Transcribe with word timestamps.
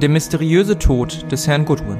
Der 0.00 0.08
mysteriöse 0.08 0.78
Tod 0.78 1.30
des 1.30 1.46
Herrn 1.46 1.66
Goodwin. 1.66 1.98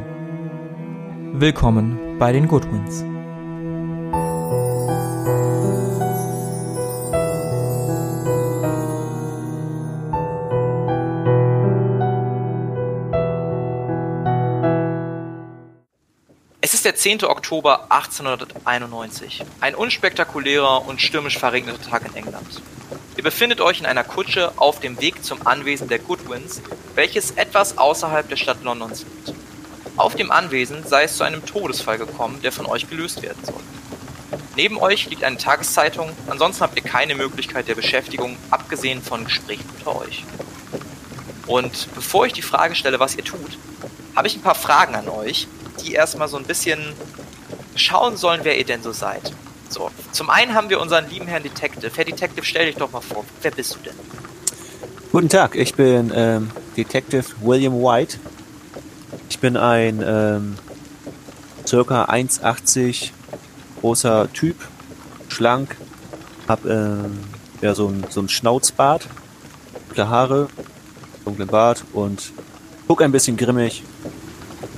Willkommen 1.35 2.17
bei 2.19 2.33
den 2.33 2.49
Goodwins. 2.49 3.05
Es 16.63 16.73
ist 16.73 16.87
der 16.87 16.95
10. 16.95 17.25
Oktober 17.25 17.85
1891. 17.91 19.45
Ein 19.61 19.75
unspektakulärer 19.75 20.89
und 20.89 21.03
stürmisch 21.03 21.37
verregneter 21.37 21.83
Tag 21.83 22.07
in 22.07 22.17
England. 22.17 22.63
Ihr 23.21 23.25
befindet 23.25 23.61
euch 23.61 23.81
in 23.81 23.85
einer 23.85 24.03
Kutsche 24.03 24.51
auf 24.57 24.81
dem 24.81 24.99
Weg 24.99 25.23
zum 25.23 25.47
Anwesen 25.47 25.89
der 25.89 25.99
Goodwins, 25.99 26.63
welches 26.95 27.33
etwas 27.33 27.77
außerhalb 27.77 28.27
der 28.27 28.37
Stadt 28.37 28.65
Londons 28.65 29.05
liegt. 29.05 29.39
Auf 29.99 30.15
dem 30.15 30.31
Anwesen 30.31 30.87
sei 30.87 31.03
es 31.03 31.19
zu 31.19 31.25
einem 31.25 31.45
Todesfall 31.45 31.99
gekommen, 31.99 32.41
der 32.43 32.51
von 32.51 32.65
euch 32.65 32.89
gelöst 32.89 33.21
werden 33.21 33.45
soll. 33.45 33.61
Neben 34.57 34.79
euch 34.79 35.11
liegt 35.11 35.23
eine 35.23 35.37
Tageszeitung, 35.37 36.13
ansonsten 36.31 36.63
habt 36.63 36.77
ihr 36.77 36.83
keine 36.83 37.15
Möglichkeit 37.15 37.69
der 37.69 37.75
Beschäftigung, 37.75 38.39
abgesehen 38.49 39.03
von 39.03 39.27
Gesprächen 39.27 39.69
unter 39.77 40.01
euch. 40.01 40.25
Und 41.47 41.95
bevor 41.95 42.25
ich 42.25 42.33
die 42.33 42.41
Frage 42.41 42.75
stelle, 42.75 43.01
was 43.01 43.17
ihr 43.17 43.25
tut, 43.25 43.59
habe 44.17 44.29
ich 44.29 44.37
ein 44.37 44.43
paar 44.43 44.55
Fragen 44.55 44.95
an 44.95 45.11
euch, 45.11 45.47
die 45.85 45.93
erstmal 45.93 46.29
so 46.29 46.39
ein 46.39 46.45
bisschen 46.45 46.95
schauen 47.77 48.17
sollen, 48.17 48.41
wer 48.45 48.57
ihr 48.57 48.65
denn 48.65 48.83
so 48.83 48.93
seid. 48.93 49.35
So, 49.71 49.89
zum 50.11 50.31
einen 50.31 50.55
haben 50.55 50.69
wir 50.69 50.81
unseren 50.81 51.09
lieben 51.09 51.29
Herrn 51.29 51.45
Detective. 51.45 51.93
Herr 51.95 52.05
Detective, 52.05 52.45
stell 52.45 52.67
dich 52.67 52.75
doch 52.75 52.91
mal 52.91 53.01
vor. 53.01 53.25
Wer 53.41 53.53
bist 53.53 53.77
du 53.77 53.79
denn? 53.79 53.95
Guten 55.13 55.29
Tag, 55.29 55.55
ich 55.55 55.75
bin 55.75 56.13
ähm, 56.13 56.51
Detective 56.77 57.25
William 57.41 57.75
White. 57.75 58.19
Ich 59.29 59.39
bin 59.39 59.57
ein 59.57 60.03
ähm, 60.05 60.57
circa 61.65 62.07
1,80 62.07 63.11
großer 63.81 64.33
Typ, 64.33 64.57
schlank, 65.29 65.77
hab 66.49 66.65
ähm, 66.65 67.21
ja, 67.61 67.73
so 67.77 67.87
ein, 67.87 68.05
so 68.11 68.21
ein 68.21 68.29
Schnauzbart, 68.29 69.07
dunkle 69.87 70.09
Haare, 70.09 70.49
dunklen 71.25 71.49
Bart 71.49 71.85
und 71.93 72.33
guck 72.89 73.03
ein 73.03 73.13
bisschen 73.13 73.37
grimmig, 73.37 73.85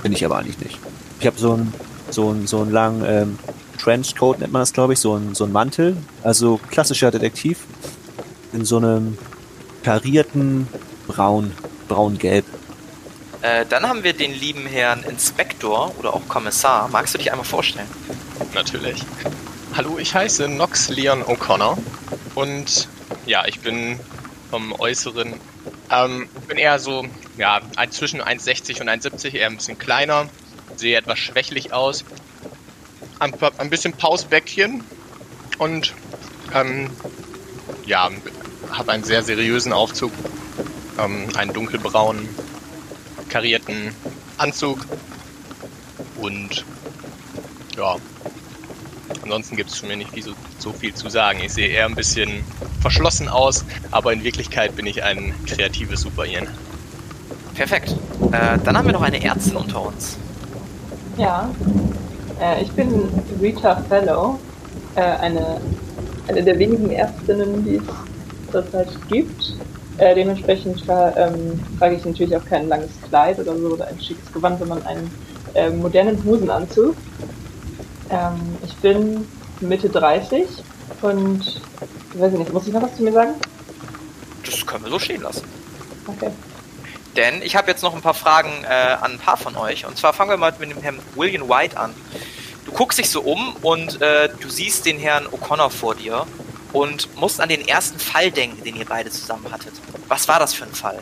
bin 0.03 0.13
ich 0.13 0.23
aber 0.23 0.37
eigentlich 0.37 0.59
nicht. 0.59 0.77
Ich 1.19 1.25
habe 1.25 1.39
so 1.39 1.53
ein 1.53 1.73
so 2.11 2.29
ein 2.29 2.45
so 2.45 2.61
einen 2.61 2.71
langen 2.71 3.03
ähm, 3.07 3.39
Trenchcoat 3.83 4.39
nennt 4.39 4.53
man 4.53 4.61
das, 4.61 4.71
glaube 4.71 4.93
ich, 4.93 4.99
so 4.99 5.15
ein 5.15 5.35
so 5.35 5.43
ein 5.43 5.51
Mantel, 5.51 5.97
also 6.23 6.59
klassischer 6.69 7.11
Detektiv 7.11 7.59
in 8.53 8.63
so 8.63 8.77
einem 8.77 9.17
karierten 9.83 10.67
Braun, 11.07 11.51
braun-gelb. 11.89 12.45
Äh, 13.41 13.65
dann 13.67 13.87
haben 13.87 14.05
wir 14.05 14.13
den 14.13 14.33
lieben 14.33 14.65
Herrn 14.65 15.03
Inspektor 15.03 15.93
oder 15.99 16.13
auch 16.13 16.25
Kommissar. 16.29 16.87
Magst 16.87 17.13
du 17.13 17.17
dich 17.17 17.31
einmal 17.31 17.45
vorstellen? 17.45 17.87
Natürlich. 18.53 19.03
Hallo, 19.75 19.97
ich 19.97 20.15
heiße 20.15 20.47
Nox 20.47 20.87
Leon 20.89 21.21
O'Connor 21.23 21.77
und 22.35 22.87
ja, 23.25 23.45
ich 23.47 23.59
bin 23.59 23.99
vom 24.49 24.71
Äußeren, 24.79 25.33
ähm, 25.91 26.29
bin 26.47 26.57
eher 26.57 26.79
so, 26.79 27.05
ja, 27.37 27.59
ein, 27.75 27.91
zwischen 27.91 28.21
1,60 28.21 28.81
und 28.81 28.89
1,70, 28.89 29.33
eher 29.33 29.47
ein 29.47 29.57
bisschen 29.57 29.77
kleiner, 29.77 30.29
sehe 30.77 30.97
etwas 30.97 31.19
schwächlich 31.19 31.73
aus, 31.73 32.05
ein, 33.23 33.33
ein 33.57 33.69
bisschen 33.69 33.93
Pausbäckchen 33.93 34.83
und 35.57 35.93
ähm, 36.53 36.89
ja, 37.85 38.09
habe 38.71 38.91
einen 38.91 39.03
sehr 39.03 39.23
seriösen 39.23 39.71
Aufzug, 39.71 40.11
ähm, 40.99 41.29
einen 41.35 41.53
dunkelbraunen 41.53 42.27
karierten 43.29 43.95
Anzug 44.37 44.85
und 46.17 46.65
ja, 47.77 47.95
ansonsten 49.23 49.55
gibt 49.55 49.69
es 49.71 49.77
von 49.77 49.89
mir 49.89 49.97
nicht 49.97 50.11
so, 50.23 50.33
so 50.59 50.73
viel 50.73 50.93
zu 50.93 51.09
sagen. 51.09 51.39
Ich 51.43 51.53
sehe 51.53 51.67
eher 51.67 51.85
ein 51.85 51.95
bisschen 51.95 52.43
verschlossen 52.81 53.29
aus, 53.29 53.65
aber 53.91 54.13
in 54.13 54.23
Wirklichkeit 54.23 54.75
bin 54.75 54.85
ich 54.85 55.03
ein 55.03 55.33
kreatives 55.47 56.01
Superhirn. 56.01 56.47
Perfekt. 57.55 57.95
Äh, 58.31 58.57
dann 58.63 58.77
haben 58.77 58.85
wir 58.85 58.93
noch 58.93 59.01
eine 59.01 59.23
Ärztin 59.23 59.55
unter 59.55 59.81
uns. 59.81 60.17
Ja, 61.17 61.49
ich 62.61 62.71
bin 62.71 63.09
Rita 63.41 63.75
Fellow, 63.87 64.39
äh, 64.95 65.01
eine, 65.01 65.61
eine 66.27 66.43
der 66.43 66.57
wenigen 66.59 66.91
Ärztinnen, 66.91 67.63
die 67.63 67.75
es 67.77 68.51
zurzeit 68.51 68.89
gibt. 69.09 69.55
Äh, 69.97 70.15
dementsprechend 70.15 70.83
ähm, 70.89 71.59
trage 71.77 71.95
ich 71.95 72.05
natürlich 72.05 72.35
auch 72.35 72.45
kein 72.45 72.67
langes 72.67 72.89
Kleid 73.07 73.39
oder 73.39 73.55
so 73.55 73.67
oder 73.67 73.87
ein 73.87 73.99
schickes 74.01 74.31
Gewand, 74.33 74.59
sondern 74.59 74.83
einen 74.83 75.11
äh, 75.53 75.69
modernen 75.69 76.23
Hosenanzug. 76.25 76.95
Ähm, 78.09 78.57
ich 78.65 78.75
bin 78.77 79.27
Mitte 79.59 79.89
30 79.89 80.45
und 81.01 81.61
ich 82.13 82.19
weiß 82.19 82.33
nicht, 82.33 82.51
muss 82.51 82.67
ich 82.67 82.73
noch 82.73 82.81
was 82.81 82.95
zu 82.95 83.03
mir 83.03 83.13
sagen? 83.13 83.33
Das 84.45 84.65
können 84.65 84.83
wir 84.83 84.91
so 84.91 84.99
stehen 84.99 85.21
lassen. 85.21 85.43
Okay. 86.07 86.31
Denn 87.15 87.41
ich 87.43 87.55
habe 87.55 87.69
jetzt 87.69 87.83
noch 87.83 87.93
ein 87.93 88.01
paar 88.01 88.13
Fragen 88.13 88.49
äh, 88.63 88.67
an 88.67 89.13
ein 89.13 89.19
paar 89.19 89.37
von 89.37 89.55
euch. 89.55 89.85
Und 89.85 89.97
zwar 89.97 90.13
fangen 90.13 90.31
wir 90.31 90.37
mal 90.37 90.53
mit 90.59 90.71
dem 90.71 90.81
Herrn 90.81 90.99
William 91.15 91.47
White 91.47 91.77
an. 91.77 91.93
Du 92.73 92.79
guckst 92.79 92.97
dich 92.97 93.11
so 93.11 93.21
um 93.21 93.55
und 93.61 94.01
äh, 94.01 94.29
du 94.41 94.49
siehst 94.49 94.87
den 94.87 94.97
Herrn 94.97 95.27
O'Connor 95.27 95.69
vor 95.69 95.93
dir 95.93 96.25
und 96.71 97.15
musst 97.15 97.39
an 97.39 97.47
den 97.47 97.67
ersten 97.67 97.99
Fall 97.99 98.31
denken, 98.31 98.63
den 98.63 98.75
ihr 98.75 98.85
beide 98.85 99.11
zusammen 99.11 99.45
hattet. 99.51 99.73
Was 100.07 100.27
war 100.27 100.39
das 100.39 100.55
für 100.55 100.63
ein 100.65 100.73
Fall? 100.73 100.97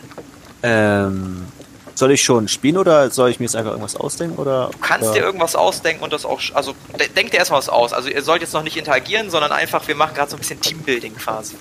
Ähm, 0.62 1.46
soll 1.94 2.12
ich 2.12 2.22
schon 2.22 2.46
spielen 2.48 2.76
oder 2.76 3.10
soll 3.10 3.30
ich 3.30 3.40
mir 3.40 3.46
jetzt 3.46 3.56
einfach 3.56 3.70
irgendwas 3.70 3.96
ausdenken? 3.96 4.36
Oder, 4.36 4.68
Du 4.70 4.78
kannst 4.80 5.08
oder? 5.08 5.18
dir 5.18 5.24
irgendwas 5.24 5.56
ausdenken 5.56 6.04
und 6.04 6.12
das 6.12 6.26
auch, 6.26 6.42
also 6.52 6.74
de 7.00 7.08
denk 7.08 7.30
dir 7.30 7.38
erstmal 7.38 7.56
was 7.60 7.70
aus. 7.70 7.94
Also 7.94 8.10
ihr 8.10 8.20
sollt 8.22 8.42
jetzt 8.42 8.52
noch 8.52 8.64
nicht 8.64 8.76
interagieren, 8.76 9.30
sondern 9.30 9.50
einfach, 9.50 9.88
wir 9.88 9.94
machen 9.96 10.14
gerade 10.14 10.30
so 10.30 10.36
ein 10.36 10.40
bisschen 10.40 10.60
Teambuilding 10.60 11.16
quasi. 11.16 11.56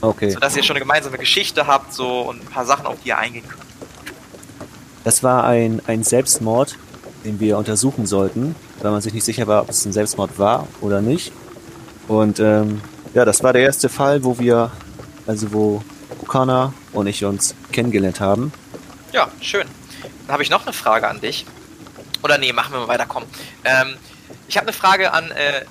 Okay. 0.00 0.30
Sodass 0.30 0.56
ihr 0.56 0.64
schon 0.64 0.74
eine 0.74 0.84
gemeinsame 0.84 1.16
Geschichte 1.16 1.68
habt 1.68 1.94
so 1.94 2.22
und 2.22 2.42
ein 2.42 2.46
paar 2.46 2.66
Sachen, 2.66 2.86
auf 2.86 2.96
die 3.04 3.10
ihr 3.10 3.18
eingehen 3.18 3.46
könnt. 3.46 3.62
Das 5.04 5.22
war 5.22 5.44
ein, 5.44 5.80
ein 5.86 6.02
Selbstmord, 6.02 6.76
den 7.24 7.38
wir 7.38 7.56
untersuchen 7.56 8.06
sollten, 8.06 8.56
weil 8.84 8.92
man 8.92 9.00
sich 9.00 9.14
nicht 9.14 9.24
sicher 9.24 9.46
war, 9.46 9.62
ob 9.62 9.70
es 9.70 9.84
ein 9.86 9.94
Selbstmord 9.94 10.38
war 10.38 10.68
oder 10.82 11.00
nicht. 11.00 11.32
Und 12.06 12.38
ähm, 12.38 12.82
ja, 13.14 13.24
das 13.24 13.42
war 13.42 13.54
der 13.54 13.62
erste 13.62 13.88
Fall, 13.88 14.24
wo 14.24 14.38
wir, 14.38 14.70
also 15.26 15.52
wo 15.54 15.82
O'Connor 16.22 16.74
und 16.92 17.06
ich 17.06 17.24
uns 17.24 17.54
kennengelernt 17.72 18.20
haben. 18.20 18.52
Ja, 19.12 19.30
schön. 19.40 19.66
Dann 20.26 20.34
habe 20.34 20.42
ich 20.42 20.50
noch 20.50 20.64
eine 20.66 20.74
Frage 20.74 21.08
an 21.08 21.18
dich. 21.22 21.46
Oder 22.22 22.36
nee, 22.36 22.52
machen 22.52 22.74
wir 22.74 22.80
mal 22.80 22.88
weiter, 22.88 23.06
komm. 23.08 23.22
Ähm, 23.64 23.96
ich 24.48 24.58
habe 24.58 24.66
eine 24.66 24.74
Frage 24.74 25.14
an 25.14 25.30
äh, 25.30 25.64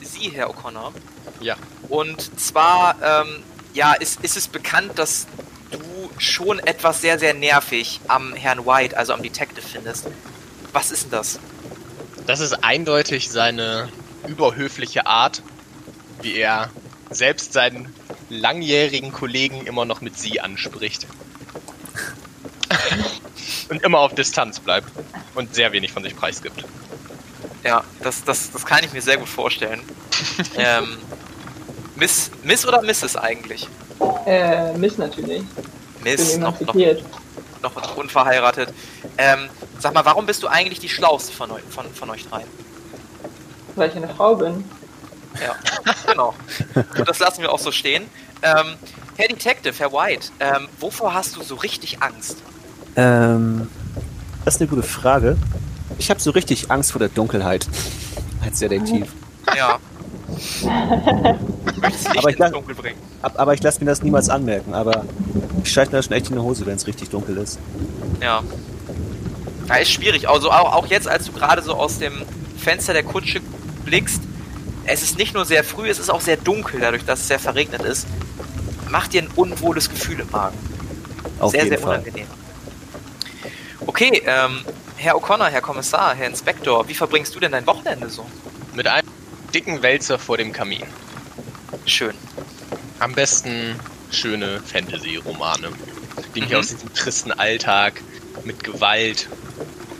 Sie, 0.00 0.30
Herr 0.30 0.48
O'Connor. 0.48 0.92
Ja. 1.40 1.56
Und 1.88 2.38
zwar, 2.38 2.94
ähm, 3.02 3.42
ja, 3.74 3.94
ist, 3.94 4.20
ist 4.22 4.36
es 4.36 4.46
bekannt, 4.46 4.92
dass 4.94 5.26
du 5.72 6.10
schon 6.18 6.60
etwas 6.60 7.00
sehr, 7.00 7.18
sehr 7.18 7.34
nervig 7.34 8.00
am 8.06 8.32
Herrn 8.34 8.64
White, 8.64 8.96
also 8.96 9.12
am 9.12 9.22
Detective 9.24 9.66
findest. 9.66 10.06
Was 10.72 10.92
ist 10.92 11.04
denn 11.04 11.10
das? 11.10 11.40
Das 12.30 12.38
ist 12.38 12.62
eindeutig 12.62 13.28
seine 13.28 13.88
überhöfliche 14.28 15.04
Art, 15.04 15.42
wie 16.22 16.36
er 16.36 16.70
selbst 17.10 17.52
seinen 17.52 17.92
langjährigen 18.28 19.10
Kollegen 19.10 19.66
immer 19.66 19.84
noch 19.84 20.00
mit 20.00 20.16
sie 20.16 20.40
anspricht. 20.40 21.08
und 23.68 23.82
immer 23.82 23.98
auf 23.98 24.14
Distanz 24.14 24.60
bleibt 24.60 24.86
und 25.34 25.56
sehr 25.56 25.72
wenig 25.72 25.90
von 25.90 26.04
sich 26.04 26.14
preisgibt. 26.14 26.64
Ja, 27.64 27.82
das, 28.00 28.22
das, 28.22 28.52
das 28.52 28.64
kann 28.64 28.84
ich 28.84 28.92
mir 28.92 29.02
sehr 29.02 29.16
gut 29.16 29.28
vorstellen. 29.28 29.80
ähm, 30.56 30.98
Miss, 31.96 32.30
Miss 32.44 32.64
oder 32.64 32.80
Mrs. 32.80 33.16
eigentlich? 33.16 33.66
Äh, 34.24 34.72
Miss 34.74 34.98
natürlich. 34.98 35.42
Ich 35.98 36.04
Miss, 36.04 36.30
bin 36.30 36.42
noch, 36.42 36.60
noch. 36.60 36.76
Noch 37.62 37.96
unverheiratet. 37.96 38.72
Ähm, 39.18 39.48
sag 39.78 39.94
mal, 39.94 40.04
warum 40.04 40.26
bist 40.26 40.42
du 40.42 40.48
eigentlich 40.48 40.80
die 40.80 40.88
Schlauste 40.88 41.32
von, 41.32 41.50
eu 41.50 41.58
von, 41.70 41.86
von 41.92 42.10
euch 42.10 42.26
dreien? 42.28 42.46
Weil 43.76 43.90
ich 43.90 43.96
eine 43.96 44.08
Frau 44.08 44.34
bin. 44.36 44.64
Ja, 45.44 45.54
genau. 46.06 46.34
Und 46.98 47.08
das 47.08 47.18
lassen 47.20 47.42
wir 47.42 47.52
auch 47.52 47.58
so 47.58 47.70
stehen. 47.70 48.04
Ähm, 48.42 48.74
Herr 49.16 49.28
Detective, 49.28 49.74
Herr 49.78 49.92
White, 49.92 50.28
ähm, 50.40 50.68
wovor 50.80 51.14
hast 51.14 51.36
du 51.36 51.42
so 51.42 51.54
richtig 51.56 52.02
Angst? 52.02 52.38
Ähm, 52.96 53.70
das 54.44 54.54
ist 54.56 54.60
eine 54.60 54.70
gute 54.70 54.82
Frage. 54.82 55.36
Ich 55.98 56.10
habe 56.10 56.18
so 56.20 56.30
richtig 56.30 56.70
Angst 56.70 56.92
vor 56.92 56.98
der 56.98 57.10
Dunkelheit 57.10 57.68
als 58.44 58.58
Detektiv. 58.58 59.12
Ja. 59.54 59.78
Aber 60.66 61.38
ich 61.88 62.24
ins 62.26 62.38
lass- 62.38 62.52
Dunkel 62.52 62.74
bringen. 62.74 62.98
Ab- 63.22 63.34
Aber 63.36 63.54
ich 63.54 63.62
lasse 63.62 63.80
mir 63.80 63.86
das 63.90 64.02
niemals 64.02 64.28
anmerken. 64.28 64.74
Aber 64.74 65.04
ich 65.62 65.72
schalte 65.72 65.92
mir 65.92 65.98
das 65.98 66.06
schon 66.06 66.14
echt 66.16 66.28
in 66.30 66.36
die 66.36 66.42
Hose, 66.42 66.64
wenn 66.66 66.76
es 66.76 66.86
richtig 66.86 67.10
dunkel 67.10 67.36
ist. 67.38 67.58
Ja. 68.20 68.42
Ja, 69.68 69.74
ist 69.76 69.90
schwierig. 69.90 70.28
Also 70.28 70.50
auch, 70.50 70.72
auch 70.74 70.86
jetzt, 70.86 71.06
als 71.08 71.26
du 71.26 71.32
gerade 71.32 71.62
so 71.62 71.74
aus 71.74 71.98
dem 71.98 72.12
Fenster 72.58 72.92
der 72.92 73.02
Kutsche 73.04 73.40
blickst, 73.84 74.20
es 74.86 75.02
ist 75.02 75.16
nicht 75.18 75.34
nur 75.34 75.44
sehr 75.44 75.62
früh, 75.62 75.88
es 75.88 75.98
ist 75.98 76.10
auch 76.10 76.20
sehr 76.20 76.36
dunkel, 76.36 76.80
dadurch, 76.80 77.04
dass 77.04 77.20
es 77.20 77.28
sehr 77.28 77.38
verregnet 77.38 77.82
ist. 77.82 78.06
Macht 78.88 79.12
dir 79.12 79.22
ein 79.22 79.28
unwohles 79.36 79.88
Gefühl 79.88 80.18
im 80.20 80.30
Magen. 80.30 80.56
Auf 81.38 81.52
sehr, 81.52 81.60
jeden 81.64 81.76
sehr 81.76 81.78
Fall. 81.78 81.98
unangenehm. 82.00 82.26
Okay, 83.86 84.22
ähm, 84.26 84.60
Herr 84.96 85.14
O'Connor, 85.16 85.46
Herr 85.48 85.60
Kommissar, 85.60 86.14
Herr 86.14 86.26
Inspektor, 86.26 86.86
wie 86.88 86.94
verbringst 86.94 87.34
du 87.34 87.40
denn 87.40 87.52
dein 87.52 87.66
Wochenende 87.66 88.08
so? 88.10 88.26
Mit 88.74 88.86
einem 88.86 89.06
dicken 89.54 89.82
Wälzer 89.82 90.18
vor 90.18 90.36
dem 90.36 90.52
Kamin. 90.52 90.82
Schön. 91.86 92.14
Am 93.00 93.12
besten 93.14 93.78
schöne 94.10 94.60
Fantasy-Romane, 94.60 95.70
die 96.34 96.40
mich 96.42 96.50
Mhm. 96.50 96.56
aus 96.56 96.68
diesem 96.68 96.92
tristen 96.92 97.32
Alltag 97.32 98.02
mit 98.44 98.62
Gewalt, 98.62 99.28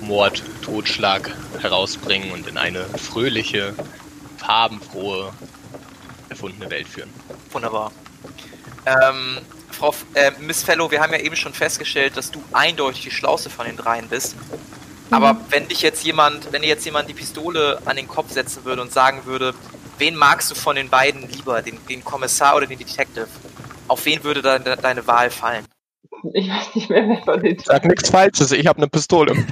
Mord, 0.00 0.43
Totschlag 0.62 1.35
herausbringen 1.61 2.32
und 2.32 2.47
in 2.47 2.56
eine 2.58 2.85
fröhliche, 2.99 3.75
farbenfrohe, 4.38 5.32
erfundene 6.29 6.70
Welt 6.70 6.88
führen. 6.88 7.11
Wunderbar. 7.52 7.93
Ähm, 8.87 9.38
Frau, 9.70 9.91
F- 9.91 10.05
äh, 10.14 10.32
Miss 10.41 10.62
Fellow, 10.62 10.91
wir 10.91 11.00
haben 11.00 11.12
ja 11.12 11.20
eben 11.20 11.37
schon 11.37 11.52
festgestellt, 11.55 12.17
dass 12.17 12.31
du 12.31 12.43
eindeutig 12.52 13.02
die 13.02 13.11
Schlauste 13.11 13.50
von 13.50 13.67
den 13.67 13.76
dreien 13.76 14.08
bist. 14.08 14.37
Aber 15.11 15.37
wenn 15.50 15.67
dich 15.69 15.82
jetzt 15.82 16.05
jemand, 16.05 16.52
wenn 16.52 16.62
dir 16.62 16.69
jetzt 16.69 16.85
jemand 16.85 17.08
die 17.08 17.14
Pistole 17.14 17.81
an 17.85 17.97
den 17.97 18.06
Kopf 18.06 18.31
setzen 18.32 18.64
würde 18.64 18.81
und 18.82 18.93
sagen 18.93 19.26
würde, 19.26 19.55
wen 20.00 20.17
magst 20.17 20.50
du 20.50 20.55
von 20.56 20.75
den 20.76 20.88
beiden 20.88 21.29
lieber, 21.29 21.62
den, 21.62 21.79
den 21.88 22.05
Kommissar 22.05 22.56
oder 22.56 22.67
den 22.67 22.79
Detective? 22.79 23.29
Auf 23.87 24.05
wen 24.05 24.23
würde 24.25 24.43
dann 24.43 24.64
de 24.64 24.76
deine 24.76 25.06
Wahl 25.06 25.31
fallen? 25.31 25.64
Ich 26.35 26.50
weiß 26.50 26.75
nicht 26.75 26.91
mehr, 26.91 27.08
wer 27.08 27.23
von 27.23 27.41
den 27.43 27.58
Sag 27.61 27.85
nichts 27.85 28.11
Falsches, 28.11 28.50
ich 28.52 28.67
habe 28.67 28.79
eine 28.79 28.88
Pistole. 28.88 29.35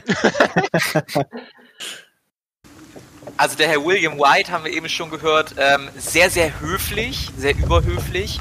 Also 3.37 3.57
der 3.57 3.69
Herr 3.69 3.85
William 3.85 4.19
White 4.19 4.51
haben 4.51 4.65
wir 4.65 4.73
eben 4.73 4.89
schon 4.89 5.11
gehört, 5.11 5.55
ähm, 5.59 5.89
sehr, 5.97 6.29
sehr 6.29 6.59
höflich, 6.61 7.29
sehr 7.37 7.57
überhöflich, 7.57 8.41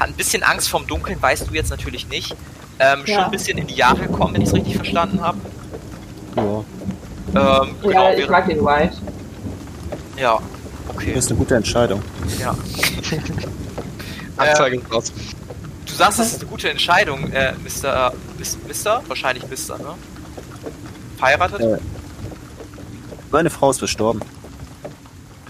hat 0.00 0.08
ein 0.08 0.14
bisschen 0.14 0.42
Angst 0.42 0.68
vorm 0.68 0.84
Dunkeln, 0.86 1.20
weißt 1.22 1.48
du 1.48 1.54
jetzt 1.54 1.70
natürlich 1.70 2.08
nicht. 2.08 2.34
Ähm, 2.80 3.00
Schon 3.06 3.14
Ja. 3.14 3.24
ein 3.26 3.30
bisschen 3.30 3.56
in 3.56 3.66
die 3.68 3.74
Jahre 3.76 4.00
gekommen, 4.00 4.34
wenn 4.34 4.42
ich 4.42 4.48
es 4.48 4.54
richtig 4.54 4.74
verstanden 4.74 5.20
habe. 5.20 5.38
Ja, 6.34 6.64
Ähm, 7.62 7.76
genau, 7.82 8.10
Ja, 8.12 8.14
ich 8.18 8.28
mag 8.28 8.48
den 8.48 8.64
White. 8.64 8.96
ja, 10.16 10.40
okay. 10.96 11.12
ist 11.12 11.28
eine 11.30 11.38
gute 11.38 11.54
Entscheidung. 11.54 12.02
Ja. 12.38 12.54
Anzeige 14.36 14.76
ist 14.76 14.92
raus. 14.92 15.12
Du 15.86 15.94
sagst, 15.94 16.18
das 16.18 16.32
ist 16.32 16.40
eine 16.40 16.50
gute 16.50 16.68
Entscheidung, 16.70 17.30
äh, 17.32 17.52
Mr. 17.64 18.12
Mister? 18.66 19.02
Wahrscheinlich 19.08 19.46
Mister, 19.48 19.78
ne? 19.78 19.94
Verheiratet? 21.18 21.60
Äh, 21.60 21.78
Meine 23.30 23.48
Frau 23.50 23.70
ist 23.70 23.78
verstorben. 23.78 24.20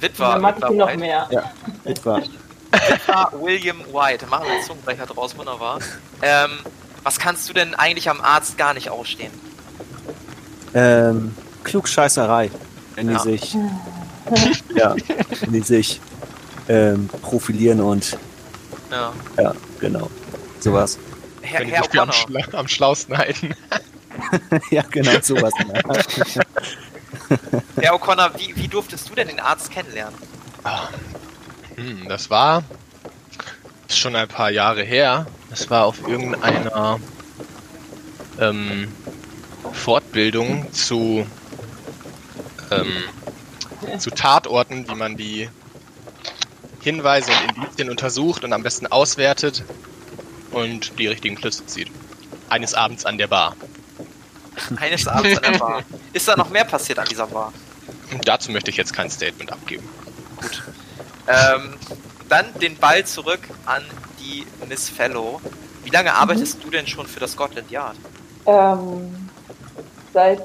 Witwer, 0.00 0.32
Dann 0.32 0.42
mag 0.42 0.56
ich 0.58 0.62
Witwer 0.62 0.76
noch 0.76 0.88
White. 0.88 0.98
mehr. 0.98 1.26
Ja, 1.30 1.50
etwa. 1.84 2.18
Witwer 2.72 3.32
William 3.40 3.78
White. 3.92 4.26
Machen 4.26 4.46
wir 4.46 4.52
einen 4.54 4.62
Zungenbrecher 4.64 5.06
draus, 5.06 5.36
wunderbar. 5.36 5.78
Ähm, 6.22 6.50
was 7.02 7.18
kannst 7.18 7.48
du 7.48 7.52
denn 7.52 7.74
eigentlich 7.74 8.08
am 8.10 8.20
Arzt 8.20 8.58
gar 8.58 8.74
nicht 8.74 8.90
ausstehen? 8.90 9.32
Ähm, 10.74 11.34
Klugscheißerei, 11.64 12.50
wenn 12.94 13.08
die 13.08 13.14
Ja. 13.14 13.18
sich, 13.20 13.56
ja, 14.74 14.94
die 15.46 15.60
sich 15.60 16.00
ähm, 16.68 17.08
profilieren 17.22 17.80
und 17.80 18.18
Ja. 18.90 19.12
ja, 19.38 19.54
genau, 19.80 20.10
sowas. 20.60 20.98
Herr, 21.42 21.64
Herr 21.64 21.84
für 21.84 22.00
am, 22.02 22.10
O'Connor, 22.10 22.12
schla 22.12 22.58
am 22.58 22.68
schlausten 22.68 23.16
halten. 23.16 23.54
ja, 24.70 24.82
genau, 24.90 25.12
sowas. 25.22 25.52
Herr 27.80 27.94
O'Connor, 27.94 28.30
wie, 28.36 28.56
wie 28.56 28.68
durftest 28.68 29.08
du 29.08 29.14
denn 29.14 29.28
den 29.28 29.40
Arzt 29.40 29.70
kennenlernen? 29.70 30.18
Hm, 31.76 32.08
das 32.08 32.30
war 32.30 32.64
schon 33.88 34.16
ein 34.16 34.28
paar 34.28 34.50
Jahre 34.50 34.82
her. 34.82 35.26
Das 35.50 35.70
war 35.70 35.84
auf 35.84 36.06
irgendeiner 36.06 36.98
ähm, 38.40 38.88
Fortbildung 39.72 40.72
zu 40.72 41.26
ähm, 42.70 43.04
zu 43.98 44.10
Tatorten, 44.10 44.88
wie 44.88 44.94
man 44.94 45.16
die 45.16 45.48
Hinweise 46.80 47.32
und 47.32 47.56
Indizien 47.56 47.90
untersucht 47.90 48.44
und 48.44 48.52
am 48.52 48.62
besten 48.62 48.86
auswertet 48.86 49.64
und 50.52 50.98
die 50.98 51.06
richtigen 51.06 51.36
Schlüsse 51.36 51.66
zieht. 51.66 51.90
Eines 52.48 52.74
Abends 52.74 53.04
an 53.04 53.18
der 53.18 53.26
Bar. 53.26 53.56
Eines 54.76 55.06
Abends 55.08 55.38
an 55.38 55.52
der 55.52 55.58
Bar. 55.58 55.82
Ist 56.12 56.28
da 56.28 56.36
noch 56.36 56.50
mehr 56.50 56.64
passiert 56.64 56.98
an 56.98 57.06
dieser 57.08 57.26
Bar? 57.26 57.52
Und 58.12 58.26
dazu 58.26 58.52
möchte 58.52 58.70
ich 58.70 58.76
jetzt 58.76 58.92
kein 58.92 59.10
Statement 59.10 59.52
abgeben. 59.52 59.88
Ähm, 61.26 61.74
dann 62.28 62.46
den 62.60 62.76
Ball 62.76 63.04
zurück 63.04 63.40
an 63.64 63.82
die 64.20 64.46
Miss 64.68 64.88
Fellow. 64.88 65.40
Wie 65.84 65.90
lange 65.90 66.14
arbeitest 66.14 66.62
du 66.62 66.70
denn 66.70 66.86
schon 66.86 67.06
für 67.06 67.20
das 67.20 67.32
Scotland 67.32 67.70
Yard? 67.70 67.96
Ähm, 68.46 69.28
seit, 70.12 70.40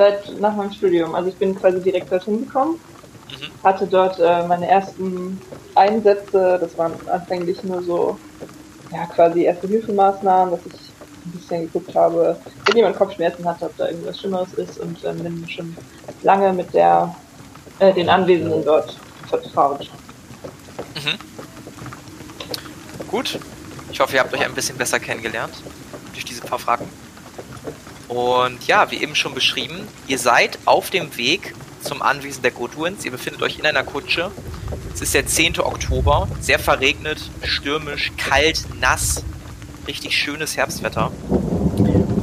seit 0.00 0.40
nach 0.40 0.56
meinem 0.56 0.72
Studium. 0.72 1.14
Also 1.14 1.28
ich 1.28 1.36
bin 1.36 1.54
quasi 1.54 1.78
direkt 1.80 2.10
dorthin 2.10 2.46
gekommen, 2.46 2.80
Mhm. 3.28 3.62
hatte 3.62 3.86
dort 3.86 4.18
äh, 4.18 4.46
meine 4.46 4.66
ersten 4.66 5.38
Einsätze. 5.74 6.58
Das 6.58 6.76
waren 6.78 6.94
anfänglich 7.12 7.62
nur 7.62 7.82
so, 7.82 8.18
ja, 8.92 9.04
quasi 9.14 9.42
erste 9.44 9.68
Hilfemaßnahmen, 9.68 10.52
dass 10.52 10.60
ich 10.66 10.72
ein 11.26 11.32
bisschen 11.32 11.60
geguckt 11.66 11.94
habe, 11.94 12.34
wenn 12.64 12.76
jemand 12.76 12.96
Kopfschmerzen 12.96 13.44
hat, 13.46 13.62
ob 13.62 13.76
da 13.76 13.88
irgendwas 13.88 14.18
Schlimmeres 14.18 14.54
ist 14.54 14.78
und 14.80 15.04
ähm, 15.04 15.18
bin 15.22 15.46
schon 15.48 15.76
lange 16.22 16.50
mit 16.54 16.72
der, 16.72 17.14
äh, 17.78 17.92
den 17.92 18.08
Anwesenden 18.08 18.64
dort 18.64 18.96
vertraut. 19.28 19.88
Gut. 23.10 23.38
Ich 23.92 24.00
hoffe, 24.00 24.14
ihr 24.14 24.20
habt 24.20 24.32
euch 24.32 24.44
ein 24.44 24.54
bisschen 24.54 24.78
besser 24.78 24.98
kennengelernt 24.98 25.52
durch 26.14 26.24
diese 26.24 26.40
paar 26.40 26.58
Fragen. 26.58 26.88
Und 28.10 28.66
ja, 28.66 28.90
wie 28.90 28.96
eben 28.96 29.14
schon 29.14 29.34
beschrieben, 29.34 29.86
ihr 30.08 30.18
seid 30.18 30.58
auf 30.64 30.90
dem 30.90 31.16
Weg 31.16 31.54
zum 31.80 32.02
Anwesen 32.02 32.42
der 32.42 32.50
Goodwins. 32.50 33.04
Ihr 33.04 33.12
befindet 33.12 33.40
euch 33.40 33.60
in 33.60 33.64
einer 33.64 33.84
Kutsche. 33.84 34.32
Es 34.92 35.00
ist 35.00 35.14
der 35.14 35.26
10. 35.26 35.60
Oktober, 35.60 36.26
sehr 36.40 36.58
verregnet, 36.58 37.30
stürmisch, 37.44 38.10
kalt, 38.16 38.64
nass, 38.80 39.22
richtig 39.86 40.18
schönes 40.18 40.56
Herbstwetter. 40.56 41.12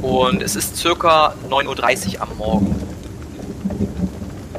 Und 0.02 0.44
es 0.44 0.58
ist 0.58 0.76
circa 0.76 1.34
9.30 1.50 2.16
Uhr 2.16 2.22
am 2.22 2.38
Morgen. 2.38 2.76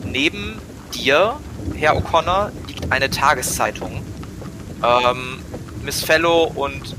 Neben 0.05 0.59
dir, 0.95 1.39
Herr 1.75 1.95
O'Connor, 1.95 2.53
liegt 2.69 2.91
eine 2.91 3.11
Tageszeitung. 3.11 4.03
Ähm, 4.83 5.41
Miss 5.83 6.03
Fellow 6.03 6.45
und 6.55 6.97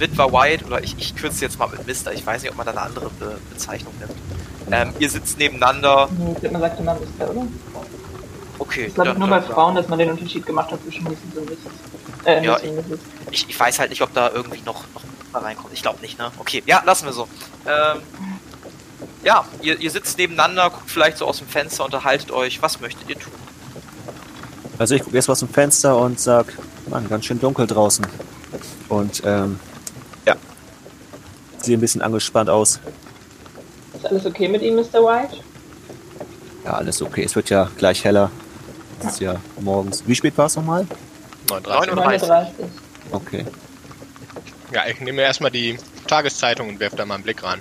Witwer 0.00 0.32
White, 0.32 0.64
oder 0.66 0.82
ich, 0.82 0.96
ich 0.98 1.14
kürze 1.14 1.42
jetzt 1.44 1.58
mal 1.58 1.68
mit 1.68 1.86
Mister, 1.86 2.12
ich 2.12 2.24
weiß 2.26 2.42
nicht, 2.42 2.50
ob 2.50 2.56
man 2.56 2.66
da 2.66 2.72
eine 2.72 2.82
andere 2.82 3.10
Be 3.18 3.38
Bezeichnung 3.50 3.92
nimmt. 3.98 4.12
Ähm, 4.72 4.92
ihr 4.98 5.10
sitzt 5.10 5.38
nebeneinander. 5.38 6.08
Ich 6.34 6.40
glaube, 6.40 6.52
man 6.52 6.60
sagt 6.62 6.80
immer 6.80 6.94
Mister, 6.94 7.30
oder? 7.30 7.46
Okay, 8.58 8.86
Ich 8.86 8.94
glaube 8.94 9.18
nur 9.18 9.28
bei 9.28 9.40
Frauen, 9.42 9.74
dass 9.74 9.88
man 9.88 9.98
den 9.98 10.10
Unterschied 10.10 10.44
gemacht 10.46 10.70
hat 10.70 10.82
zwischen 10.82 11.04
Mrs. 11.04 11.16
und 11.36 11.46
Mrs. 11.46 11.58
Äh, 12.26 12.44
Ja, 12.44 12.58
Mrs. 12.58 12.98
Ich, 13.30 13.48
ich 13.48 13.58
weiß 13.58 13.78
halt 13.78 13.90
nicht, 13.90 14.02
ob 14.02 14.12
da 14.14 14.30
irgendwie 14.30 14.60
noch, 14.66 14.84
noch 14.94 15.02
mal 15.32 15.40
reinkommt. 15.42 15.72
Ich 15.72 15.82
glaube 15.82 16.00
nicht, 16.00 16.18
ne? 16.18 16.30
Okay, 16.38 16.62
ja, 16.66 16.82
lassen 16.84 17.06
wir 17.06 17.12
so. 17.12 17.26
Ähm, 17.66 18.00
ja, 19.24 19.44
ihr, 19.62 19.78
ihr 19.80 19.90
sitzt 19.90 20.18
nebeneinander, 20.18 20.70
guckt 20.70 20.90
vielleicht 20.90 21.18
so 21.18 21.26
aus 21.26 21.38
dem 21.38 21.46
Fenster, 21.48 21.84
unterhaltet 21.84 22.30
euch. 22.30 22.60
Was 22.62 22.80
möchtet 22.80 23.08
ihr 23.08 23.18
tun? 23.18 23.32
Also 24.78 24.94
ich 24.94 25.02
gucke 25.02 25.16
erst 25.16 25.28
mal 25.28 25.32
aus 25.32 25.40
dem 25.40 25.48
Fenster 25.48 25.96
und 25.96 26.20
sag, 26.20 26.46
Mann, 26.88 27.08
ganz 27.08 27.26
schön 27.26 27.40
dunkel 27.40 27.66
draußen. 27.66 28.06
Und 28.88 29.22
ähm, 29.24 29.58
sieht 31.70 31.78
ein 31.78 31.80
bisschen 31.80 32.02
angespannt 32.02 32.50
aus. 32.50 32.80
Ist 33.94 34.06
alles 34.06 34.26
okay 34.26 34.48
mit 34.48 34.62
ihm, 34.62 34.74
Mr. 34.74 35.04
White? 35.04 35.36
Ja, 36.64 36.72
alles 36.74 37.00
okay. 37.00 37.22
Es 37.22 37.36
wird 37.36 37.48
ja 37.50 37.70
gleich 37.78 38.04
heller. 38.04 38.30
Es 39.00 39.12
ist 39.12 39.20
ja 39.20 39.36
morgens. 39.60 40.02
Wie 40.06 40.14
spät 40.14 40.36
war 40.36 40.46
es 40.46 40.56
nochmal? 40.56 40.86
39. 41.48 41.94
39. 41.94 42.28
39. 42.28 42.54
Okay. 43.12 43.46
Ja, 44.72 44.86
ich 44.88 45.00
nehme 45.00 45.22
erstmal 45.22 45.50
die 45.50 45.78
Tageszeitung 46.06 46.68
und 46.68 46.80
werfe 46.80 46.96
da 46.96 47.06
mal 47.06 47.14
einen 47.14 47.24
Blick 47.24 47.42
rein. 47.42 47.60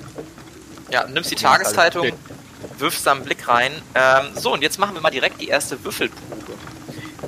Ja, 0.91 1.05
nimmst 1.07 1.29
die 1.31 1.35
Tageszeitung, 1.35 2.11
wirfst 2.79 3.05
da 3.05 3.11
einen 3.11 3.23
Blick 3.23 3.47
rein. 3.47 3.71
Ähm, 3.93 4.29
so, 4.35 4.53
und 4.53 4.63
jetzt 4.63 4.79
machen 4.79 4.95
wir 4.95 5.01
mal 5.01 5.11
direkt 5.11 5.39
die 5.39 5.47
erste 5.49 5.83
Würfelprobe. 5.83 6.53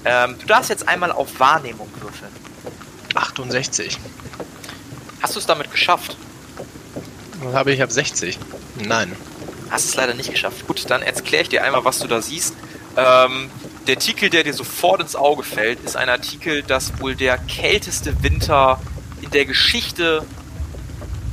Ähm, 0.04 0.36
du 0.40 0.48
darfst 0.48 0.70
jetzt 0.72 0.88
einmal 0.88 1.12
auf 1.12 1.40
Wahrnehmung 1.40 1.90
würfeln. 2.00 2.32
68. 3.14 3.98
Hast 5.22 5.36
du 5.36 5.40
es 5.40 5.46
damit 5.46 5.70
geschafft? 5.70 6.18
Was 7.42 7.54
habe 7.54 7.74
ich 7.74 7.82
ab 7.82 7.92
60? 7.92 8.38
Nein. 8.86 9.16
Hast 9.70 9.86
es 9.86 9.96
leider 9.96 10.14
nicht 10.14 10.32
geschafft. 10.32 10.68
Gut, 10.68 10.90
dann 10.90 11.02
erkläre 11.02 11.44
ich 11.44 11.50
dir 11.50 11.64
einmal, 11.64 11.86
was 11.86 12.00
du 12.00 12.08
da 12.08 12.22
siehst. 12.22 12.56
Ähm, 12.98 13.50
der 13.88 13.96
Artikel, 13.96 14.30
der 14.30 14.44
dir 14.44 14.54
sofort 14.54 15.02
ins 15.02 15.16
Auge 15.16 15.44
fällt, 15.44 15.80
ist 15.82 15.96
ein 15.96 16.10
Artikel, 16.10 16.62
das 16.62 17.00
wohl 17.00 17.16
der 17.16 17.38
kälteste 17.38 18.22
Winter 18.22 18.80
in 19.22 19.32
der 19.32 19.46
Geschichte 19.46 20.26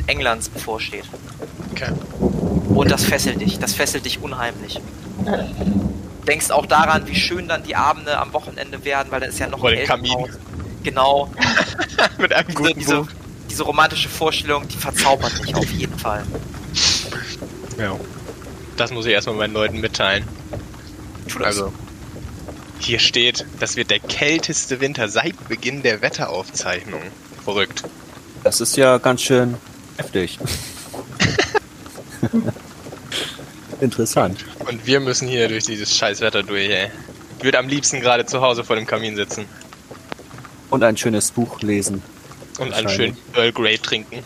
Englands 0.07 0.49
bevorsteht. 0.49 1.05
Okay. 1.73 1.93
Und 2.69 2.91
das 2.91 3.05
fesselt 3.05 3.41
dich. 3.41 3.59
Das 3.59 3.75
fesselt 3.75 4.05
dich 4.05 4.23
unheimlich. 4.23 4.81
Denkst 6.27 6.51
auch 6.51 6.67
daran, 6.67 7.07
wie 7.07 7.15
schön 7.17 7.49
dann 7.49 7.63
die 7.63 7.77
Abende 7.77 8.19
am 8.19 8.33
Wochenende 8.33 8.85
werden, 8.85 9.11
weil 9.11 9.21
dann 9.21 9.31
ist 9.31 9.39
ja 9.39 9.49
noch 9.49 9.61
Vor 9.61 9.71
kälter 9.71 9.95
Kamin. 9.95 10.27
Genau. 10.83 11.31
Mit 12.19 12.33
einem 12.33 12.49
Diese, 12.49 12.59
guten 12.59 12.79
diese, 12.79 12.97
Buch. 12.97 13.09
Diese 13.59 13.67
romantische 13.67 14.09
Vorstellung, 14.09 14.69
die 14.69 14.77
verzaubert 14.77 15.43
mich 15.43 15.53
auf 15.53 15.69
jeden 15.73 15.99
Fall. 15.99 16.25
Ja. 17.77 17.99
Das 18.77 18.93
muss 18.93 19.05
ich 19.05 19.11
erstmal 19.11 19.35
meinen 19.35 19.53
Leuten 19.53 19.81
mitteilen. 19.81 20.23
Tu 21.27 21.41
das. 21.41 21.47
Also, 21.47 21.73
hier 22.79 23.01
steht, 23.01 23.47
das 23.59 23.75
wird 23.75 23.91
der 23.91 23.99
kälteste 23.99 24.81
Winter 24.81 25.09
seit 25.09 25.49
Beginn 25.49 25.83
der 25.83 26.03
Wetteraufzeichnung. 26.03 27.01
Verrückt. 27.43 27.83
Das 28.45 28.61
ist 28.61 28.77
ja 28.77 28.99
ganz 28.99 29.23
schön 29.23 29.57
heftig. 29.97 30.39
Interessant. 33.81 34.45
Und 34.69 34.87
wir 34.87 35.01
müssen 35.01 35.27
hier 35.27 35.49
durch 35.49 35.65
dieses 35.65 35.97
scheiß 35.97 36.21
Wetter 36.21 36.45
durch, 36.45 36.71
ey. 36.71 36.93
Ich 37.39 37.45
würde 37.45 37.59
am 37.59 37.67
liebsten 37.67 38.01
gerade 38.01 38.25
zu 38.25 38.41
Hause 38.41 38.63
vor 38.63 38.77
dem 38.77 38.87
Kamin 38.87 39.17
sitzen 39.17 39.47
Und 40.71 40.85
ein 40.85 40.97
schönes 40.97 41.33
Buch 41.33 41.61
lesen. 41.63 42.05
Und 42.59 42.73
einen 42.75 42.89
schönen 42.89 43.17
Earl 43.35 43.53
Grey 43.53 43.79
trinken. 43.79 44.23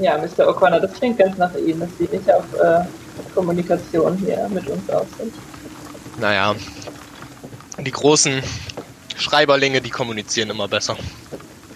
Ja, 0.00 0.16
Mr. 0.16 0.48
O'Connor, 0.48 0.78
das 0.80 0.92
klingt 0.94 1.18
ganz 1.18 1.36
nach 1.38 1.54
Ihnen, 1.54 1.80
dass 1.80 1.90
Sie 1.98 2.08
nicht 2.14 2.30
auf 2.32 2.44
äh, 2.54 2.84
Kommunikation 3.34 4.16
hier 4.18 4.48
mit 4.48 4.66
uns 4.68 4.88
aus 4.90 5.06
sind. 5.18 5.34
Naja, 6.18 6.54
die 7.78 7.90
großen 7.90 8.42
Schreiberlinge, 9.16 9.80
die 9.80 9.90
kommunizieren 9.90 10.50
immer 10.50 10.68
besser. 10.68 10.96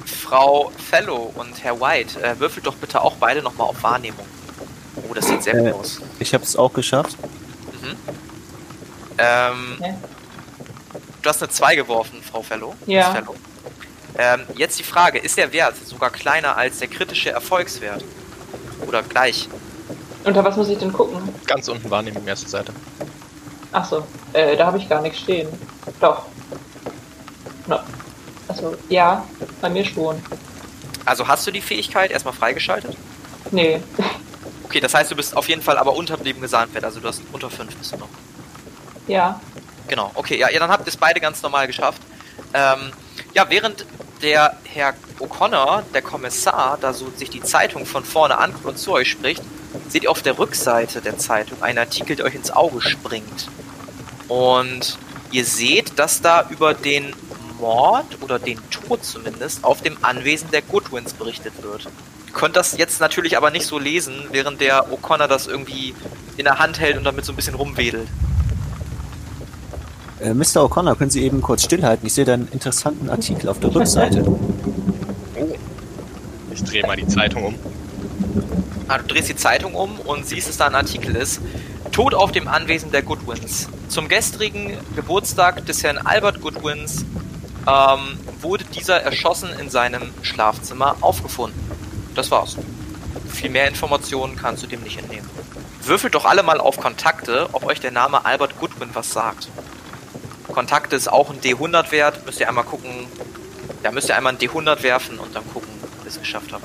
Frau 0.05 0.71
Fellow 0.91 1.33
und 1.37 1.63
Herr 1.63 1.81
White, 1.81 2.21
äh, 2.23 2.39
würfelt 2.39 2.67
doch 2.67 2.75
bitte 2.77 3.01
auch 3.01 3.17
beide 3.17 3.43
nochmal 3.43 3.69
auf 3.69 3.83
Wahrnehmung. 3.83 4.27
Oh, 5.09 5.15
das 5.15 5.27
sieht 5.27 5.43
sehr 5.43 5.55
Äh, 5.55 5.71
gut 5.71 5.81
aus. 5.81 6.01
Ich 6.19 6.33
habe 6.33 6.45
es 6.45 6.57
auch 6.57 6.73
geschafft. 6.73 7.17
Mhm. 7.83 7.97
Ähm, 9.19 9.77
Ja. 9.81 9.95
du 11.23 11.29
hast 11.29 11.43
eine 11.43 11.51
2 11.51 11.77
geworfen, 11.77 12.23
Frau 12.23 12.43
Fellow. 12.43 12.75
Ja. 12.87 13.13
Fellow. 13.13 13.35
Ähm, 14.19 14.43
jetzt 14.55 14.79
die 14.79 14.83
Frage, 14.83 15.19
ist 15.19 15.37
der 15.37 15.53
Wert 15.53 15.77
sogar 15.85 16.11
kleiner 16.11 16.57
als 16.57 16.79
der 16.79 16.89
kritische 16.89 17.31
Erfolgswert? 17.31 18.05
Oder 18.87 19.03
gleich? 19.03 19.49
Unter 20.25 20.45
was 20.45 20.57
muss 20.57 20.69
ich 20.69 20.79
denn 20.79 20.93
gucken? 20.93 21.23
Ganz 21.47 21.69
unten 21.69 21.91
Wahrnehmung, 21.91 22.27
erste 22.27 22.49
Seite. 22.49 22.73
Achso, 23.73 24.07
äh, 24.33 24.57
da 24.57 24.67
habe 24.67 24.79
ich 24.79 24.89
gar 24.89 25.03
nichts 25.03 25.21
stehen. 25.21 25.49
Doch. 26.01 26.27
No. 27.67 27.79
Achso, 28.49 28.75
ja, 28.89 29.25
bei 29.61 29.69
mir 29.69 29.85
schon. 29.85 30.23
Also 31.05 31.29
hast 31.29 31.47
du 31.47 31.51
die 31.51 31.61
Fähigkeit 31.61 32.11
erstmal 32.11 32.35
freigeschaltet? 32.35 32.97
Nee. 33.51 33.81
Okay, 34.65 34.81
das 34.81 34.95
heißt, 34.95 35.11
du 35.11 35.17
bist 35.17 35.37
auf 35.37 35.49
jeden 35.49 35.63
Fall 35.63 35.79
aber 35.79 35.95
unter 35.95 36.17
dem 36.17 36.41
Gesamtwert, 36.41 36.85
also 36.85 37.01
du 37.01 37.09
hast 37.09 37.23
unter 37.33 37.51
5 37.51 37.75
bist 37.77 37.93
du 37.93 37.99
noch. 37.99 38.09
ja. 39.07 39.41
Genau, 39.89 40.11
okay, 40.15 40.37
ja, 40.37 40.51
ja 40.51 40.59
dann 40.59 40.71
habt 40.71 40.85
ihr 40.85 40.89
es 40.89 40.97
beide 40.97 41.21
ganz 41.21 41.41
normal 41.43 41.69
geschafft. 41.69 42.03
Ähm, 42.53 42.91
ja, 43.35 43.47
während 43.49 43.87
der 44.23 44.57
Herr 44.65 44.95
O'Connor, 45.19 45.83
der 45.95 46.03
Kommissar, 46.03 46.79
da 46.81 46.93
so 46.93 47.11
sich 47.17 47.31
die 47.31 47.43
Zeitung 47.43 47.87
von 47.87 48.05
vorne 48.05 48.39
anguckt 48.39 48.65
und 48.65 48.79
zu 48.79 48.93
euch 48.93 49.11
spricht, 49.11 49.43
seht 49.89 50.05
ihr 50.05 50.11
auf 50.11 50.23
der 50.23 50.39
Rückseite 50.39 51.01
der 51.01 51.19
Zeitung 51.19 51.63
einen 51.63 51.79
Artikel, 51.79 52.17
der 52.17 52.27
euch 52.27 52.35
ins 52.35 52.51
Auge 52.51 52.81
springt. 52.81 53.49
Und 54.29 54.99
ihr 55.31 55.45
seht, 55.45 55.99
dass 55.99 56.21
da 56.21 56.47
über 56.51 56.75
den 56.75 57.15
Mord 57.59 58.23
oder 58.23 58.39
den 58.39 58.59
Tod 58.71 59.05
zumindest 59.05 59.65
auf 59.65 59.83
dem 59.83 59.97
Anwesen 60.03 60.51
der 60.51 60.63
Goodwins 60.63 61.15
berichtet 61.15 61.63
wird. 61.63 61.89
Ihr 62.27 62.33
könnt 62.33 62.57
das 62.57 62.77
jetzt 62.77 63.01
natürlich 63.01 63.37
aber 63.37 63.51
nicht 63.51 63.67
so 63.67 63.79
lesen, 63.79 64.27
während 64.31 64.61
der 64.61 64.91
O'Connor 64.91 65.27
das 65.27 65.47
irgendwie 65.47 65.95
in 66.37 66.45
der 66.45 66.59
Hand 66.59 66.79
hält 66.81 66.99
und 66.99 67.05
damit 67.05 67.25
so 67.25 67.33
ein 67.33 67.37
bisschen 67.37 67.55
rumwedelt. 67.55 68.09
Äh, 70.21 70.33
Mr. 70.33 70.65
O'Connor, 70.65 70.97
können 70.97 71.11
Sie 71.11 71.23
eben 71.23 71.43
kurz 71.43 71.65
stillhalten? 71.65 72.07
Ich 72.07 72.15
sehe 72.15 72.25
da 72.25 72.35
einen 72.35 72.49
interessanten 72.49 73.11
Artikel 73.11 73.49
auf 73.49 73.61
der 73.61 73.75
Rückseite. 73.75 74.25
Ich 76.53 76.65
drehe 76.65 76.87
mal 76.87 76.97
die 76.97 77.07
Zeitung 77.07 77.45
um. 77.45 77.55
Ah, 78.89 78.99
du 78.99 79.05
drehst 79.05 79.29
die 79.29 79.37
Zeitung 79.37 79.75
um 79.75 79.99
und 80.01 80.27
siehst, 80.27 80.49
dass 80.49 80.57
da 80.57 80.67
ein 80.67 80.75
Artikel 80.75 81.17
ist. 81.17 81.41
Tod 81.93 82.15
auf 82.15 82.33
dem 82.33 82.49
Anwesen 82.49 82.91
der 82.93 83.03
Goodwins. 83.03 83.69
Zum 83.89 84.09
gestrigen 84.09 84.77
Geburtstag 84.95 85.67
des 85.67 85.83
Herrn 85.83 85.99
Albert 85.99 86.41
Goodwins 86.41 87.05
ähm, 87.67 88.19
wurde 88.41 88.65
dieser 88.65 89.03
erschossen 89.03 89.51
in 89.61 89.71
seinem 89.71 90.03
Schlafzimmer 90.23 90.97
aufgefunden. 91.01 91.61
Das 92.15 92.31
war's. 92.31 92.57
Viel 93.29 93.51
mehr 93.51 93.69
Informationen 93.69 94.37
kannst 94.37 94.63
du 94.63 94.67
dem 94.67 94.83
nicht 94.83 94.99
entnehmen. 94.99 95.29
Würfelt 95.83 96.15
doch 96.15 96.25
alle 96.25 96.43
mal 96.43 96.59
auf 96.59 96.79
Kontakte, 96.79 97.49
ob 97.53 97.65
euch 97.65 97.81
der 97.81 97.93
Name 97.93 98.25
Albert 98.25 98.59
Goodwin 98.59 98.89
was 98.95 99.11
sagt. 99.11 99.49
Kontakte 100.57 100.97
ist 100.97 101.13
auch 101.13 101.29
ein 101.29 101.39
D100 101.43 101.91
wert. 101.93 102.25
Müsst 102.25 102.41
ihr 102.41 102.49
einmal 102.49 102.65
gucken. 102.65 103.07
Da 103.83 103.91
müsst 103.93 104.09
ihr 104.09 104.17
einmal 104.17 104.33
ein 104.33 104.39
D100 104.39 104.83
werfen 104.83 105.19
und 105.19 105.37
dann 105.37 105.45
gucken, 105.53 105.69
ob 105.83 106.03
ihr 106.05 106.09
es 106.09 106.19
geschafft 106.19 106.51
habt. 106.51 106.65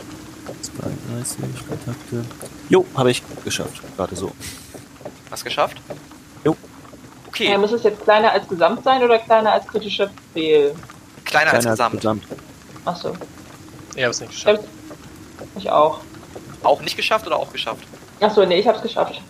32 1.19 1.67
Kontakte. 1.67 2.25
Jo, 2.69 2.85
habe 2.95 3.11
ich 3.11 3.21
geschafft. 3.43 3.81
Gerade 3.97 4.15
so. 4.15 4.31
Hast 5.29 5.43
geschafft? 5.43 5.75
Jo. 6.45 6.55
Okay, 7.27 7.47
Äh, 7.47 7.57
muss 7.57 7.73
es 7.73 7.83
jetzt 7.83 8.01
kleiner 8.05 8.31
als 8.31 8.47
Gesamt 8.47 8.81
sein 8.85 9.03
oder 9.03 9.19
kleiner 9.19 9.51
als 9.51 9.67
kritischer 9.67 10.09
Fehl? 10.33 10.73
kleiner 11.25 11.51
als 11.51 11.59
Kleiner 11.65 11.71
Gesamt. 11.75 11.95
Gesamt. 11.97 12.23
Achso, 12.85 13.13
Ich 13.95 14.03
habe 14.03 14.11
es 14.11 14.21
nicht 14.21 14.31
ich, 14.31 14.37
geschafft. 14.45 14.59
hab's- 14.63 15.47
ich 15.57 15.69
auch. 15.69 15.99
Auch 16.63 16.79
nicht 16.81 16.95
geschafft 16.95 17.27
oder 17.27 17.35
auch 17.35 17.51
geschafft? 17.51 17.83
Achso, 18.21 18.45
nee, 18.45 18.59
ich 18.59 18.67
hab's 18.69 18.81
geschafft. 18.81 19.21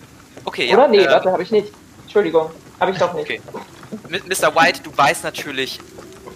Okay, 0.46 0.68
ja. 0.70 0.76
Oder? 0.76 0.88
Nee, 0.88 1.00
äh, 1.00 1.10
warte, 1.10 1.32
habe 1.32 1.42
ich 1.42 1.50
nicht. 1.50 1.70
Entschuldigung, 2.04 2.52
habe 2.80 2.92
ich 2.92 2.98
doch 3.00 3.14
nicht. 3.16 3.24
Okay. 3.26 3.42
Mr. 4.10 4.56
White, 4.56 4.82
du 4.84 4.96
weißt 4.96 5.24
natürlich 5.24 5.80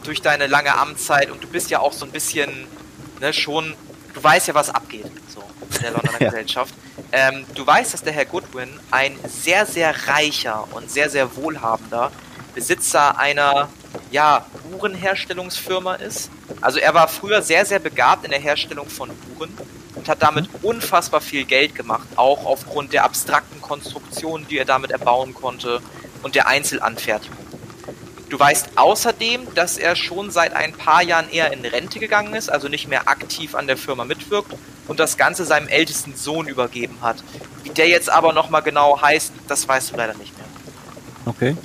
durch 0.03 0.21
deine 0.21 0.47
lange 0.47 0.75
Amtszeit 0.77 1.31
und 1.31 1.43
du 1.43 1.47
bist 1.47 1.69
ja 1.69 1.79
auch 1.79 1.93
so 1.93 2.05
ein 2.05 2.11
bisschen, 2.11 2.67
ne, 3.19 3.33
schon, 3.33 3.75
du 4.13 4.23
weißt 4.23 4.47
ja, 4.47 4.53
was 4.53 4.69
abgeht, 4.69 5.09
so, 5.33 5.43
in 5.75 5.81
der 5.81 5.91
Londoner 5.91 6.15
Ja. 6.21 6.29
Gesellschaft. 6.29 6.73
Ähm, 7.11 7.45
du 7.55 7.65
weißt, 7.65 7.93
dass 7.93 8.03
der 8.03 8.13
Herr 8.13 8.25
Goodwin 8.25 8.69
ein 8.91 9.17
sehr, 9.27 9.65
sehr 9.65 10.07
reicher 10.07 10.67
und 10.71 10.89
sehr, 10.89 11.09
sehr 11.09 11.35
wohlhabender 11.35 12.11
Besitzer 12.53 13.17
einer, 13.17 13.69
ja, 14.11 14.45
Uhrenherstellungsfirma 14.71 15.95
ist. 15.95 16.29
Also 16.61 16.79
er 16.79 16.93
war 16.93 17.07
früher 17.07 17.41
sehr, 17.41 17.65
sehr 17.65 17.79
begabt 17.79 18.25
in 18.25 18.31
der 18.31 18.39
Herstellung 18.39 18.87
von 18.87 19.11
Uhren 19.37 19.49
und 19.95 20.07
hat 20.07 20.21
damit 20.21 20.47
unfassbar 20.61 21.19
viel 21.19 21.45
Geld 21.45 21.75
gemacht, 21.75 22.07
auch 22.15 22.45
aufgrund 22.45 22.93
der 22.93 23.03
abstrakten 23.03 23.61
Konstruktionen, 23.61 24.47
die 24.47 24.57
er 24.57 24.65
damit 24.65 24.91
erbauen 24.91 25.33
konnte 25.33 25.81
und 26.23 26.35
der 26.35 26.47
Einzelanfertigung. 26.47 27.44
Du 28.35 28.41
weißt 28.41 28.71
außerdem, 28.75 29.47
dass 29.55 29.77
er 29.77 29.95
schon 29.95 30.29
seit 30.29 30.53
ein 30.53 30.73
paar 30.73 31.01
Jahren 31.01 31.29
eher 31.29 31.53
in 31.53 31.63
Rente 31.63 31.99
gegangen 31.99 32.33
ist, 32.33 32.51
also 32.51 32.67
nicht 32.67 32.89
mehr 32.89 33.07
aktiv 33.07 33.55
an 33.55 33.65
der 33.65 33.77
Firma 33.77 34.03
mitwirkt 34.03 34.53
und 34.89 34.99
das 34.99 35.15
Ganze 35.15 35.45
seinem 35.45 35.69
ältesten 35.69 36.17
Sohn 36.17 36.45
übergeben 36.45 36.97
hat. 36.99 37.23
Wie 37.63 37.69
der 37.69 37.87
jetzt 37.87 38.09
aber 38.09 38.33
nochmal 38.33 38.61
genau 38.61 39.01
heißt, 39.01 39.31
das 39.47 39.65
weißt 39.65 39.93
du 39.93 39.95
leider 39.95 40.15
nicht 40.15 40.33
mehr. 40.37 40.47
Okay. 41.25 41.55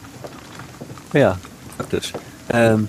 Ja, 1.12 1.40
praktisch. 1.76 2.12
Ähm, 2.52 2.88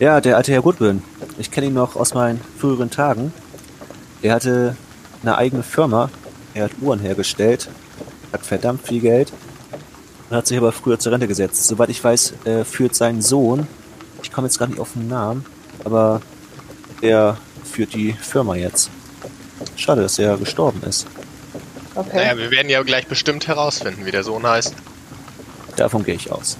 ja, 0.00 0.20
der 0.20 0.36
alte 0.36 0.50
Herr 0.50 0.62
Goodwin. 0.62 1.04
Ich 1.38 1.52
kenne 1.52 1.68
ihn 1.68 1.74
noch 1.74 1.94
aus 1.94 2.14
meinen 2.14 2.40
früheren 2.58 2.90
Tagen. 2.90 3.32
Er 4.20 4.34
hatte 4.34 4.76
eine 5.22 5.36
eigene 5.36 5.62
Firma. 5.62 6.10
Er 6.54 6.64
hat 6.64 6.72
Uhren 6.80 6.98
hergestellt. 6.98 7.68
Hat 8.32 8.44
verdammt 8.44 8.84
viel 8.84 9.00
Geld. 9.00 9.32
Und 10.32 10.38
hat 10.38 10.46
sich 10.46 10.56
aber 10.56 10.72
früher 10.72 10.98
zur 10.98 11.12
Rente 11.12 11.28
gesetzt. 11.28 11.66
Soweit 11.66 11.90
ich 11.90 12.02
weiß, 12.02 12.32
äh, 12.46 12.64
führt 12.64 12.94
sein 12.94 13.20
Sohn, 13.20 13.66
ich 14.22 14.32
komme 14.32 14.46
jetzt 14.46 14.58
gar 14.58 14.66
nicht 14.66 14.80
auf 14.80 14.94
den 14.94 15.06
Namen, 15.06 15.44
aber 15.84 16.22
er 17.02 17.36
führt 17.70 17.92
die 17.92 18.14
Firma 18.14 18.54
jetzt. 18.54 18.88
Schade, 19.76 20.00
dass 20.00 20.18
er 20.18 20.38
gestorben 20.38 20.82
ist. 20.84 21.06
Okay. 21.94 22.16
Naja, 22.16 22.38
wir 22.38 22.50
werden 22.50 22.70
ja 22.70 22.82
gleich 22.82 23.06
bestimmt 23.08 23.46
herausfinden, 23.46 24.06
wie 24.06 24.10
der 24.10 24.24
Sohn 24.24 24.46
heißt. 24.46 24.74
Davon 25.76 26.02
gehe 26.02 26.14
ich 26.14 26.32
aus. 26.32 26.56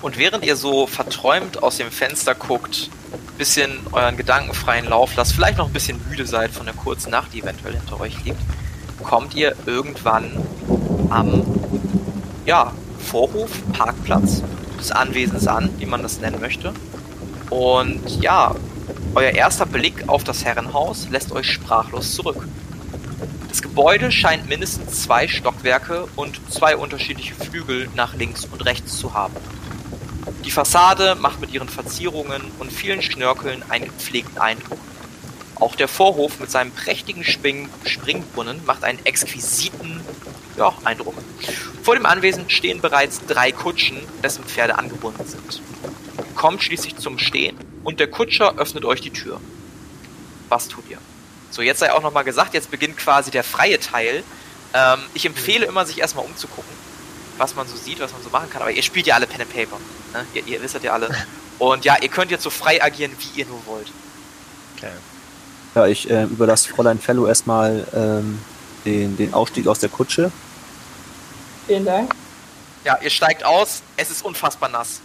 Und 0.00 0.18
während 0.18 0.44
ihr 0.44 0.56
so 0.56 0.88
verträumt 0.88 1.62
aus 1.62 1.76
dem 1.76 1.92
Fenster 1.92 2.34
guckt, 2.34 2.90
bisschen 3.38 3.78
euren 3.92 4.16
gedankenfreien 4.16 4.86
Lauf 4.86 5.14
lasst, 5.14 5.34
vielleicht 5.34 5.58
noch 5.58 5.68
ein 5.68 5.72
bisschen 5.72 6.00
müde 6.10 6.26
seid 6.26 6.50
von 6.50 6.66
der 6.66 6.74
kurzen 6.74 7.12
Nacht, 7.12 7.32
die 7.32 7.42
eventuell 7.42 7.74
hinter 7.74 8.00
euch 8.00 8.24
liegt, 8.24 8.40
kommt 9.04 9.36
ihr 9.36 9.54
irgendwann 9.64 10.44
am 11.08 11.44
ja, 12.44 12.72
Vorhof, 13.02 13.50
Parkplatz 13.72 14.42
des 14.78 14.90
Anwesens 14.92 15.46
an, 15.46 15.70
wie 15.78 15.86
man 15.86 16.02
das 16.02 16.20
nennen 16.20 16.40
möchte. 16.40 16.72
Und 17.50 18.22
ja, 18.22 18.54
euer 19.14 19.30
erster 19.30 19.66
Blick 19.66 20.08
auf 20.08 20.24
das 20.24 20.44
Herrenhaus 20.44 21.08
lässt 21.10 21.32
euch 21.32 21.50
sprachlos 21.50 22.14
zurück. 22.14 22.48
Das 23.50 23.60
Gebäude 23.60 24.10
scheint 24.10 24.48
mindestens 24.48 25.02
zwei 25.02 25.28
Stockwerke 25.28 26.08
und 26.16 26.40
zwei 26.50 26.76
unterschiedliche 26.76 27.34
Flügel 27.34 27.90
nach 27.94 28.14
links 28.14 28.46
und 28.50 28.64
rechts 28.64 28.96
zu 28.96 29.12
haben. 29.12 29.34
Die 30.46 30.50
Fassade 30.50 31.16
macht 31.20 31.40
mit 31.40 31.52
ihren 31.52 31.68
Verzierungen 31.68 32.42
und 32.58 32.72
vielen 32.72 33.02
Schnörkeln 33.02 33.62
einen 33.68 33.84
gepflegten 33.84 34.38
Eindruck. 34.38 34.78
Auch 35.56 35.76
der 35.76 35.88
Vorhof 35.88 36.40
mit 36.40 36.50
seinem 36.50 36.72
prächtigen 36.72 37.22
Spring 37.22 37.68
Springbrunnen 37.84 38.64
macht 38.64 38.82
einen 38.82 39.04
exquisiten 39.04 40.00
ja, 40.56 40.72
Eindruck. 40.84 41.14
Vor 41.82 41.94
dem 41.94 42.06
Anwesen 42.06 42.48
stehen 42.48 42.80
bereits 42.80 43.20
drei 43.26 43.52
Kutschen, 43.52 43.98
dessen 44.22 44.44
Pferde 44.44 44.78
angebunden 44.78 45.26
sind. 45.26 45.62
Kommt 46.34 46.62
schließlich 46.62 46.96
zum 46.96 47.18
Stehen 47.18 47.56
und 47.84 48.00
der 48.00 48.08
Kutscher 48.08 48.58
öffnet 48.58 48.84
euch 48.84 49.00
die 49.00 49.10
Tür. 49.10 49.40
Was 50.48 50.68
tut 50.68 50.84
ihr? 50.90 50.98
So, 51.50 51.62
jetzt 51.62 51.80
sei 51.80 51.92
auch 51.92 52.02
nochmal 52.02 52.24
gesagt, 52.24 52.54
jetzt 52.54 52.70
beginnt 52.70 52.96
quasi 52.96 53.30
der 53.30 53.44
freie 53.44 53.78
Teil. 53.78 54.22
Ähm, 54.74 55.00
ich 55.14 55.26
empfehle 55.26 55.66
immer, 55.66 55.84
sich 55.84 55.98
erstmal 56.00 56.24
umzugucken, 56.24 56.72
was 57.36 57.54
man 57.54 57.66
so 57.66 57.76
sieht, 57.76 58.00
was 58.00 58.12
man 58.12 58.22
so 58.22 58.30
machen 58.30 58.48
kann. 58.50 58.62
Aber 58.62 58.70
ihr 58.70 58.82
spielt 58.82 59.06
ja 59.06 59.14
alle 59.16 59.26
Pen 59.26 59.42
and 59.42 59.52
Paper. 59.52 59.76
Ne? 60.14 60.24
Ihr, 60.34 60.46
ihr 60.46 60.62
wisst 60.62 60.74
das 60.74 60.82
ja 60.82 60.92
alle. 60.92 61.08
Und 61.58 61.84
ja, 61.84 61.96
ihr 62.00 62.08
könnt 62.08 62.30
jetzt 62.30 62.42
so 62.42 62.50
frei 62.50 62.82
agieren, 62.82 63.12
wie 63.18 63.40
ihr 63.40 63.46
nur 63.46 63.60
wollt. 63.66 63.92
Okay. 64.76 64.92
Ja, 65.74 65.86
ich 65.86 66.10
äh, 66.10 66.24
überlasse 66.24 66.68
Fräulein 66.68 66.98
Fellow 66.98 67.26
erstmal 67.26 67.86
ähm, 67.94 68.40
den, 68.84 69.16
den 69.16 69.34
Ausstieg 69.34 69.66
aus 69.66 69.78
der 69.78 69.88
Kutsche. 69.88 70.30
Vielen 71.66 71.84
Dank. 71.84 72.14
Ja, 72.84 72.98
ihr 73.00 73.10
steigt 73.10 73.44
aus. 73.44 73.82
Es 73.96 74.10
ist 74.10 74.24
unfassbar 74.24 74.68
nass. 74.68 75.00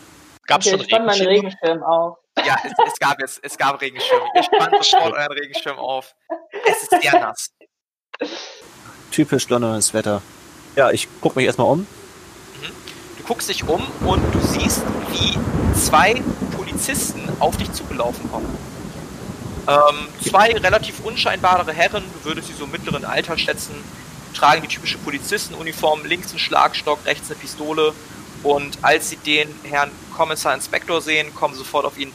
Gab's 0.48 0.65
okay, 0.65 0.72
schon 0.72 0.81
ich 0.81 0.88
spann 0.88 1.05
meinen? 1.05 1.27
Regenschirm 1.27 1.84
auf. 1.84 2.17
Ja, 2.46 2.57
es, 2.63 2.72
es 2.88 3.00
gab 3.00 3.19
jetzt, 3.19 3.39
es 3.43 3.57
gab 3.57 3.81
Regenschirme. 3.81 4.25
Ihr 4.36 4.43
spannt 4.43 4.75
sofort 4.84 5.13
euren 5.13 5.31
Regenschirm 5.31 5.77
auf. 5.77 6.15
Es 6.67 6.84
ist 6.84 7.01
sehr 7.01 7.19
nass. 7.19 7.51
Typisch 9.12 9.50
Londones 9.50 9.93
Wetter. 9.93 10.22
Ja, 10.75 10.91
ich 10.91 11.07
gucke 11.22 11.38
mich 11.38 11.46
erstmal 11.46 11.67
um. 11.67 11.88
Du 13.17 13.24
guckst 13.24 13.50
dich 13.50 13.67
um 13.67 13.86
und 14.05 14.24
du 14.34 14.39
siehst, 14.39 14.84
wie 15.12 15.38
zwei 15.77 16.22
Polizisten 16.55 17.29
auf 17.39 17.57
dich 17.57 17.72
zugelaufen 17.74 18.29
kommen. 18.31 18.57
Ähm, 19.67 20.07
zwei 20.29 20.51
relativ 20.53 21.00
unscheinbare 21.01 21.71
Herren, 21.74 22.03
du 22.13 22.29
würdest 22.29 22.47
sie 22.47 22.53
so 22.53 22.63
im 22.65 22.71
mittleren 22.71 23.03
Alter 23.05 23.38
schätzen, 23.38 23.75
tragen 24.33 24.62
die 24.62 24.67
typische 24.67 24.97
Polizistenuniform, 25.00 26.05
links 26.05 26.29
einen 26.29 26.39
Schlagstock, 26.39 27.00
rechts 27.05 27.29
eine 27.29 27.39
Pistole. 27.39 27.93
Und 28.43 28.77
als 28.81 29.09
sie 29.09 29.17
den 29.17 29.53
Herrn 29.63 29.91
Kommissar 30.15 30.53
Inspektor 30.53 31.01
sehen, 31.01 31.33
kommen 31.36 31.53
sie 31.53 31.59
sofort 31.59 31.86
auf 31.86 31.97
ihn. 31.97 32.12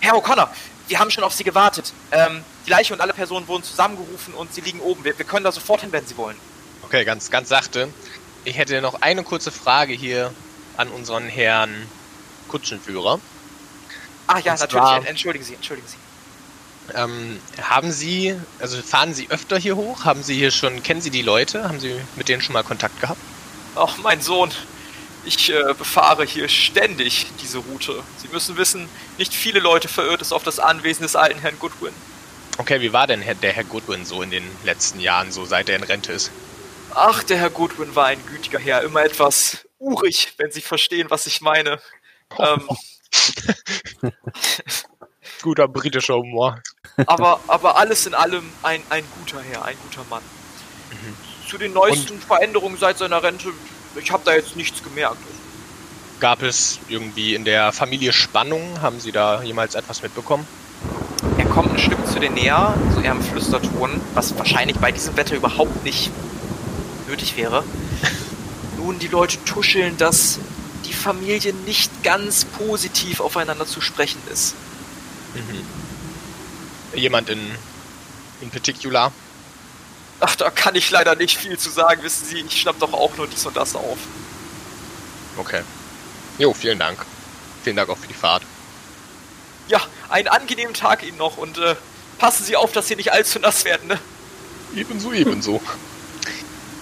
Herr 0.00 0.14
O'Connor, 0.14 0.48
wir 0.88 0.98
haben 0.98 1.10
schon 1.10 1.22
auf 1.24 1.32
Sie 1.32 1.44
gewartet. 1.44 1.92
Ähm, 2.12 2.42
die 2.66 2.70
Leiche 2.70 2.92
und 2.94 3.00
alle 3.00 3.12
Personen 3.12 3.46
wurden 3.48 3.62
zusammengerufen 3.62 4.34
und 4.34 4.52
sie 4.54 4.60
liegen 4.62 4.80
oben. 4.80 5.04
Wir, 5.04 5.16
wir 5.18 5.24
können 5.24 5.44
da 5.44 5.52
sofort 5.52 5.82
hin, 5.82 5.92
wenn 5.92 6.06
Sie 6.06 6.16
wollen. 6.16 6.36
Okay, 6.82 7.04
ganz, 7.04 7.30
ganz 7.30 7.48
sachte. 7.48 7.88
Ich 8.44 8.56
hätte 8.56 8.80
noch 8.80 9.02
eine 9.02 9.22
kurze 9.22 9.50
Frage 9.50 9.92
hier 9.92 10.32
an 10.76 10.88
unseren 10.88 11.28
Herrn 11.28 11.86
Kutschenführer. 12.48 13.20
Ah 14.28 14.38
ja, 14.38 14.52
Und 14.52 14.60
natürlich. 14.60 14.70
zwar- 14.84 15.06
Entschuldigen 15.06 15.44
Sie, 15.44 15.54
entschuldigen 15.54 15.88
Sie. 15.88 15.96
Ähm, 16.94 17.40
haben 17.60 17.90
Sie, 17.90 18.34
also 18.60 18.80
fahren 18.82 19.14
Sie 19.14 19.28
öfter 19.30 19.58
hier 19.58 19.76
hoch? 19.76 20.04
Haben 20.04 20.22
Sie 20.22 20.36
hier 20.36 20.50
schon, 20.50 20.82
kennen 20.82 21.00
Sie 21.00 21.10
die 21.10 21.22
Leute? 21.22 21.64
Haben 21.64 21.80
Sie 21.80 21.94
mit 22.16 22.28
denen 22.28 22.42
schon 22.42 22.52
mal 22.52 22.62
Kontakt 22.62 23.00
gehabt? 23.00 23.20
Ach, 23.74 23.98
mein 23.98 24.20
Sohn, 24.20 24.50
ich 25.24 25.50
äh, 25.50 25.74
befahre 25.76 26.24
hier 26.24 26.48
ständig 26.48 27.26
diese 27.42 27.58
Route. 27.58 28.02
Sie 28.18 28.28
müssen 28.28 28.56
wissen, 28.56 28.88
nicht 29.18 29.34
viele 29.34 29.60
Leute 29.60 29.88
verirrt 29.88 30.22
es 30.22 30.32
auf 30.32 30.44
das 30.44 30.58
Anwesen 30.58 31.02
des 31.02 31.16
alten 31.16 31.40
Herrn 31.40 31.58
Goodwin. 31.58 31.92
Okay, 32.58 32.80
wie 32.80 32.92
war 32.92 33.06
denn 33.06 33.22
der 33.42 33.52
Herr 33.52 33.64
Goodwin 33.64 34.04
so 34.04 34.22
in 34.22 34.30
den 34.30 34.44
letzten 34.64 35.00
Jahren, 35.00 35.30
so 35.30 35.44
seit 35.44 35.68
er 35.68 35.76
in 35.76 35.82
Rente 35.82 36.12
ist? 36.12 36.30
Ach, 36.94 37.22
der 37.22 37.36
Herr 37.36 37.50
Goodwin 37.50 37.94
war 37.94 38.06
ein 38.06 38.24
gütiger 38.26 38.58
Herr, 38.58 38.82
immer 38.82 39.04
etwas 39.04 39.66
urig, 39.78 40.32
wenn 40.38 40.50
Sie 40.50 40.62
verstehen, 40.62 41.10
was 41.10 41.26
ich 41.26 41.42
meine. 41.42 41.78
Ähm, 42.38 42.66
Guter 45.42 45.68
britischer 45.68 46.14
Humor. 46.14 46.62
Aber, 47.06 47.40
aber 47.46 47.76
alles 47.76 48.06
in 48.06 48.14
allem 48.14 48.44
ein, 48.62 48.82
ein 48.88 49.04
guter 49.18 49.42
Herr, 49.42 49.64
ein 49.64 49.76
guter 49.82 50.04
Mann. 50.08 50.22
Zu 51.48 51.58
den 51.58 51.72
neuesten 51.72 52.20
Veränderungen 52.20 52.76
seit 52.78 52.98
seiner 52.98 53.22
Rente, 53.22 53.52
ich 54.00 54.10
habe 54.10 54.22
da 54.24 54.34
jetzt 54.34 54.56
nichts 54.56 54.82
gemerkt. 54.82 55.18
Gab 56.18 56.42
es 56.42 56.78
irgendwie 56.88 57.34
in 57.34 57.44
der 57.44 57.72
Familie 57.72 58.12
Spannung? 58.12 58.80
Haben 58.80 58.98
Sie 59.00 59.12
da 59.12 59.42
jemals 59.42 59.74
etwas 59.74 60.02
mitbekommen? 60.02 60.46
Er 61.36 61.44
kommt 61.44 61.72
ein 61.74 61.78
Stück 61.78 62.06
zu 62.06 62.18
dir 62.18 62.30
näher, 62.30 62.74
so 62.94 63.00
eher 63.00 63.12
im 63.12 63.22
Flüsterton, 63.22 64.00
was 64.14 64.36
wahrscheinlich 64.38 64.78
bei 64.78 64.92
diesem 64.92 65.16
Wetter 65.16 65.36
überhaupt 65.36 65.84
nicht 65.84 66.10
nötig 67.06 67.36
wäre. 67.36 67.62
Nun, 68.78 68.98
die 68.98 69.08
Leute 69.08 69.42
tuscheln, 69.44 69.96
dass 69.98 70.38
die 70.86 70.94
Familie 70.94 71.52
nicht 71.66 72.02
ganz 72.02 72.44
positiv 72.44 73.20
aufeinander 73.20 73.66
zu 73.66 73.80
sprechen 73.80 74.20
ist. 74.32 74.54
Jemand 76.96 77.28
in, 77.28 77.40
in 78.40 78.50
particular? 78.50 79.12
Ach, 80.20 80.34
da 80.36 80.50
kann 80.50 80.74
ich 80.74 80.90
leider 80.90 81.14
nicht 81.14 81.36
viel 81.36 81.58
zu 81.58 81.70
sagen, 81.70 82.02
wissen 82.02 82.26
Sie, 82.26 82.40
ich 82.40 82.60
schnapp 82.60 82.78
doch 82.78 82.92
auch 82.92 83.16
nur 83.16 83.26
dies 83.26 83.44
und 83.44 83.56
das 83.56 83.74
auf. 83.74 83.98
Okay. 85.36 85.62
Jo, 86.38 86.54
vielen 86.54 86.78
Dank. 86.78 87.04
Vielen 87.62 87.76
Dank 87.76 87.88
auch 87.90 87.98
für 87.98 88.06
die 88.06 88.14
Fahrt. 88.14 88.42
Ja, 89.68 89.80
einen 90.08 90.28
angenehmen 90.28 90.74
Tag 90.74 91.02
Ihnen 91.02 91.18
noch 91.18 91.36
und 91.36 91.58
äh, 91.58 91.74
passen 92.18 92.44
Sie 92.44 92.56
auf, 92.56 92.72
dass 92.72 92.88
Sie 92.88 92.96
nicht 92.96 93.12
allzu 93.12 93.38
nass 93.38 93.64
werden, 93.64 93.88
ne? 93.88 93.98
Ebenso, 94.74 95.12
ebenso. 95.12 95.60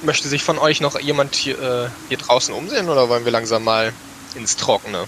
Möchte 0.02 0.28
sich 0.28 0.44
von 0.44 0.58
euch 0.58 0.80
noch 0.80 0.98
jemand 1.00 1.34
hier, 1.34 1.58
äh, 1.58 1.88
hier 2.08 2.18
draußen 2.18 2.54
umsehen 2.54 2.88
oder 2.88 3.08
wollen 3.08 3.24
wir 3.24 3.32
langsam 3.32 3.64
mal 3.64 3.92
ins 4.34 4.56
Trockene? 4.56 5.06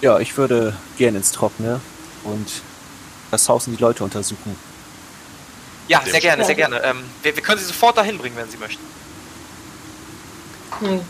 Ja, 0.00 0.18
ich 0.18 0.36
würde 0.36 0.76
gern 0.96 1.14
ins 1.14 1.32
Trockene 1.32 1.80
und 2.24 2.48
das 3.30 3.48
Haus 3.48 3.66
und 3.66 3.76
die 3.76 3.82
Leute 3.82 4.04
untersuchen. 4.04 4.56
Ja, 5.88 6.02
sehr 6.04 6.20
gerne, 6.20 6.44
sehr 6.44 6.54
gerne. 6.54 6.82
Ähm, 6.84 7.02
wir, 7.22 7.34
wir 7.34 7.42
können 7.42 7.58
Sie 7.58 7.66
sofort 7.66 7.96
dahin 7.96 8.18
bringen, 8.18 8.36
wenn 8.36 8.50
Sie 8.50 8.58
möchten. 8.58 8.82
Hm. 10.80 11.00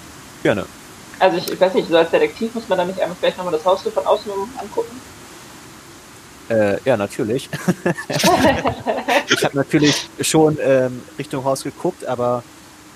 Gerne. 0.42 0.66
Also 1.18 1.36
ich, 1.38 1.50
ich 1.50 1.60
weiß 1.60 1.74
nicht, 1.74 1.88
so 1.88 1.96
als 1.96 2.10
Detektiv 2.10 2.54
muss 2.54 2.68
man 2.68 2.78
da 2.78 2.84
nicht 2.84 3.00
einmal 3.00 3.16
vielleicht 3.18 3.36
nochmal 3.36 3.52
das 3.52 3.64
Haus 3.64 3.82
so 3.82 3.90
von 3.90 4.06
außen 4.06 4.30
angucken. 4.56 5.00
Äh, 6.48 6.78
ja, 6.84 6.96
natürlich. 6.96 7.50
ich 9.28 9.44
habe 9.44 9.56
natürlich 9.56 10.08
schon 10.20 10.58
ähm, 10.62 11.02
Richtung 11.18 11.44
Haus 11.44 11.64
geguckt, 11.64 12.04
aber 12.06 12.42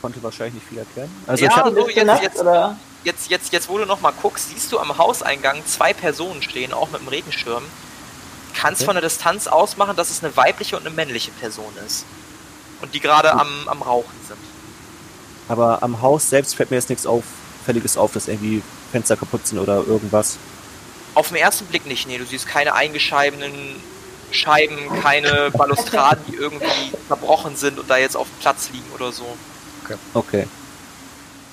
konnte 0.00 0.22
wahrscheinlich 0.22 0.54
nicht 0.54 0.68
viel 0.68 0.78
erkennen. 0.78 1.14
Also 1.26 1.44
ich 1.44 1.50
Ja, 1.50 1.56
hab, 1.56 1.66
so, 1.66 1.72
Bist 1.72 1.88
du 1.88 1.92
jetzt- 1.92 2.06
nass, 2.06 2.22
jetzt- 2.22 2.40
oder? 2.40 2.76
Jetzt, 3.04 3.30
jetzt, 3.30 3.52
jetzt, 3.52 3.68
wo 3.68 3.78
du 3.78 3.85
noch 3.85 4.00
mal 4.00 4.12
guckst, 4.22 4.50
siehst 4.50 4.70
du 4.70 4.78
am 4.78 4.96
Hauseingang 4.96 5.61
zwei 5.66 5.92
Personen 5.92 6.40
stehen, 6.40 6.72
auch 6.72 6.88
mit 6.90 7.00
dem 7.00 7.08
Regenschirm. 7.08 7.64
Kannst 8.54 8.82
Okay. 8.82 8.86
von 8.86 8.94
der 8.96 9.02
Distanz 9.02 9.46
ausmachen, 9.46 9.96
dass 9.96 10.10
es 10.10 10.22
eine 10.22 10.36
weibliche 10.36 10.76
und 10.76 10.86
eine 10.86 10.94
männliche 10.94 11.30
Person 11.32 11.72
ist. 11.86 12.04
Und 12.80 12.94
die 12.94 13.00
gerade 13.00 13.32
am, 13.32 13.48
am 13.68 13.82
Rauchen 13.82 14.12
sind. 14.26 14.38
aber 15.48 15.82
am 15.82 16.00
Haus 16.02 16.28
selbst 16.30 16.54
fällt 16.56 16.70
mir 16.70 16.76
jetzt 16.78 16.88
nichts 16.90 17.06
Auffälliges 17.06 17.96
auf, 17.96 18.12
dass 18.12 18.28
irgendwie 18.28 18.62
Fenster 18.90 19.16
kaputt 19.16 19.46
sind 19.46 19.58
oder 19.58 19.84
irgendwas. 19.86 20.36
Auf 21.14 21.28
den 21.28 21.36
ersten 21.36 21.66
Blick 21.66 21.86
nicht, 21.86 22.06
nee, 22.06 22.18
du 22.18 22.24
siehst 22.26 22.46
keine 22.46 22.74
eingescheibenen 22.74 23.52
Scheiben, 24.30 24.78
keine 25.02 25.50
Balustraden, 25.50 26.24
die 26.28 26.34
irgendwie 26.36 26.92
verbrochen 27.06 27.54
sind 27.56 27.78
und 27.78 27.88
da 27.90 27.98
jetzt 27.98 28.16
auf 28.16 28.26
dem 28.28 28.38
Platz 28.40 28.70
liegen 28.72 28.90
oder 28.94 29.12
so. 29.12 29.26
Okay. 30.14 30.46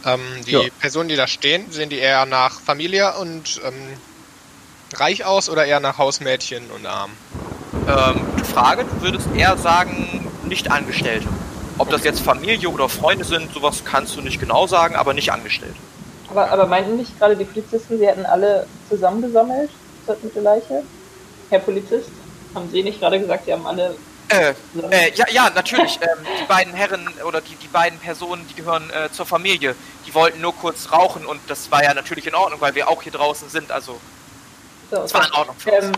Ähm, 0.05 0.21
die 0.47 0.51
Ja. 0.51 0.61
Personen, 0.79 1.09
die 1.09 1.17
da 1.17 1.27
stehen, 1.27 1.69
sehen 1.71 1.89
die 1.89 1.97
eher 1.99 2.25
nach 2.25 2.61
Familie 2.61 3.15
und 3.17 3.59
ähm, 3.65 3.73
reich 4.95 5.25
aus 5.25 5.49
oder 5.49 5.65
eher 5.65 5.79
nach 5.79 5.97
Hausmädchen 5.97 6.69
und 6.71 6.85
arm? 6.85 7.11
Ähm, 7.87 8.21
gute 8.31 8.45
Frage, 8.45 8.85
du 8.85 9.01
würdest 9.01 9.27
eher 9.35 9.57
sagen, 9.57 10.27
nicht 10.45 10.71
Angestellte. 10.71 11.27
Ob 11.77 11.89
das 11.89 12.03
jetzt 12.03 12.21
Familie 12.21 12.69
oder 12.69 12.89
Freunde 12.89 13.23
sind, 13.23 13.53
sowas 13.53 13.83
kannst 13.85 14.15
du 14.15 14.21
nicht 14.21 14.39
genau 14.39 14.67
sagen, 14.67 14.95
aber 14.95 15.13
nicht 15.13 15.31
Angestellte. 15.31 15.75
Aber, 16.29 16.51
aber 16.51 16.67
meinten 16.67 16.97
nicht 16.97 17.17
gerade 17.17 17.35
die 17.35 17.45
Polizisten, 17.45 17.97
sie 17.97 18.07
hätten 18.07 18.25
alle 18.25 18.67
zusammengesammelt 18.89 19.69
zur 20.05 20.17
mit 20.21 20.35
der 20.35 20.43
Leiche? 20.43 20.83
Herr 21.49 21.59
Polizist, 21.59 22.09
haben 22.53 22.69
Sie 22.69 22.83
nicht 22.83 22.99
gerade 22.99 23.19
gesagt, 23.19 23.45
Sie 23.45 23.53
haben 23.53 23.65
alle 23.65 23.95
Äh? 24.29 24.53
Äh, 24.91 25.11
ja, 25.15 25.25
ja, 25.31 25.49
natürlich. 25.49 25.99
Ähm, 26.01 26.25
die 26.39 26.45
beiden 26.45 26.73
Herren 26.73 27.09
oder 27.27 27.41
die, 27.41 27.55
die 27.55 27.67
beiden 27.67 27.97
Personen, 27.97 28.45
die 28.47 28.53
gehören 28.53 28.89
äh, 28.91 29.11
zur 29.11 29.25
Familie, 29.25 29.75
die 30.05 30.13
wollten 30.13 30.41
nur 30.41 30.55
kurz 30.55 30.91
rauchen 30.91 31.25
und 31.25 31.39
das 31.47 31.71
war 31.71 31.83
ja 31.83 31.93
natürlich 31.95 32.27
in 32.27 32.35
Ordnung, 32.35 32.61
weil 32.61 32.75
wir 32.75 32.89
auch 32.89 33.01
hier 33.01 33.11
draußen 33.11 33.49
sind. 33.49 33.71
Also, 33.71 33.99
so, 34.91 34.97
es 34.97 35.13
war 35.13 35.25
in 35.25 35.33
Ordnung 35.33 35.55
ähm, 35.67 35.91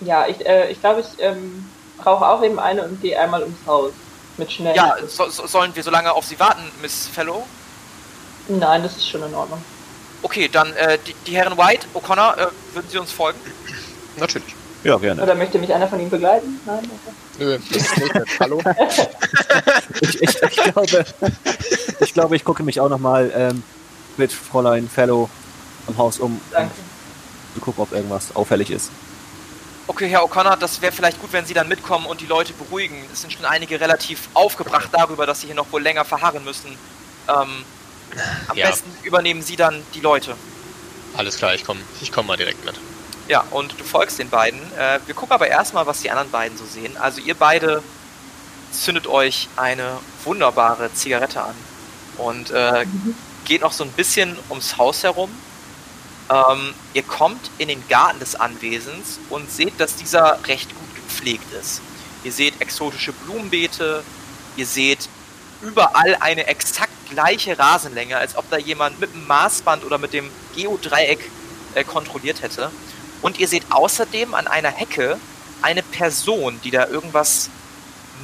ja, 0.00 0.26
ich, 0.26 0.44
äh, 0.46 0.70
ich 0.70 0.80
glaube, 0.80 1.00
ich 1.00 1.22
ähm, 1.22 1.66
rauche 2.04 2.26
auch 2.26 2.42
eben 2.42 2.58
eine 2.58 2.84
und 2.84 3.00
gehe 3.02 3.18
einmal 3.18 3.42
ums 3.42 3.58
Haus. 3.66 3.92
Mit 4.36 4.50
schnell. 4.50 4.74
Ja, 4.74 4.96
so, 5.06 5.28
so, 5.28 5.46
sollen 5.46 5.74
wir 5.74 5.82
so 5.82 5.90
lange 5.90 6.12
auf 6.12 6.24
Sie 6.24 6.38
warten, 6.40 6.62
Miss 6.80 7.06
Fellow? 7.12 7.46
Nein, 8.48 8.82
das 8.82 8.96
ist 8.96 9.08
schon 9.08 9.22
in 9.22 9.34
Ordnung. 9.34 9.62
Okay, 10.22 10.48
dann 10.48 10.74
äh, 10.76 10.98
die, 11.06 11.14
die 11.26 11.36
Herren 11.36 11.58
White, 11.58 11.86
O'Connor, 11.94 12.38
äh, 12.38 12.46
würden 12.72 12.88
Sie 12.88 12.98
uns 12.98 13.12
folgen? 13.12 13.38
Natürlich. 14.16 14.54
Ja, 14.82 14.96
gerne. 14.96 15.22
Oder 15.22 15.34
möchte 15.34 15.58
mich 15.58 15.74
einer 15.74 15.88
von 15.88 16.00
Ihnen 16.00 16.08
begleiten? 16.08 16.58
Nein? 16.64 16.78
Okay. 16.78 17.14
Nö, 17.38 17.58
das 17.58 17.76
ist 17.76 17.98
nicht. 17.98 18.40
Hallo? 18.40 18.62
Ich, 20.00 20.22
ich, 20.22 20.42
ich, 20.42 20.56
glaube, 20.56 21.04
ich 22.00 22.14
glaube, 22.14 22.36
ich 22.36 22.44
gucke 22.44 22.62
mich 22.62 22.80
auch 22.80 22.88
nochmal 22.88 23.30
ähm, 23.34 23.62
mit 24.16 24.32
Fräulein 24.32 24.88
Fellow 24.88 25.28
am 25.86 25.98
Haus 25.98 26.18
um, 26.18 26.32
um 26.32 26.40
Danke. 26.50 26.72
Zu 27.54 27.60
gucken, 27.60 27.82
ob 27.82 27.92
irgendwas 27.92 28.34
auffällig 28.34 28.70
ist. 28.70 28.90
Okay, 29.86 30.08
Herr 30.08 30.22
O'Connor, 30.22 30.56
das 30.56 30.80
wäre 30.82 30.92
vielleicht 30.92 31.20
gut, 31.20 31.32
wenn 31.32 31.44
Sie 31.46 31.54
dann 31.54 31.66
mitkommen 31.68 32.06
und 32.06 32.20
die 32.20 32.26
Leute 32.26 32.52
beruhigen. 32.52 33.04
Es 33.12 33.22
sind 33.22 33.32
schon 33.32 33.44
einige 33.44 33.80
relativ 33.80 34.28
aufgebracht 34.34 34.88
darüber, 34.92 35.26
dass 35.26 35.40
sie 35.40 35.46
hier 35.48 35.56
noch 35.56 35.70
wohl 35.72 35.82
länger 35.82 36.04
verharren 36.04 36.44
müssen. 36.44 36.70
Ähm, 37.28 37.64
am 38.48 38.56
Ja. 38.56 38.68
besten 38.68 38.90
übernehmen 39.02 39.42
Sie 39.42 39.56
dann 39.56 39.82
die 39.94 40.00
Leute. 40.00 40.36
Alles 41.16 41.36
klar, 41.36 41.54
ich 41.54 41.64
komme 41.64 41.80
ich 42.00 42.12
komm 42.12 42.26
mal 42.26 42.36
direkt 42.36 42.64
mit. 42.64 42.74
Ja, 43.28 43.44
und 43.50 43.78
du 43.78 43.84
folgst 43.84 44.18
den 44.18 44.28
beiden. 44.28 44.60
Äh, 44.78 45.00
wir 45.06 45.14
gucken 45.14 45.32
aber 45.34 45.48
erstmal, 45.48 45.86
was 45.86 46.00
die 46.00 46.10
anderen 46.10 46.30
beiden 46.30 46.56
so 46.56 46.64
sehen. 46.64 46.96
Also 46.96 47.20
ihr 47.20 47.34
beide 47.34 47.82
zündet 48.72 49.06
euch 49.08 49.48
eine 49.56 49.98
wunderbare 50.24 50.92
Zigarette 50.92 51.42
an 51.42 51.54
und 52.18 52.50
äh, 52.52 52.86
geht 53.44 53.62
noch 53.62 53.72
so 53.72 53.82
ein 53.84 53.90
bisschen 53.92 54.36
ums 54.48 54.76
Haus 54.78 55.02
herum. 55.02 55.30
Ähm, 56.30 56.74
ihr 56.94 57.02
kommt 57.02 57.50
in 57.58 57.68
den 57.68 57.86
Garten 57.88 58.20
des 58.20 58.36
Anwesens 58.36 59.18
und 59.30 59.50
seht, 59.50 59.80
dass 59.80 59.96
dieser 59.96 60.38
recht 60.46 60.70
gut 60.70 60.94
gepflegt 60.94 61.52
ist. 61.52 61.80
Ihr 62.22 62.32
seht 62.32 62.60
exotische 62.60 63.12
Blumenbeete, 63.12 64.04
ihr 64.56 64.66
seht 64.66 65.08
überall 65.60 66.16
eine 66.20 66.46
exakt 66.46 66.92
gleiche 67.10 67.58
Rasenlänge, 67.58 68.16
als 68.16 68.36
ob 68.36 68.48
da 68.50 68.58
jemand 68.58 69.00
mit 69.00 69.12
dem 69.12 69.26
Maßband 69.26 69.84
oder 69.84 69.98
mit 69.98 70.12
dem 70.12 70.30
Geodreieck 70.54 71.30
äh, 71.74 71.82
kontrolliert 71.82 72.42
hätte. 72.42 72.70
Und 73.22 73.38
ihr 73.38 73.48
seht 73.48 73.64
außerdem 73.70 74.34
an 74.34 74.46
einer 74.46 74.70
Hecke 74.70 75.18
eine 75.62 75.82
Person, 75.82 76.60
die 76.62 76.70
da 76.70 76.86
irgendwas 76.86 77.50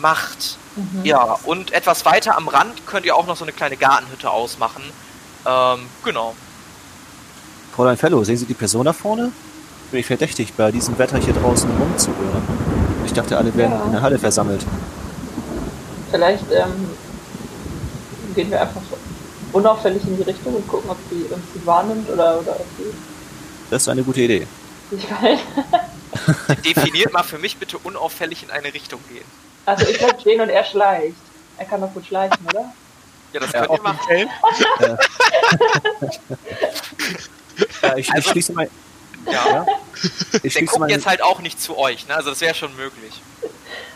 macht. 0.01 0.59
Mhm. 0.77 1.05
Ja, 1.05 1.39
und 1.45 1.73
etwas 1.73 2.05
weiter 2.05 2.37
am 2.37 2.49
Rand 2.49 2.87
könnt 2.87 3.05
ihr 3.05 3.17
auch 3.17 3.27
noch 3.27 3.37
so 3.37 3.45
eine 3.45 3.53
kleine 3.53 3.77
Gartenhütte 3.77 4.31
ausmachen. 4.31 4.83
Ähm, 5.45 5.89
genau. 6.05 6.35
Fräulein 7.77 7.97
Fellow, 7.99 8.25
sehen 8.25 8.37
Sie 8.39 8.47
die 8.47 8.55
Person 8.55 8.85
da 8.87 8.93
vorne? 8.93 9.31
Bin 9.91 10.01
ich 10.01 10.07
verdächtig, 10.07 10.53
bei 10.55 10.73
diesem 10.73 10.99
Wetter 10.99 11.19
hier 11.19 11.35
draußen 11.35 11.71
rumzuhören. 11.71 12.43
Ich 13.05 13.13
dachte, 13.13 13.37
alle 13.37 13.55
wären 13.55 13.73
Ja. 13.73 13.85
in 13.85 13.93
der 13.93 14.01
Halle 14.03 14.19
versammelt. 14.19 14.65
Vielleicht 16.11 16.45
ähm, 16.51 16.89
gehen 18.35 18.51
wir 18.51 18.63
einfach 18.63 18.81
unauffällig 19.53 20.03
in 20.07 20.17
die 20.17 20.23
Richtung 20.23 20.55
und 20.55 20.67
gucken, 20.67 20.91
ob 20.91 20.97
sie 21.11 21.23
uns 21.33 21.43
wahrnimmt 21.67 22.09
oder, 22.11 22.41
oder 22.41 22.53
ob 22.53 22.67
sie 22.79 22.85
Das 23.71 23.83
ist 23.83 23.89
eine 23.89 24.03
gute 24.03 24.23
Idee. 24.23 24.47
sich 24.91 25.07
verhält. 25.07 25.41
Definiert 26.65 27.13
mal 27.13 27.23
für 27.23 27.39
mich 27.39 27.59
bitte 27.59 27.79
unauffällig 27.79 28.43
in 28.43 28.51
eine 28.51 28.73
Richtung 28.73 29.01
gehen. 29.13 29.25
Also 29.67 29.87
ich 29.87 29.99
bleib 29.99 30.21
stehen 30.21 30.41
und 30.41 30.49
er 30.49 30.65
schleicht. 30.65 31.15
Er 31.59 31.65
kann 31.67 31.81
doch 31.81 31.93
gut 31.93 32.07
schleichen, 32.07 32.39
oder? 32.47 32.73
Ja, 33.33 33.41
das 33.41 33.53
Ja, 33.53 33.67
könnt 33.67 33.79
ihr 33.79 33.83
machen. 33.83 34.31
Ja, 37.83 37.97
ich, 37.97 38.09
ich 38.09 38.13
Also- 38.15 38.31
schließe 38.31 38.53
mein, 38.53 38.69
Ja. 39.27 39.33
ja, 39.33 39.67
ich 40.43 40.55
Der 40.55 40.63
guckt 40.65 40.79
mein, 40.81 40.91
jetzt 40.91 41.07
halt 41.07 41.23
auch 41.23 41.41
nicht 41.41 41.61
zu 41.61 41.77
euch, 41.77 42.07
ne? 42.07 42.15
Also 42.15 42.31
das 42.31 42.41
wäre 42.41 42.55
schon 42.55 42.75
möglich. 42.77 43.21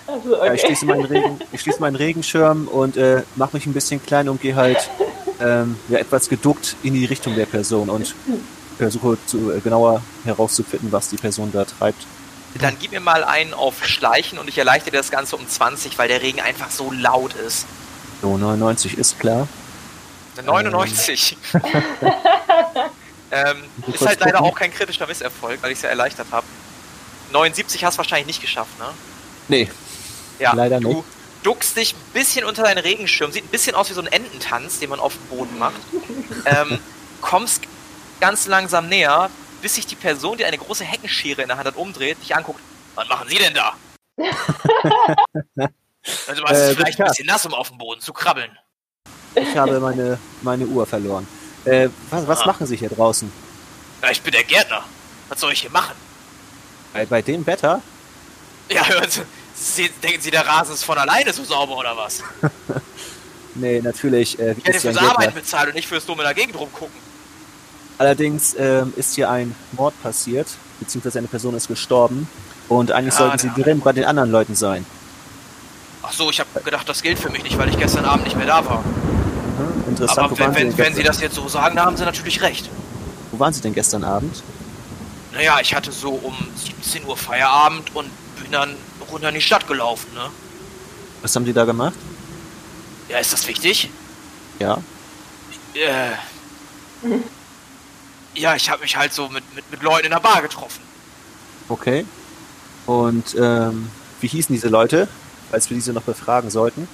Also, 0.06 0.36
ja, 0.36 0.52
ich 0.52 0.60
okay. 0.64 0.66
schließe 0.66 0.86
meinen 0.86 1.04
Regen, 1.04 1.38
ich 1.52 1.60
schließe 1.60 1.80
meinen 1.80 1.94
Regenschirm 1.96 2.66
und 2.68 2.96
äh, 2.96 3.22
mache 3.36 3.56
mich 3.56 3.66
ein 3.66 3.72
bisschen 3.72 4.04
klein 4.04 4.28
und 4.28 4.40
gehe 4.40 4.56
halt 4.56 4.90
ähm, 5.40 5.76
ja, 5.88 5.98
etwas 5.98 6.28
geduckt 6.28 6.74
in 6.82 6.94
die 6.94 7.04
Richtung 7.04 7.36
der 7.36 7.46
Person 7.46 7.88
und 7.90 8.14
versuche 8.76 9.18
zu, 9.26 9.52
äh, 9.52 9.60
genauer 9.60 10.02
herauszufinden, 10.24 10.90
was 10.90 11.10
die 11.10 11.16
Person 11.16 11.52
da 11.52 11.64
treibt. 11.64 12.02
Dann 12.60 12.76
gib 12.80 12.90
mir 12.90 12.98
mal 13.00 13.22
einen 13.22 13.54
auf 13.54 13.84
Schleichen 13.86 14.36
und 14.38 14.48
ich 14.48 14.58
erleichtere 14.58 14.96
das 14.96 15.12
Ganze 15.12 15.36
um 15.36 15.46
20, 15.48 15.96
weil 15.98 16.08
der 16.08 16.20
Regen 16.22 16.40
einfach 16.40 16.70
so 16.70 16.90
laut 16.90 17.34
ist. 17.34 17.66
So, 18.22 18.36
99 18.36 18.98
ist 18.98 19.20
klar. 19.20 19.46
Eine 20.36 20.46
99. 20.48 21.36
ähm, 21.54 21.60
Muss 23.86 23.94
ist 24.00 24.06
halt 24.06 24.20
leider 24.20 24.38
gucken. 24.38 24.52
auch 24.52 24.54
kein 24.56 24.72
kritischer 24.72 25.06
Misserfolg, 25.06 25.62
weil 25.62 25.70
ich 25.72 25.78
es 25.78 25.82
ja 25.82 25.88
erleichtert 25.90 26.26
habe. 26.32 26.46
79 27.32 27.84
hast 27.84 27.94
du 27.94 27.98
wahrscheinlich 27.98 28.26
nicht 28.26 28.40
geschafft, 28.40 28.76
ne? 28.78 28.86
Nee, 29.48 29.70
Ja, 30.38 30.52
Leider 30.52 30.80
du 30.80 30.88
nicht. 30.88 31.04
duckst 31.44 31.76
dich 31.76 31.94
ein 31.94 32.12
bisschen 32.12 32.44
unter 32.44 32.62
deinen 32.64 32.78
Regenschirm, 32.78 33.30
sieht 33.32 33.44
ein 33.44 33.48
bisschen 33.48 33.74
aus 33.76 33.88
wie 33.90 33.94
so 33.94 34.00
ein 34.00 34.06
Ententanz, 34.08 34.78
den 34.80 34.90
man 34.90 34.98
auf 35.00 35.14
dem 35.14 35.26
Boden 35.38 35.58
macht. 35.58 35.80
ähm, 36.46 36.78
kommst 37.20 37.62
ganz 38.20 38.46
langsam 38.46 38.88
näher, 38.88 39.30
bis 39.62 39.76
sich 39.76 39.86
die 39.86 39.94
Person, 39.96 40.38
die 40.38 40.44
eine 40.44 40.58
große 40.58 40.84
Heckenschere 40.84 41.42
in 41.42 41.48
der 41.48 41.56
Hand 41.56 41.66
hat, 41.68 41.76
umdreht, 41.76 42.18
dich 42.22 42.34
anguckt. 42.34 42.60
Was 42.96 43.08
machen 43.08 43.28
Sie 43.28 43.36
denn 43.38 43.54
da? 43.54 43.74
Also 46.26 46.42
Äh, 46.44 46.52
ist 46.52 46.68
guten 46.68 46.76
vielleicht 46.80 47.00
ein 47.00 47.06
bisschen 47.08 47.26
nass, 47.26 47.44
um 47.46 47.52
auf 47.54 47.68
dem 47.68 47.78
Boden 47.78 48.00
zu 48.00 48.12
krabbeln. 48.12 48.50
ich 49.34 49.56
habe 49.56 49.78
meine, 49.80 50.18
meine 50.42 50.64
Uhr 50.66 50.86
verloren. 50.86 51.26
Äh, 51.64 51.88
was 52.10 52.26
was 52.26 52.40
Ah. 52.40 52.46
machen 52.46 52.66
Sie 52.66 52.76
hier 52.76 52.88
draußen? 52.88 53.30
Ja, 54.02 54.10
ich 54.10 54.22
bin 54.22 54.32
der 54.32 54.44
Gärtner. 54.44 54.82
Was 55.28 55.40
soll 55.40 55.52
ich 55.52 55.60
hier 55.60 55.70
machen? 55.70 55.94
Bei, 56.92 57.04
bei 57.06 57.22
dem 57.22 57.46
Wetter? 57.46 57.82
Ja, 58.70 58.86
hören 58.86 59.10
Sie, 59.10 59.22
Sie, 59.54 59.88
denken 60.02 60.20
Sie, 60.20 60.30
der 60.30 60.46
Rasen 60.46 60.74
ist 60.74 60.84
von 60.84 60.96
alleine 60.98 61.32
so 61.32 61.44
sauber 61.44 61.76
oder 61.76 61.96
was? 61.96 62.22
Nee, 63.56 63.80
natürlich. 63.82 64.38
Äh, 64.38 64.54
Ich 64.58 64.64
hätte 64.64 64.78
fürs 64.80 64.96
Arbeiten 64.96 65.34
bezahlt 65.34 65.68
und 65.68 65.74
nicht 65.74 65.88
fürs 65.88 66.06
dumme 66.06 66.22
in 66.22 66.26
der 66.28 66.34
Gegend 66.34 66.56
rumgucken. 66.58 66.94
Allerdings 67.98 68.54
ähm, 68.56 68.92
ist 68.96 69.16
hier 69.16 69.28
ein 69.28 69.56
Mord 69.72 69.92
passiert, 70.04 70.46
beziehungsweise 70.78 71.18
eine 71.18 71.26
Person 71.26 71.56
ist 71.56 71.66
gestorben. 71.66 72.28
Und 72.68 72.92
eigentlich 72.92 73.12
Ja, 73.14 73.18
sollten 73.18 73.38
Sie 73.38 73.50
drin 73.62 73.80
bei 73.80 73.92
den 73.92 74.04
anderen 74.04 74.30
Leuten 74.30 74.54
sein. 74.54 74.86
Ach 76.02 76.12
so, 76.12 76.30
ich 76.30 76.38
habe 76.38 76.48
gedacht, 76.64 76.88
das 76.88 77.02
gilt 77.02 77.18
für 77.18 77.28
mich 77.28 77.42
nicht, 77.42 77.58
weil 77.58 77.68
ich 77.68 77.76
gestern 77.76 78.04
Abend 78.04 78.24
nicht 78.24 78.36
mehr 78.36 78.46
da 78.46 78.64
war. 78.64 78.84
Mhm, 79.60 79.88
interessant. 79.88 80.18
Aber 80.18 80.38
wenn, 80.38 80.54
wenn, 80.54 80.78
wenn 80.78 80.94
Sie 80.94 81.02
das 81.02 81.20
jetzt 81.20 81.34
so 81.34 81.48
sagen, 81.48 81.76
da 81.76 81.84
haben 81.84 81.96
Sie 81.96 82.04
natürlich 82.04 82.40
recht. 82.42 82.68
wo 83.30 83.38
waren 83.38 83.52
Sie 83.52 83.60
denn 83.60 83.74
gestern 83.74 84.04
Abend? 84.04 84.42
Naja, 85.32 85.58
ich 85.60 85.74
hatte 85.74 85.92
so 85.92 86.10
um 86.10 86.34
17 86.56 87.04
Uhr 87.06 87.16
Feierabend 87.16 87.94
und 87.94 88.10
bin 88.40 88.50
dann 88.50 88.74
runter 89.10 89.28
in 89.28 89.34
die 89.34 89.40
Stadt 89.40 89.66
gelaufen, 89.66 90.12
ne? 90.14 90.30
Was 91.22 91.36
haben 91.36 91.44
Sie 91.44 91.52
da 91.52 91.64
gemacht? 91.64 91.94
Ja, 93.08 93.18
ist 93.18 93.32
das 93.32 93.46
wichtig? 93.46 93.90
Ja. 94.58 94.78
Äh. 95.74 96.12
Ja, 98.34 98.54
ich 98.54 98.70
habe 98.70 98.82
mich 98.82 98.96
halt 98.96 99.12
so 99.12 99.28
mit, 99.28 99.54
mit, 99.54 99.70
mit 99.70 99.82
Leuten 99.82 100.06
in 100.06 100.12
der 100.12 100.20
Bar 100.20 100.42
getroffen. 100.42 100.80
Okay. 101.68 102.04
Und 102.86 103.36
ähm, 103.38 103.90
wie 104.20 104.28
hießen 104.28 104.54
diese 104.54 104.68
Leute, 104.68 105.08
als 105.52 105.70
wir 105.70 105.76
diese 105.76 105.92
noch 105.92 106.02
befragen 106.02 106.50
sollten? 106.50 106.88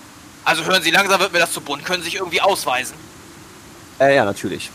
Also 0.47 0.65
hören 0.65 0.83
Sie, 0.83 0.91
langsam 0.91 1.21
wird 1.21 1.33
mir 1.33 1.41
das 1.41 1.53
zu 1.53 1.61
bunt. 1.61 1.85
Können 1.85 2.03
Sie 2.03 2.11
sich 2.11 2.15
irgendwie 2.19 2.41
ausweisen? 2.41 2.95
Äh, 4.01 4.15
ja, 4.17 4.25
natürlich. 4.25 4.71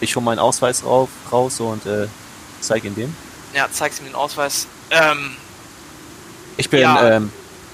Ich 0.00 0.14
hole 0.16 0.24
meinen 0.24 0.40
Ausweis 0.40 0.84
rauf, 0.84 1.08
raus 1.30 1.60
und 1.60 1.86
äh, 1.86 2.08
zeige 2.60 2.88
ihn 2.88 2.94
dem. 2.96 3.16
Ja, 3.54 3.68
zeig's 3.70 4.00
mir 4.00 4.08
den 4.08 4.16
Ausweis. 4.16 4.66
Ähm, 4.90 5.36
Ich 6.56 6.68
bin, 6.68 6.80
Ja. 6.80 7.16
ähm, 7.16 7.32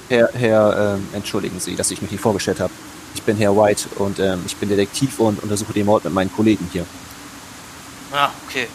Herr, 0.09 0.29
Herr 0.35 0.95
ähm, 0.97 1.09
entschuldigen 1.15 1.59
Sie, 1.61 1.77
dass 1.77 1.91
ich 1.91 2.03
mich 2.03 2.11
nicht 2.11 2.21
vorgestellt 2.21 2.61
habe. 2.61 2.73
Ich 3.15 3.23
bin 3.23 3.37
Herr 3.39 3.57
White 3.57 3.89
und 3.97 4.19
ähm, 4.19 4.43
ich 4.47 4.55
bin 4.57 4.69
Detektiv 4.69 5.19
und 5.19 5.43
untersuche 5.43 5.73
den 5.73 5.87
Mord 5.87 6.05
mit 6.05 6.13
meinen 6.13 6.33
Kollegen 6.33 6.69
hier. 6.73 6.85
ja, 8.13 8.31
okay. 8.47 8.69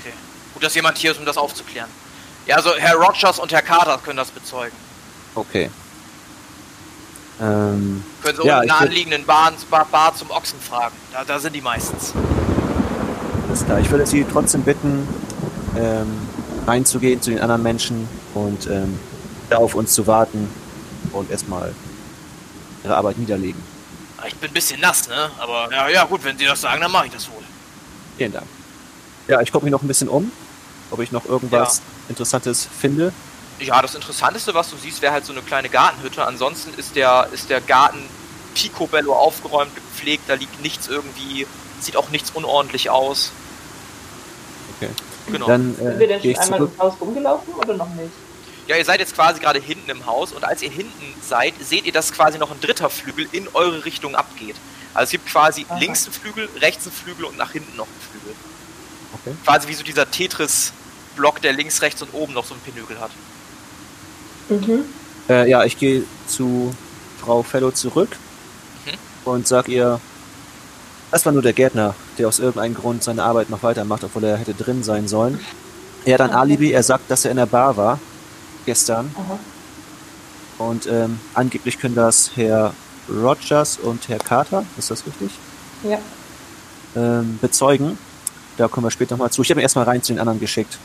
Okay. 0.00 0.12
Gut, 0.54 0.62
dass 0.64 0.74
jemand 0.74 0.98
hier 0.98 1.12
ist, 1.12 1.18
um 1.18 1.24
das 1.24 1.36
aufzuklären. 1.36 1.88
Ja, 2.46 2.56
also 2.56 2.74
Herr 2.76 2.96
Rogers 2.96 3.38
und 3.38 3.52
Herr 3.52 3.62
Carter 3.62 3.98
können 4.04 4.16
das 4.16 4.30
bezeugen. 4.30 4.76
Okay. 5.34 5.70
Ähm, 7.40 8.02
Können 8.22 8.38
Sie 8.40 8.46
Ja, 8.46 8.60
würd- 8.60 8.70
anliegenden 8.70 9.24
Bar, 9.24 9.52
Bar, 9.90 10.14
zum 10.14 10.30
Ochsen 10.30 10.58
fragen. 10.60 10.94
Da, 11.12 11.24
da 11.24 11.38
sind 11.38 11.54
die 11.54 11.60
meistens. 11.60 12.12
alles 13.48 13.64
klar. 13.64 13.78
Ich 13.80 13.90
würde 13.90 14.06
Sie 14.06 14.24
trotzdem 14.30 14.62
bitten, 14.62 15.06
ähm, 15.76 16.08
reinzugehen 16.66 17.22
zu 17.22 17.30
den 17.30 17.40
anderen 17.40 17.62
Menschen 17.62 18.08
und 18.34 18.66
ähm, 18.66 18.98
da 19.50 19.56
auf 19.58 19.74
uns 19.74 19.92
zu 19.92 20.06
warten 20.06 20.48
und 21.12 21.30
erstmal 21.30 21.74
Ihre 22.84 22.96
Arbeit 22.96 23.18
niederlegen. 23.18 23.62
Ich 24.26 24.34
bin 24.36 24.50
ein 24.50 24.54
bisschen 24.54 24.80
nass, 24.80 25.08
ne? 25.08 25.30
Aber 25.38 25.70
ja, 25.72 25.88
ja, 25.88 26.04
gut, 26.04 26.24
wenn 26.24 26.36
Sie 26.36 26.44
das 26.44 26.60
sagen, 26.60 26.80
dann 26.80 26.90
mache 26.90 27.06
ich 27.06 27.12
das 27.12 27.28
wohl. 27.28 27.42
Vielen 28.16 28.32
Dank. 28.32 28.46
Ja, 29.28 29.40
ich 29.40 29.52
gucke 29.52 29.64
mich 29.64 29.72
noch 29.72 29.82
ein 29.82 29.88
bisschen 29.88 30.08
um, 30.08 30.32
ob 30.90 31.00
ich 31.00 31.12
noch 31.12 31.24
irgendwas 31.24 31.80
Interessantes 32.08 32.66
finde. 32.80 33.12
Ja, 33.60 33.82
das 33.82 33.94
Interessanteste, 33.94 34.54
was 34.54 34.70
du 34.70 34.76
siehst, 34.76 35.02
wäre 35.02 35.12
halt 35.12 35.26
so 35.26 35.32
eine 35.32 35.42
kleine 35.42 35.68
Gartenhütte. 35.68 36.24
Ansonsten 36.24 36.72
ist 36.78 36.94
der, 36.96 37.28
ist 37.32 37.50
der 37.50 37.60
Garten 37.60 38.08
picobello 38.54 39.14
aufgeräumt, 39.14 39.74
gepflegt, 39.74 40.24
da 40.28 40.34
liegt 40.34 40.60
nichts 40.62 40.88
irgendwie, 40.88 41.46
sieht 41.80 41.96
auch 41.96 42.10
nichts 42.10 42.30
unordentlich 42.30 42.90
aus. 42.90 43.32
Okay. 44.76 44.90
Genau. 45.26 45.46
Dann 45.46 45.76
Sind 45.76 45.86
äh, 45.86 45.98
wir 45.98 46.08
denn 46.08 46.20
schon 46.20 46.30
ich 46.30 46.38
einmal 46.38 46.58
zurück. 46.58 46.72
ums 46.78 46.94
Haus 46.94 47.00
rumgelaufen 47.00 47.54
oder 47.54 47.74
noch 47.74 47.88
nicht? 47.90 48.10
Ja, 48.66 48.76
ihr 48.76 48.84
seid 48.84 49.00
jetzt 49.00 49.14
quasi 49.14 49.40
gerade 49.40 49.60
hinten 49.60 49.90
im 49.90 50.04
Haus 50.06 50.32
und 50.32 50.44
als 50.44 50.62
ihr 50.62 50.70
hinten 50.70 51.14
seid, 51.22 51.54
seht 51.60 51.86
ihr, 51.86 51.92
dass 51.92 52.12
quasi 52.12 52.38
noch 52.38 52.50
ein 52.50 52.60
dritter 52.60 52.90
Flügel 52.90 53.26
in 53.32 53.48
eure 53.54 53.84
Richtung 53.84 54.14
abgeht. 54.14 54.56
Also 54.94 55.04
es 55.04 55.10
gibt 55.10 55.26
quasi 55.26 55.64
Aha. 55.68 55.78
links 55.78 56.04
einen 56.04 56.12
Flügel, 56.12 56.48
rechts 56.60 56.86
einen 56.86 56.94
Flügel 56.94 57.24
und 57.24 57.38
nach 57.38 57.52
hinten 57.52 57.76
noch 57.76 57.86
einen 57.86 58.00
Flügel. 58.10 58.34
Okay. 59.14 59.36
Quasi 59.44 59.68
wie 59.68 59.74
so 59.74 59.82
dieser 59.82 60.10
Tetris-Block, 60.10 61.40
der 61.40 61.52
links, 61.52 61.80
rechts 61.82 62.02
und 62.02 62.12
oben 62.12 62.34
noch 62.34 62.44
so 62.44 62.54
ein 62.54 62.60
Pinögel 62.60 63.00
hat. 63.00 63.10
Mhm. 64.48 64.84
Äh, 65.28 65.48
ja, 65.50 65.64
ich 65.64 65.78
gehe 65.78 66.04
zu 66.26 66.74
Frau 67.20 67.42
Fellow 67.42 67.70
zurück 67.70 68.16
Mhm. 68.86 68.90
und 69.30 69.46
sag 69.48 69.68
ihr, 69.68 70.00
das 71.10 71.24
war 71.26 71.32
nur 71.32 71.42
der 71.42 71.52
Gärtner, 71.52 71.94
der 72.18 72.28
aus 72.28 72.38
irgendeinem 72.38 72.74
Grund 72.74 73.02
seine 73.02 73.22
Arbeit 73.24 73.50
noch 73.50 73.62
weitermacht, 73.62 74.04
obwohl 74.04 74.24
er 74.24 74.36
hätte 74.36 74.54
drin 74.54 74.82
sein 74.82 75.08
sollen. 75.08 75.40
Er 76.04 76.14
hat 76.14 76.20
ein 76.22 76.30
Okay. 76.30 76.38
Alibi, 76.38 76.72
er 76.72 76.82
sagt, 76.82 77.10
dass 77.10 77.24
er 77.24 77.30
in 77.32 77.36
der 77.38 77.46
Bar 77.46 77.76
war 77.76 77.98
gestern 78.66 79.10
Aha. 79.16 79.38
und 80.58 80.86
ähm, 80.86 81.18
angeblich 81.34 81.78
können 81.78 81.94
das 81.94 82.32
Herr 82.36 82.72
Rogers 83.10 83.78
und 83.78 84.08
Herr 84.08 84.18
Carter, 84.18 84.64
ist 84.76 84.90
das 84.90 85.04
richtig, 85.06 85.30
Ja. 85.82 85.98
ähm, 86.96 87.38
bezeugen. 87.40 87.98
Da 88.58 88.68
kommen 88.68 88.86
wir 88.86 88.90
später 88.90 89.14
nochmal 89.14 89.30
zu. 89.30 89.42
Ich 89.42 89.50
habe 89.50 89.60
ihn 89.60 89.62
erstmal 89.62 89.84
rein 89.86 90.02
zu 90.02 90.12
den 90.12 90.18
anderen 90.20 90.40
geschickt. 90.40 90.78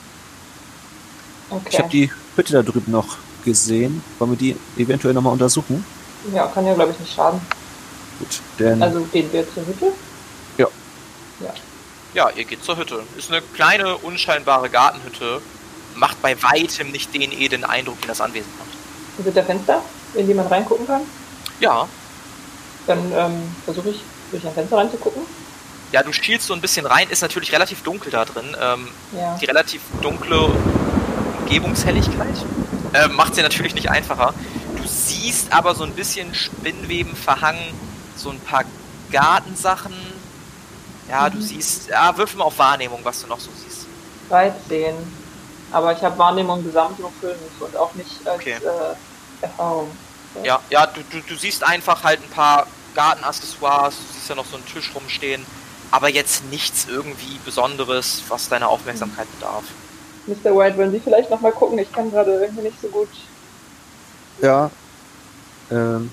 Ich 1.69 1.77
habe 1.77 1.87
Okay. 1.87 1.89
die 1.91 2.11
Hütte 2.35 2.53
da 2.53 2.61
drüben 2.63 2.91
noch 2.91 3.17
gesehen. 3.43 4.03
Wollen 4.19 4.31
wir 4.31 4.37
die 4.37 4.55
eventuell 4.81 5.13
nochmal 5.13 5.33
untersuchen? 5.33 5.85
Ja, 6.33 6.47
kann 6.47 6.65
ja, 6.65 6.73
glaube 6.73 6.91
ich, 6.93 6.99
nicht 6.99 7.13
schaden. 7.13 7.39
Gut, 8.19 8.39
denn 8.59 8.81
Also 8.81 9.01
gehen 9.11 9.31
wir 9.31 9.45
zur 9.53 9.65
Hütte. 9.65 9.91
Ja, 12.15 12.29
ihr 12.29 12.45
geht 12.45 12.63
zur 12.63 12.77
Hütte. 12.77 13.01
Ist 13.17 13.31
eine 13.31 13.41
kleine, 13.41 13.97
unscheinbare 13.97 14.69
Gartenhütte. 14.69 15.41
Macht 15.95 16.21
bei 16.21 16.39
weitem 16.43 16.91
nicht 16.91 17.11
den 17.11 17.31
edlen 17.31 17.63
Eindruck, 17.63 17.99
den 18.01 18.07
das 18.07 18.21
Anwesen 18.21 18.51
macht. 18.59 19.23
Sind 19.25 19.35
da 19.35 19.41
Fenster, 19.41 19.81
in 20.13 20.27
die 20.27 20.35
man 20.35 20.45
reingucken 20.45 20.85
kann? 20.85 21.01
Ja, 21.59 21.87
Dann 22.85 22.99
ähm, 23.15 23.55
versuche 23.65 23.89
ich, 23.89 24.01
durch 24.29 24.45
ein 24.45 24.53
Fenster 24.53 24.77
reinzugucken. 24.77 25.23
ja, 25.91 26.03
du 26.03 26.13
schielst 26.13 26.45
so 26.45 26.53
ein 26.53 26.61
bisschen 26.61 26.85
rein. 26.85 27.09
Ist 27.09 27.23
natürlich 27.23 27.51
relativ 27.51 27.81
dunkel 27.81 28.11
da 28.11 28.25
drin. 28.25 28.55
Ähm, 28.61 28.87
Ja. 29.17 29.35
die 29.41 29.45
relativ 29.45 29.81
dunkle 30.01 30.51
Umgebungshelligkeit 31.39 32.45
äh, 32.93 33.07
macht 33.09 33.35
sie 33.35 33.41
natürlich 33.41 33.75
nicht 33.75 33.89
einfacher. 33.89 34.33
Du 34.77 34.83
siehst 34.87 35.51
aber 35.53 35.75
so 35.75 35.83
ein 35.83 35.93
bisschen 35.93 36.33
Spinnweben 36.33 37.15
verhangen, 37.15 37.73
so 38.15 38.29
ein 38.29 38.39
paar 38.39 38.63
Gartensachen. 39.11 39.93
Ja, 41.09 41.29
du 41.29 41.37
Mhm. 41.37 41.41
siehst, 41.41 41.89
ja, 41.89 42.15
würfel 42.17 42.37
mal 42.39 42.45
auf 42.45 42.57
Wahrnehmung, 42.57 42.99
was 43.03 43.21
du 43.21 43.27
noch 43.27 43.39
so 43.39 43.49
siehst. 43.63 43.85
13. 44.29 44.95
Aber 45.71 45.91
ich 45.91 46.01
habe 46.03 46.17
Wahrnehmung 46.17 46.63
gesamt 46.63 46.99
nur 46.99 47.11
5 47.19 47.35
und 47.59 47.75
auch 47.75 47.93
nicht 47.95 48.25
als 48.27 48.35
Okay. 48.39 48.53
äh, 48.53 49.43
Erfahrung. 49.45 49.89
Ja, 50.43 50.59
ja, 50.69 50.87
du, 50.87 51.01
du, 51.11 51.19
du 51.21 51.35
siehst 51.35 51.63
einfach 51.63 52.03
halt 52.03 52.21
ein 52.23 52.29
paar 52.29 52.65
Gartenaccessoires, 52.95 53.95
du 53.95 54.13
siehst 54.13 54.29
ja 54.29 54.35
noch 54.35 54.45
so 54.45 54.55
einen 54.55 54.65
Tisch 54.65 54.91
rumstehen, 54.95 55.45
aber 55.91 56.09
jetzt 56.09 56.43
nichts 56.45 56.85
irgendwie 56.89 57.39
Besonderes, 57.45 58.23
was 58.29 58.49
deiner 58.49 58.69
Aufmerksamkeit 58.69 59.27
bedarf. 59.35 59.63
Mr. 60.27 60.55
White, 60.55 60.77
wollen 60.77 60.91
Sie 60.91 60.99
vielleicht 60.99 61.29
nochmal 61.29 61.51
gucken? 61.51 61.77
Ich 61.79 61.91
kann 61.91 62.11
gerade 62.11 62.31
irgendwie 62.41 62.63
nicht 62.63 62.79
so 62.81 62.87
gut. 62.87 63.09
ja, 64.41 64.69
ähm, 65.71 66.11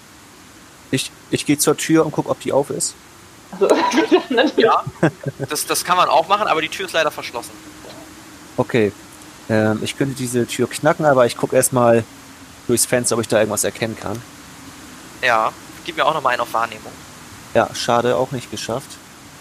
ich, 0.90 1.10
ich 1.30 1.46
gehe 1.46 1.58
zur 1.58 1.76
Tür 1.76 2.04
und 2.04 2.12
gucke, 2.12 2.28
ob 2.28 2.40
die 2.40 2.52
auf 2.52 2.70
ist. 2.70 2.94
Also, 3.52 3.68
Ja, 4.56 4.82
das, 5.48 5.66
das 5.66 5.84
kann 5.84 5.96
man 5.96 6.08
auch 6.08 6.28
machen, 6.28 6.46
aber 6.48 6.60
die 6.62 6.68
Tür 6.68 6.86
ist 6.86 6.92
leider 6.92 7.10
verschlossen. 7.10 7.50
Okay, 8.56 8.92
ähm, 9.48 9.80
ich 9.82 9.96
könnte 9.96 10.14
diese 10.14 10.46
Tür 10.46 10.68
knacken, 10.68 11.04
aber 11.04 11.26
ich 11.26 11.36
gucke 11.36 11.54
erstmal 11.56 12.04
durchs 12.66 12.86
Fenster, 12.86 13.16
ob 13.16 13.22
ich 13.22 13.28
da 13.28 13.38
irgendwas 13.38 13.64
erkennen 13.64 13.96
kann. 14.00 14.20
Ja, 15.22 15.52
gib 15.84 15.96
mir 15.96 16.04
auch 16.06 16.14
nochmal 16.14 16.32
einen 16.32 16.42
auf 16.42 16.52
Wahrnehmung. 16.52 16.92
Ja, 17.54 17.72
schade, 17.74 18.16
auch 18.16 18.30
nicht 18.32 18.50
geschafft. 18.50 18.90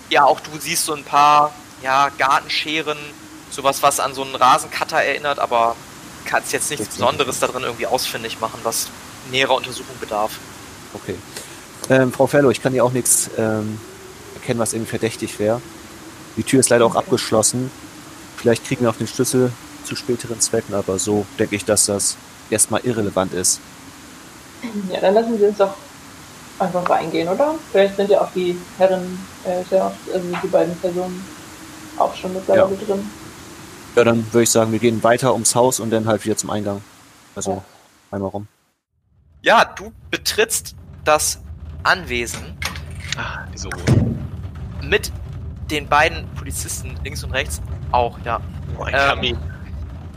Ja, 0.09 0.25
auch 0.25 0.39
du 0.39 0.49
siehst 0.59 0.85
so 0.85 0.93
ein 0.93 1.03
paar, 1.03 1.53
ja, 1.83 2.09
Gartenscheren, 2.17 2.97
sowas, 3.49 3.81
was 3.81 3.99
an 3.99 4.13
so 4.13 4.23
einen 4.23 4.35
Rasencutter 4.35 5.01
erinnert, 5.01 5.39
aber 5.39 5.75
kannst 6.25 6.53
jetzt 6.53 6.69
nichts. 6.69 6.87
Besonderes 6.87 7.39
da 7.39 7.47
drin 7.47 7.63
irgendwie 7.63 7.87
ausfindig 7.87 8.39
machen, 8.39 8.59
was 8.63 8.87
näherer 9.31 9.55
Untersuchung 9.55 9.95
bedarf. 9.99 10.39
Okay. 10.93 11.15
Ähm, 11.89 12.11
Frau 12.11 12.27
Fellow, 12.27 12.49
ich 12.49 12.61
kann 12.61 12.73
hier 12.73 12.83
auch 12.83 12.91
nichts 12.91 13.29
ähm, 13.37 13.79
erkennen, 14.35 14.59
was 14.59 14.73
irgendwie 14.73 14.89
verdächtig 14.89 15.39
wäre. 15.39 15.61
Die 16.37 16.43
Tür 16.43 16.59
ist 16.59 16.69
leider 16.69 16.85
auch 16.85 16.95
abgeschlossen. 16.95 17.71
Vielleicht 18.37 18.65
kriegen 18.65 18.83
wir 18.83 18.89
auch 18.89 18.95
den 18.95 19.07
Schlüssel 19.07 19.51
zu 19.83 19.95
späteren 19.95 20.39
Zwecken, 20.39 20.75
aber 20.75 20.99
so 20.99 21.25
denke 21.37 21.55
ich, 21.55 21.65
dass 21.65 21.85
das 21.85 22.15
erstmal 22.49 22.81
irrelevant 22.81 23.33
ist. 23.33 23.59
ja, 24.91 24.99
dann 24.99 25.13
lassen 25.13 25.37
Sie 25.37 25.45
uns 25.45 25.57
doch 25.57 25.73
einfach 26.59 26.89
reingehen, 26.89 27.27
oder? 27.27 27.55
Vielleicht 27.71 27.95
sind 27.95 28.09
ja 28.09 28.21
auch 28.21 28.31
die 28.33 28.57
Herren, 28.77 29.19
äh, 29.45 29.63
ja 29.73 29.91
also 30.13 30.27
die 30.43 30.47
beiden 30.47 30.75
Personen 30.77 31.25
auch 31.97 32.15
schon 32.15 32.33
mittlerweile 32.33 32.75
drin. 32.77 33.09
Ja, 33.99 34.05
dann 34.05 34.25
würde 34.31 34.43
ich 34.43 34.49
sagen, 34.49 34.71
wir 34.71 34.79
gehen 34.79 35.03
weiter 35.03 35.33
ums 35.33 35.55
Haus 35.55 35.81
und 35.81 35.89
dann 35.89 36.07
halt 36.07 36.23
wieder 36.23 36.37
zum 36.37 36.49
Eingang. 36.51 36.81
Also 37.35 37.61
einmal 38.11 38.29
rum. 38.29 38.47
Ja, 39.41 39.65
du 39.65 39.91
betrittst 40.09 40.73
das 41.03 41.41
Anwesen 41.83 42.57
Ah, 43.17 43.45
diese 43.53 43.67
Ruhe. 43.67 44.15
mit 44.81 45.11
den 45.69 45.85
beiden 45.89 46.25
Polizisten 46.35 46.95
links 47.03 47.23
und 47.25 47.31
rechts 47.33 47.61
auch, 47.91 48.17
ja. 48.23 48.39
Oh, 48.77 48.83
ein 48.83 48.93
Ähm, 48.93 48.99
Kamin. 49.09 49.37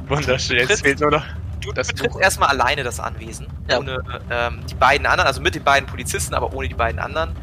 Wunderschön. 0.06 0.58
Jetzt 0.58 0.82
fehlt 0.82 1.00
nur 1.00 1.10
noch. 1.10 1.24
Du 1.60 1.72
Das 1.72 1.88
betrittst 1.88 2.12
Buch. 2.14 2.20
erstmal 2.20 2.50
alleine 2.50 2.84
das 2.84 3.00
Anwesen, 3.00 3.48
Ja. 3.68 3.78
ohne 3.80 3.98
ähm, 4.30 4.60
die 4.70 4.74
beiden 4.76 5.06
anderen, 5.08 5.26
also 5.26 5.40
mit 5.40 5.56
den 5.56 5.64
beiden 5.64 5.88
Polizisten, 5.88 6.34
aber 6.34 6.52
ohne 6.54 6.68
die 6.68 6.74
beiden 6.74 7.00
anderen. 7.00 7.34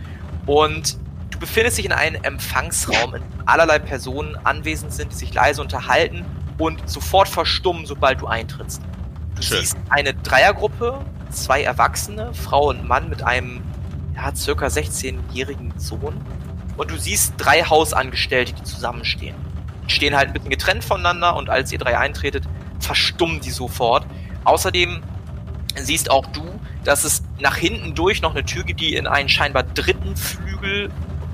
Und 0.46 0.98
du 1.40 1.46
befindest 1.46 1.78
dich 1.78 1.86
in 1.86 1.94
einem 1.94 2.22
Empfangsraum, 2.22 3.16
in 3.16 3.22
dem 3.22 3.44
allerlei 3.46 3.80
Personen 3.80 4.36
anwesend 4.44 4.94
sind, 4.94 5.12
die 5.12 5.16
sich 5.16 5.34
leise 5.34 5.62
unterhalten 5.62 6.26
und 6.58 6.90
sofort 6.90 7.30
verstummen, 7.30 7.86
sobald 7.86 8.22
du 8.22 8.28
eintrittst. 8.28 8.82
Du 9.36 9.42
Schön. 9.42 9.60
siehst 9.60 9.78
eine 9.90 10.14
Dreiergruppe, 10.14 11.00
zwei 11.30 11.64
Erwachsene, 11.64 12.34
Frau 12.34 12.70
und 12.70 12.86
Mann 12.86 13.10
mit 13.10 13.24
einem 13.24 13.62
ja, 14.16 14.36
circa 14.36 14.68
16-jährigen 14.68 15.74
Sohn. 15.78 16.20
Und 16.76 16.92
du 16.92 16.98
siehst 16.98 17.36
drei 17.38 17.64
Hausangestellte, 17.64 18.54
die 18.54 18.64
zusammenstehen. 18.64 19.36
Die 19.88 19.94
stehen 19.94 20.16
halt 20.16 20.28
ein 20.28 20.34
bisschen 20.34 20.50
getrennt 20.50 20.84
voneinander 20.84 21.38
und 21.38 21.50
als 21.50 21.72
ihr 21.72 21.80
drei 21.80 21.98
eintretet, 21.98 22.44
verstummen 22.80 23.40
die 23.40 23.52
sofort. 23.52 24.06
Außerdem 24.44 25.02
siehst 25.76 26.12
auch 26.12 26.26
du, 26.28 26.60
dass 26.84 27.06
es 27.06 27.24
nach 27.40 27.56
hinten 27.56 27.96
durch 27.96 28.22
noch 28.22 28.32
eine 28.32 28.44
Tür 28.44 28.64
gibt, 28.64 28.82
die 28.82 28.96
in 28.96 29.08
einen 29.08 29.30
scheinbar 29.30 29.64
dritten 29.64 30.16
Flügel 30.18 30.90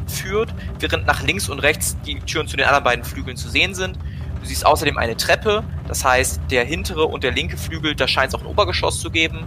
führt, 0.08 0.54
während 0.80 1.06
nach 1.06 1.24
links 1.24 1.50
und 1.50 1.60
rechts 1.60 1.98
die 2.06 2.20
Türen 2.20 2.48
zu 2.48 2.58
den 2.58 2.66
anderen 2.66 2.84
beiden 2.84 3.06
Flügeln 3.06 3.38
zu 3.38 3.50
sehen 3.50 3.74
sind. 3.74 3.98
Du 4.42 4.46
siehst 4.46 4.66
außerdem 4.66 4.98
eine 4.98 5.18
Treppe, 5.18 5.64
das 5.88 6.06
heißt, 6.06 6.42
der 6.52 6.66
hintere 6.66 7.06
und 7.06 7.24
der 7.24 7.32
linke 7.32 7.58
Flügel, 7.58 7.96
da 7.96 8.08
scheint 8.08 8.30
es 8.30 8.36
auch 8.36 8.42
ein 8.42 8.48
Obergeschoss 8.48 9.00
zu 9.00 9.10
geben. 9.10 9.46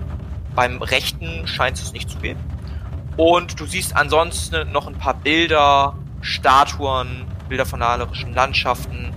Beim 0.55 0.83
rechten 0.83 1.47
scheint 1.47 1.79
es 1.79 1.93
nicht 1.93 2.11
zu 2.11 2.19
geben. 2.19 2.41
Und 3.17 3.61
du 3.61 3.67
siehst 3.67 3.97
ansonsten 3.97 4.71
noch 4.73 4.87
ein 4.87 4.95
paar 4.95 5.15
Bilder, 5.15 5.95
Statuen, 6.21 7.27
Bilder 7.49 7.67
von 7.67 7.81
malerischen 7.81 8.35
Landschaften. 8.35 9.13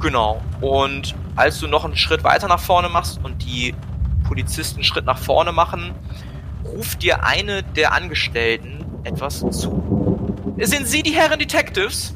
Genau. 0.00 0.40
Und 0.60 1.14
als 1.36 1.58
du 1.60 1.66
noch 1.66 1.84
einen 1.84 1.96
Schritt 1.96 2.24
weiter 2.24 2.48
nach 2.48 2.60
vorne 2.60 2.88
machst 2.88 3.20
und 3.22 3.44
die 3.44 3.74
Polizisten 4.24 4.76
einen 4.76 4.84
Schritt 4.84 5.04
nach 5.04 5.18
vorne 5.18 5.52
machen, 5.52 5.94
ruft 6.64 7.02
dir 7.02 7.24
eine 7.24 7.62
der 7.62 7.92
Angestellten 7.92 8.84
etwas 9.04 9.44
zu. 9.50 10.05
Sind 10.58 10.86
Sie 10.88 11.02
die 11.02 11.12
Herren 11.12 11.38
Detectives? 11.38 12.14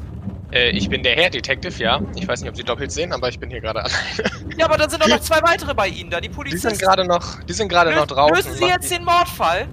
Äh, 0.51 0.71
ich 0.71 0.89
bin 0.89 1.03
der 1.03 1.15
Herr 1.15 1.29
Detective, 1.29 1.81
ja. 1.81 2.01
Ich 2.15 2.27
weiß 2.27 2.41
nicht, 2.41 2.49
ob 2.49 2.57
Sie 2.57 2.63
doppelt 2.63 2.91
sehen, 2.91 3.13
aber 3.13 3.29
ich 3.29 3.39
bin 3.39 3.49
hier 3.49 3.61
gerade 3.61 3.79
alleine. 3.83 3.97
Ja, 4.57 4.65
aber 4.65 4.77
dann 4.77 4.89
sind 4.89 5.01
doch 5.03 5.07
noch 5.07 5.19
zwei 5.21 5.41
weitere 5.41 5.73
bei 5.73 5.87
Ihnen 5.87 6.09
da, 6.09 6.19
die 6.19 6.27
Die 6.27 6.33
Polizisten. 6.33 6.69
sind 6.69 6.81
gerade 6.81 7.05
noch, 7.05 7.41
die 7.43 7.53
sind 7.53 7.69
gerade 7.69 7.93
noch 7.95 8.07
draußen. 8.07 8.35
Lösen 8.35 8.55
Sie 8.55 8.65
jetzt 8.65 8.91
den 8.91 9.03
Mordfall? 9.05 9.67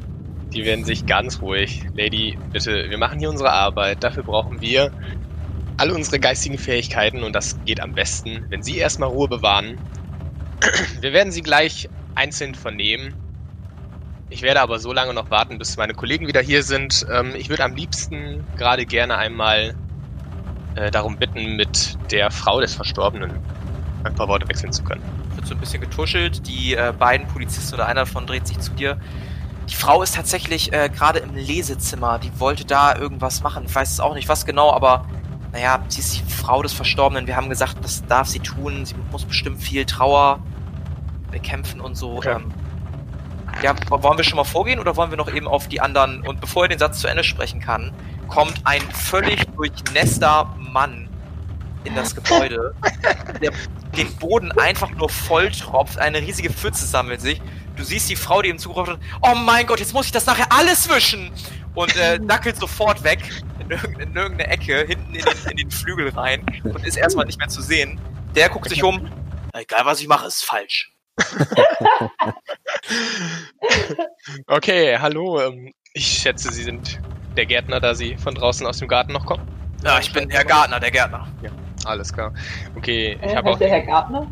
Die 0.52 0.64
werden 0.64 0.84
sich 0.84 1.04
ganz 1.06 1.40
ruhig. 1.42 1.84
Lady, 1.94 2.38
bitte, 2.52 2.86
wir 2.88 2.98
machen 2.98 3.18
hier 3.18 3.28
unsere 3.28 3.52
Arbeit. 3.52 4.02
Dafür 4.02 4.22
brauchen 4.22 4.60
wir 4.60 4.92
alle 5.76 5.94
unsere 5.94 6.18
geistigen 6.18 6.58
Fähigkeiten 6.58 7.22
und 7.22 7.34
das 7.34 7.62
geht 7.64 7.80
am 7.80 7.94
besten, 7.94 8.46
wenn 8.48 8.62
Sie 8.62 8.78
erstmal 8.78 9.08
Ruhe 9.10 9.28
bewahren. 9.28 9.78
Wir 11.00 11.12
werden 11.12 11.30
Sie 11.30 11.42
gleich 11.42 11.88
einzeln 12.16 12.56
vernehmen. 12.56 13.14
Ich 14.30 14.42
werde 14.42 14.60
aber 14.60 14.78
so 14.78 14.92
lange 14.92 15.14
noch 15.14 15.30
warten, 15.30 15.58
bis 15.58 15.76
meine 15.76 15.94
Kollegen 15.94 16.26
wieder 16.26 16.40
hier 16.40 16.62
sind. 16.62 17.06
Ähm, 17.10 17.34
ich 17.34 17.48
würde 17.48 17.64
am 17.64 17.74
liebsten 17.74 18.44
gerade 18.56 18.84
gerne 18.84 19.16
einmal 19.16 19.74
äh, 20.74 20.90
darum 20.90 21.16
bitten, 21.16 21.56
mit 21.56 21.96
der 22.10 22.30
Frau 22.30 22.60
des 22.60 22.74
Verstorbenen 22.74 23.32
ein 24.04 24.14
paar 24.14 24.28
Worte 24.28 24.48
wechseln 24.48 24.72
zu 24.72 24.84
können. 24.84 25.02
wird 25.34 25.46
so 25.46 25.54
ein 25.54 25.60
bisschen 25.60 25.80
getuschelt. 25.80 26.46
Die 26.46 26.74
äh, 26.74 26.92
beiden 26.96 27.26
Polizisten 27.26 27.74
oder 27.74 27.86
einer 27.86 28.00
davon 28.02 28.26
dreht 28.26 28.46
sich 28.46 28.58
zu 28.58 28.72
dir. 28.72 28.98
Die 29.68 29.74
Frau 29.74 30.02
ist 30.02 30.14
tatsächlich 30.14 30.72
äh, 30.72 30.88
gerade 30.88 31.18
im 31.20 31.34
Lesezimmer. 31.34 32.18
Die 32.18 32.38
wollte 32.38 32.64
da 32.64 32.96
irgendwas 32.96 33.42
machen. 33.42 33.64
Ich 33.66 33.74
weiß 33.74 33.90
es 33.90 34.00
auch 34.00 34.14
nicht, 34.14 34.28
was 34.28 34.46
genau, 34.46 34.72
aber 34.72 35.06
naja, 35.52 35.82
sie 35.88 36.00
ist 36.00 36.16
die 36.16 36.32
Frau 36.32 36.62
des 36.62 36.72
Verstorbenen. 36.72 37.26
Wir 37.26 37.36
haben 37.36 37.48
gesagt, 37.48 37.78
das 37.82 38.04
darf 38.06 38.28
sie 38.28 38.40
tun. 38.40 38.84
Sie 38.84 38.94
muss 39.10 39.24
bestimmt 39.24 39.62
viel 39.62 39.84
Trauer 39.86 40.40
bekämpfen 41.30 41.80
und 41.80 41.96
so. 41.96 42.16
Okay. 42.16 42.36
Ähm, 42.36 42.52
ja, 43.62 43.74
wollen 43.88 44.16
wir 44.18 44.24
schon 44.24 44.36
mal 44.36 44.44
vorgehen 44.44 44.78
oder 44.78 44.96
wollen 44.96 45.10
wir 45.10 45.16
noch 45.16 45.32
eben 45.32 45.48
auf 45.48 45.68
die 45.68 45.80
anderen? 45.80 46.22
Und 46.26 46.40
bevor 46.40 46.64
er 46.64 46.68
den 46.68 46.78
Satz 46.78 47.00
zu 47.00 47.08
Ende 47.08 47.24
sprechen 47.24 47.60
kann, 47.60 47.92
kommt 48.28 48.60
ein 48.64 48.82
völlig 48.92 49.44
durchnässter 49.56 50.54
Mann 50.58 51.08
in 51.84 51.94
das 51.94 52.14
Gebäude, 52.14 52.74
der 53.42 53.52
den 53.96 54.14
Boden 54.16 54.52
einfach 54.52 54.90
nur 54.90 55.08
volltropft, 55.08 55.98
eine 55.98 56.18
riesige 56.18 56.50
Pfütze 56.50 56.86
sammelt 56.86 57.20
sich. 57.20 57.40
Du 57.76 57.84
siehst 57.84 58.10
die 58.10 58.16
Frau, 58.16 58.42
die 58.42 58.48
ihm 58.50 58.58
zugerufen 58.58 58.94
hat, 58.94 59.00
oh 59.22 59.34
mein 59.34 59.66
Gott, 59.66 59.80
jetzt 59.80 59.94
muss 59.94 60.06
ich 60.06 60.12
das 60.12 60.26
nachher 60.26 60.46
alles 60.52 60.88
wischen! 60.88 61.30
Und 61.74 61.96
äh, 61.96 62.18
dackelt 62.26 62.56
sofort 62.56 63.02
weg 63.04 63.20
in, 63.60 63.70
irgend- 63.70 63.98
in 64.00 64.14
irgendeine 64.14 64.50
Ecke, 64.50 64.84
hinten 64.86 65.14
in 65.14 65.24
den, 65.24 65.50
in 65.50 65.56
den 65.56 65.70
Flügel 65.70 66.08
rein 66.10 66.44
und 66.64 66.84
ist 66.84 66.96
erstmal 66.96 67.24
nicht 67.26 67.38
mehr 67.38 67.48
zu 67.48 67.62
sehen. 67.62 67.98
Der 68.34 68.48
guckt 68.48 68.68
sich 68.68 68.82
um, 68.82 69.08
egal 69.54 69.84
was 69.84 70.00
ich 70.00 70.08
mache, 70.08 70.26
ist 70.26 70.44
falsch. 70.44 70.90
Okay, 74.46 74.96
hallo. 74.98 75.40
Ähm, 75.40 75.72
ich 75.94 76.06
schätze, 76.06 76.52
Sie 76.52 76.62
sind 76.62 77.00
der 77.36 77.46
Gärtner, 77.46 77.80
da 77.80 77.94
Sie 77.94 78.16
von 78.16 78.34
draußen 78.34 78.66
aus 78.66 78.78
dem 78.78 78.88
Garten 78.88 79.12
noch 79.12 79.26
kommen. 79.26 79.46
Ja, 79.84 79.98
ich 79.98 80.12
bin 80.12 80.28
Herr 80.30 80.44
Gartner, 80.44 80.80
der 80.80 80.90
Gärtner. 80.90 81.26
Alles 81.84 82.12
klar. 82.12 82.32
Okay, 82.76 83.18
ich 83.22 83.32
Äh, 83.32 83.36
habe 83.36 83.50
auch. 83.50 83.58
der 83.58 83.68
Herr 83.70 83.82
Gartner? 83.82 84.26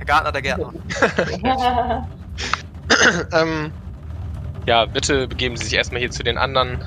Herr 0.00 0.06
Gartner, 0.06 0.32
der 0.32 0.42
Gärtner. 0.42 0.72
ähm, 3.32 3.70
ja, 4.66 4.86
bitte 4.86 5.28
begeben 5.28 5.56
Sie 5.56 5.64
sich 5.66 5.74
erstmal 5.74 6.00
hier 6.00 6.10
zu 6.10 6.22
den 6.22 6.38
anderen 6.38 6.82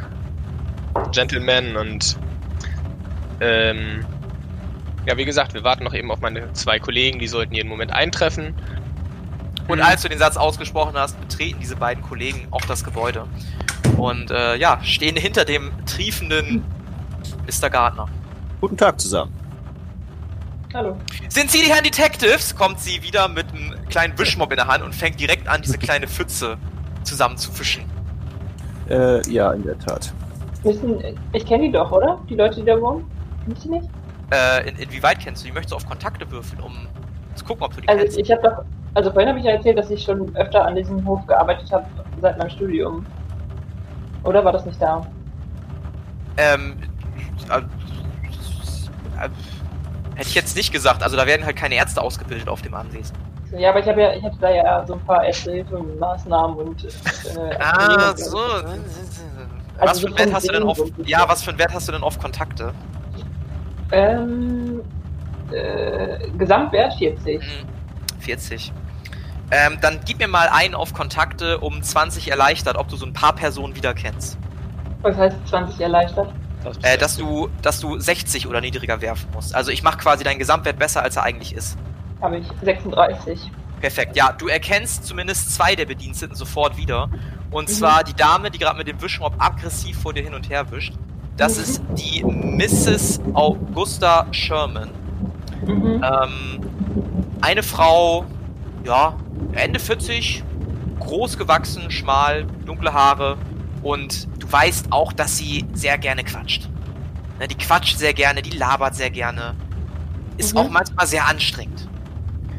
Gentlemen 1.12 1.78
und 1.78 2.18
ähm, 3.40 4.04
ja, 5.06 5.18
wie 5.18 5.26
gesagt, 5.26 5.54
wir 5.54 5.64
warten 5.64 5.84
noch 5.84 5.94
eben 5.94 6.12
auf 6.12 6.22
meine 6.22 6.54
zwei 6.54 6.80
Kollegen, 6.80 7.20
die 7.20 7.28
sollten 7.28 7.54
jeden 7.54 7.70
Moment 7.70 7.92
eintreffen. 7.92 8.56
Und 9.68 9.82
als 9.82 10.02
du 10.02 10.10
den 10.10 10.20
Satz 10.20 10.36
ausgesprochen 10.38 10.96
hast, 10.96 11.20
betreten 11.20 11.60
diese 11.62 11.76
beiden 11.76 12.04
Kollegen 12.04 12.48
auch 12.52 12.62
das 12.62 12.84
Gebäude. 12.84 13.26
Und 13.98 14.32
äh, 14.32 14.56
ja, 14.58 14.80
stehen 14.84 15.16
hinter 15.16 15.46
dem 15.46 15.72
triefenden 15.86 16.64
Mr. 17.46 17.70
Gardner. 17.70 18.08
Guten 18.60 18.78
Tag 18.78 19.00
zusammen. 19.00 19.34
Hallo. 20.74 20.98
Sind 21.30 21.52
Sie 21.52 21.62
die 21.62 21.72
Herren 21.72 21.84
Detectives? 21.84 22.56
Kommt 22.56 22.80
sie 22.80 23.04
wieder 23.04 23.28
mit 23.28 23.46
einem 23.54 23.76
kleinen 23.90 24.18
Wischmopp 24.18 24.52
in 24.52 24.58
der 24.58 24.68
Hand 24.68 24.84
und 24.84 24.96
fängt 24.96 25.20
direkt 25.20 25.48
an, 25.48 25.62
diese 25.62 25.78
kleine 25.78 26.08
Pfütze 26.08 26.58
zusammen 27.04 27.38
zu 27.38 27.52
fischen. 27.52 27.84
Äh, 28.90 29.22
ja, 29.30 29.52
in 29.54 29.64
der 29.64 29.78
Tat. 29.78 30.12
Wissen, 30.64 31.00
ich 31.34 31.46
kenne 31.46 31.66
die 31.66 31.72
doch, 31.72 31.92
oder? 31.92 32.20
Die 32.28 32.36
Leute, 32.36 32.62
die 32.62 32.66
da 32.66 32.80
wohnen? 32.82 33.06
Kennst 33.46 33.66
du 33.66 33.70
die 33.70 33.76
nicht? 33.76 33.90
Äh, 34.34 34.68
in, 34.70 34.76
inwieweit 34.78 35.20
kennst 35.20 35.44
du 35.44 35.48
die? 35.48 35.54
Möchtest 35.54 35.74
du 35.74 35.76
auf 35.76 35.88
Kontakte 35.88 36.30
würfeln, 36.32 36.60
um 36.62 36.88
zu 37.36 37.46
gucken, 37.46 37.64
ob 37.64 37.76
du 37.76 37.82
die 37.82 37.88
Also 37.88 38.02
kennst? 38.04 38.18
ich 38.18 38.32
habe 38.32 38.42
doch, 38.42 38.64
also 38.96 39.12
vorhin 39.12 39.30
habe 39.30 39.40
ich 39.40 39.46
ja 39.46 39.52
erzählt, 39.52 39.78
dass 39.78 39.92
ich 39.92 40.02
schon 40.04 40.36
öfter 40.36 40.66
an 40.66 40.76
diesem 40.76 41.06
Hof 41.06 41.26
gearbeitet 41.28 41.72
habe 41.72 41.86
seit 42.22 42.38
meinem 42.40 42.50
Studium. 42.50 43.06
Oder 44.24 44.44
war 44.44 44.52
das 44.52 44.66
nicht 44.66 44.82
da? 44.82 45.06
Ähm, 46.38 46.78
äh, 47.52 47.58
äh, 47.58 47.62
hätte 50.16 50.28
ich 50.30 50.36
jetzt 50.36 50.56
nicht 50.56 50.72
gesagt. 50.72 51.04
Also 51.04 51.16
da 51.16 51.28
werden 51.28 51.46
halt 51.46 51.56
keine 51.56 51.76
Ärzte 51.76 52.02
ausgebildet 52.02 52.50
auf 52.50 52.62
dem 52.64 52.74
Anwesen. 52.74 53.16
Ja, 53.56 53.70
aber 53.70 53.82
ich 53.82 53.88
habe 53.88 54.02
ja, 54.02 54.14
ich 54.14 54.24
hatte 54.24 54.38
da 54.42 54.50
ja 54.50 54.84
so 54.88 54.94
ein 54.94 55.00
paar 55.02 55.24
Erste-Hilfe-Maßnahmen 55.26 56.58
und 56.58 56.86
äh, 56.86 56.90
Ah, 57.60 58.16
so. 58.16 58.40
Was 59.78 60.00
so 60.00 60.08
für 60.08 60.16
einen 60.16 60.18
Wert 60.18 60.28
vom 60.30 60.34
hast 60.36 60.48
du 60.48 60.54
denn 60.54 60.64
auf? 60.64 60.78
Sehen 60.78 60.94
so. 60.98 61.04
Ja, 61.04 61.30
was 61.30 61.44
für 61.44 61.50
einen 61.52 61.60
Wert 61.60 61.74
hast 61.74 61.88
du 61.88 61.92
denn 61.92 62.02
auf 62.04 62.18
Kontakte? 62.18 62.74
Ähm, 63.94 64.82
äh, 65.52 66.28
Gesamtwert 66.38 66.94
40. 66.96 67.42
Hm, 67.42 67.68
40. 68.20 68.72
Ähm, 69.52 69.78
dann 69.82 70.00
gib 70.06 70.20
mir 70.20 70.28
mal 70.28 70.50
einen 70.50 70.74
auf 70.74 70.94
Kontakte 70.94 71.60
um 71.60 71.84
20 71.84 72.32
erleichtert, 72.32 72.76
ob 72.78 72.88
du 72.88 72.96
so 72.96 73.06
ein 73.06 73.14
paar 73.14 73.36
Personen 73.36 73.76
wieder 73.76 73.94
kennst. 73.94 74.38
Was 75.04 75.16
heißt 75.18 75.38
20 75.48 75.80
erleichtert? 75.82 76.34
Äh, 76.82 76.98
dass 76.98 77.18
du, 77.18 77.50
dass 77.62 77.80
du 77.82 78.00
60 78.00 78.48
oder 78.48 78.62
niedriger 78.62 79.02
werfen 79.02 79.28
musst. 79.34 79.54
Also 79.54 79.70
ich 79.70 79.84
mache 79.84 79.98
quasi 79.98 80.24
deinen 80.24 80.40
Gesamtwert 80.40 80.80
besser, 80.80 81.04
als 81.04 81.18
er 81.18 81.24
eigentlich 81.24 81.54
ist. 81.54 81.78
Habe 82.22 82.38
ich 82.38 82.48
36. 82.64 83.52
Perfekt. 83.82 84.16
Ja, 84.16 84.32
du 84.32 84.48
erkennst 84.48 85.06
zumindest 85.06 85.54
zwei 85.54 85.76
der 85.76 85.86
Bediensteten 85.86 86.36
sofort 86.36 86.78
wieder. 86.78 87.10
Und 87.52 87.68
Mhm. 87.68 87.74
zwar 87.74 88.04
die 88.06 88.14
Dame, 88.14 88.50
die 88.50 88.58
gerade 88.60 88.78
mit 88.78 88.88
dem 88.88 89.02
Wischmopp 89.02 89.36
aggressiv 89.38 90.00
vor 90.02 90.14
dir 90.14 90.24
hin 90.24 90.34
und 90.34 90.50
her 90.50 90.72
wischt. 90.72 90.94
Das 91.38 91.58
Mhm. 91.58 91.64
ist 91.64 91.82
die 91.98 92.24
Mrs. 92.24 93.22
Augusta 93.34 94.28
Sherman. 94.32 94.90
Mhm. 95.66 96.04
Ähm, 96.04 96.60
eine 97.42 97.64
Frau, 97.64 98.26
ja, 98.86 99.16
Ende 99.54 99.80
40, 99.80 100.44
groß 101.00 101.38
gewachsen, 101.38 101.90
schmal, 101.90 102.46
dunkle 102.66 102.94
Haare 102.94 103.38
und 103.82 104.28
du 104.40 104.52
weißt 104.52 104.92
auch, 104.92 105.12
dass 105.14 105.38
sie 105.38 105.66
sehr 105.74 105.98
gerne 105.98 106.24
quatscht. 106.24 106.70
Ne, 107.40 107.48
die 107.48 107.56
quatscht 107.56 107.98
sehr 107.98 108.14
gerne, 108.14 108.42
die 108.42 108.56
labert 108.56 108.96
sehr 108.96 109.10
gerne. 109.10 109.56
Ist 110.38 110.54
Mhm. 110.54 110.60
auch 110.62 110.70
manchmal 110.70 111.08
sehr 111.08 111.28
anstrengend. 111.28 111.88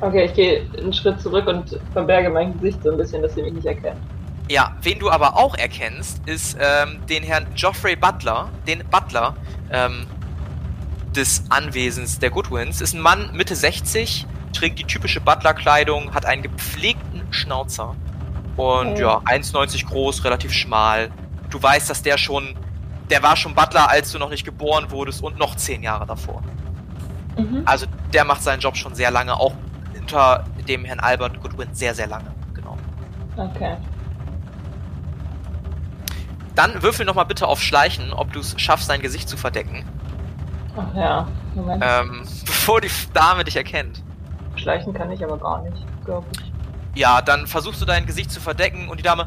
Okay, 0.00 0.24
ich 0.26 0.34
gehe 0.34 0.66
einen 0.78 0.92
Schritt 0.92 1.20
zurück 1.20 1.46
und 1.46 1.78
verberge 1.92 2.28
mein 2.28 2.52
Gesicht 2.54 2.82
so 2.82 2.90
ein 2.90 2.96
bisschen, 2.98 3.22
dass 3.22 3.34
sie 3.34 3.42
mich 3.42 3.54
nicht 3.54 3.66
erkennt. 3.66 4.00
Ja, 4.48 4.76
wen 4.82 4.98
du 4.98 5.10
aber 5.10 5.36
auch 5.36 5.54
erkennst, 5.56 6.20
ist 6.26 6.56
ähm, 6.60 7.00
den 7.08 7.22
Herrn 7.22 7.46
Geoffrey 7.54 7.96
Butler, 7.96 8.50
den 8.66 8.84
Butler 8.90 9.34
ähm, 9.70 10.06
des 11.16 11.44
Anwesens 11.48 12.18
der 12.18 12.30
Goodwins. 12.30 12.80
Ist 12.80 12.94
ein 12.94 13.00
Mann 13.00 13.30
Mitte 13.34 13.56
60, 13.56 14.26
trägt 14.52 14.78
die 14.78 14.84
typische 14.84 15.20
Butler-Kleidung, 15.20 16.12
hat 16.12 16.26
einen 16.26 16.42
gepflegten 16.42 17.22
Schnauzer 17.30 17.96
und 18.56 18.88
Okay. 18.92 19.00
ja, 19.00 19.18
1,90 19.18 19.86
groß, 19.86 20.24
relativ 20.24 20.52
schmal. 20.52 21.10
Du 21.50 21.62
weißt, 21.62 21.88
dass 21.88 22.02
der 22.02 22.18
schon, 22.18 22.54
der 23.10 23.22
war 23.22 23.36
schon 23.36 23.54
Butler, 23.54 23.88
als 23.88 24.12
du 24.12 24.18
noch 24.18 24.30
nicht 24.30 24.44
geboren 24.44 24.90
wurdest 24.90 25.22
und 25.22 25.38
noch 25.38 25.56
zehn 25.56 25.82
Jahre 25.82 26.06
davor. 26.06 26.42
Mhm. 27.38 27.62
Also 27.64 27.86
der 28.12 28.24
macht 28.24 28.42
seinen 28.42 28.60
Job 28.60 28.76
schon 28.76 28.94
sehr 28.94 29.10
lange, 29.10 29.34
auch 29.34 29.54
unter 29.98 30.44
dem 30.68 30.84
Herrn 30.84 31.00
Albert 31.00 31.40
Goodwin 31.40 31.68
sehr, 31.72 31.94
sehr 31.94 32.06
lange. 32.06 32.30
Genau. 32.54 32.76
Okay. 33.36 33.76
Dann 36.54 36.82
würfel 36.82 37.04
nochmal 37.04 37.26
bitte 37.26 37.46
auf 37.48 37.60
Schleichen, 37.60 38.12
ob 38.12 38.32
du 38.32 38.40
es 38.40 38.54
schaffst, 38.60 38.88
dein 38.88 39.02
Gesicht 39.02 39.28
zu 39.28 39.36
verdecken, 39.36 39.84
Ach 40.76 40.94
ja, 40.96 41.28
Moment. 41.54 41.82
ähm, 41.86 42.22
bevor 42.46 42.80
die 42.80 42.90
Dame 43.12 43.44
dich 43.44 43.56
erkennt. 43.56 44.02
Schleichen 44.56 44.94
kann 44.94 45.10
ich 45.10 45.22
aber 45.24 45.36
gar 45.38 45.62
nicht, 45.62 45.76
glaube 46.04 46.26
ich. 46.32 46.52
Ja, 47.00 47.20
dann 47.22 47.46
versuchst 47.48 47.80
du 47.80 47.84
dein 47.84 48.06
Gesicht 48.06 48.30
zu 48.30 48.40
verdecken 48.40 48.88
und 48.88 48.98
die 48.98 49.02
Dame. 49.02 49.26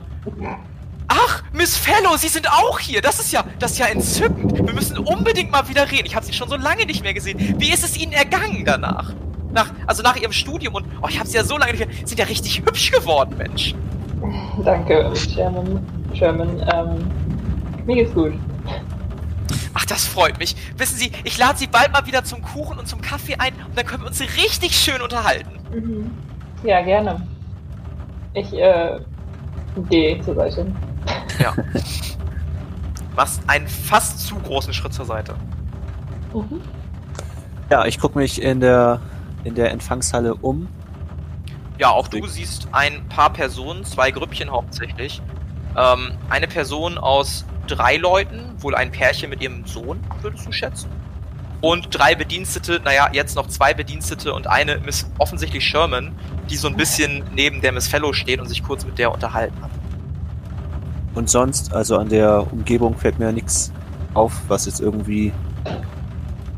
Ach, 1.10 1.44
Miss 1.52 1.76
Fellow, 1.76 2.16
Sie 2.16 2.30
sind 2.30 2.50
auch 2.50 2.80
hier. 2.80 3.02
Das 3.02 3.20
ist 3.20 3.32
ja, 3.34 3.44
das 3.60 3.72
ist 3.74 3.78
ja 3.80 3.88
entzückend. 3.88 4.56
Wir 4.66 4.74
müssen 4.74 4.98
unbedingt 4.98 5.52
mal 5.52 5.68
wieder 5.68 5.90
reden. 5.92 6.06
Ich 6.06 6.16
habe 6.16 6.26
Sie 6.26 6.32
schon 6.34 6.48
so 6.50 6.56
lange 6.56 6.86
nicht 6.86 7.04
mehr 7.04 7.14
gesehen. 7.14 7.56
Wie 7.60 7.72
ist 7.72 7.84
es 7.84 7.98
Ihnen 7.98 8.14
ergangen 8.14 8.64
danach? 8.66 9.14
Nach, 9.52 9.70
also 9.86 10.02
nach 10.04 10.16
Ihrem 10.16 10.32
Studium 10.34 10.76
und 10.76 10.86
oh, 11.02 11.08
ich 11.10 11.20
habe 11.20 11.28
Sie 11.28 11.36
ja 11.36 11.44
so 11.44 11.58
lange 11.58 11.72
nicht 11.74 11.86
mehr. 11.86 11.94
Sie 12.00 12.06
sind 12.08 12.20
ja 12.20 12.26
richtig 12.26 12.60
hübsch 12.60 12.92
geworden, 12.92 13.36
Mensch. 13.38 13.76
Danke, 14.64 15.16
Sherman. 15.16 15.86
Sherman, 16.14 16.50
ähm, 16.74 17.86
mir 17.86 17.96
geht's 17.96 18.14
gut. 18.14 18.34
Ach, 19.74 19.86
das 19.86 20.06
freut 20.06 20.40
mich. 20.40 20.56
Wissen 20.78 20.98
Sie, 20.98 21.12
ich 21.24 21.38
lade 21.38 21.58
Sie 21.58 21.68
bald 21.68 21.92
mal 21.92 22.06
wieder 22.06 22.24
zum 22.24 22.42
Kuchen 22.42 22.80
und 22.80 22.88
zum 22.88 23.02
Kaffee 23.02 23.36
ein 23.36 23.54
und 23.68 23.78
dann 23.78 23.86
können 23.86 24.04
wir 24.04 24.08
uns 24.08 24.20
richtig 24.20 24.76
schön 24.76 25.02
unterhalten. 25.02 25.52
Mhm. 25.72 26.12
Ja, 26.64 26.82
gerne. 26.82 27.26
Ich, 28.34 28.54
äh, 28.54 29.00
gehe 29.90 30.22
zur 30.22 30.36
Seite. 30.36 30.66
Ja. 31.40 31.54
Machst 33.16 33.42
einen 33.48 33.68
fast 33.68 34.26
zu 34.28 34.36
großen 34.36 34.74
Schritt 34.74 34.94
zur 34.94 35.06
Seite. 35.06 35.36
Mhm. 36.34 36.62
Ja, 37.70 37.86
ich 37.86 38.00
gucke 38.00 38.18
mich 38.18 38.42
in 38.42 38.60
der, 38.60 39.00
in 39.44 39.56
der 39.56 39.72
Empfangshalle 39.72 40.36
um. 40.36 40.68
Ja, 41.78 41.92
auch 41.92 42.08
du 42.08 42.26
siehst 42.26 42.68
ein 42.72 43.08
paar 43.08 43.32
Personen, 43.32 43.86
zwei 43.86 44.12
Grüppchen 44.12 44.50
hauptsächlich. 44.50 45.22
Ähm, 45.78 46.12
eine 46.30 46.48
Person 46.48 46.98
aus 46.98 47.46
drei 47.68 47.98
Leuten, 47.98 48.56
wohl 48.60 48.76
ein 48.76 48.92
Pärchen 48.92 49.30
mit 49.30 49.42
ihrem 49.42 49.66
Sohn, 49.66 50.00
würdest 50.22 50.48
du 50.48 50.52
schätzen. 50.52 50.90
Und 51.62 51.88
drei 51.92 52.16
Bedienstete, 52.16 52.82
naja, 52.84 53.10
jetzt 53.14 53.36
noch 53.36 53.48
zwei 53.48 53.74
Bedienstete 53.74 54.34
und 54.34 54.48
eine 54.48 54.80
Miss 54.80 55.10
offensichtlich 55.18 55.66
Sherman, 55.66 56.16
die 56.50 56.56
so 56.56 56.68
ein 56.68 56.78
bisschen 56.78 57.24
neben 57.34 57.62
der 57.62 57.72
Miss 57.72 57.88
Fellow 57.88 58.14
steht 58.14 58.40
und 58.40 58.48
sich 58.48 58.64
kurz 58.64 58.86
mit 58.86 58.98
der 58.98 59.12
unterhalten 59.12 59.62
hat. 59.62 59.72
Und 61.16 61.30
sonst, 61.30 61.74
also 61.74 61.98
an 61.98 62.10
der 62.10 62.52
Umgebung 62.52 62.96
fällt 62.96 63.18
mir 63.18 63.32
nichts 63.32 63.72
auf, 64.14 64.34
was 64.48 64.66
jetzt 64.68 64.80
irgendwie 64.80 65.34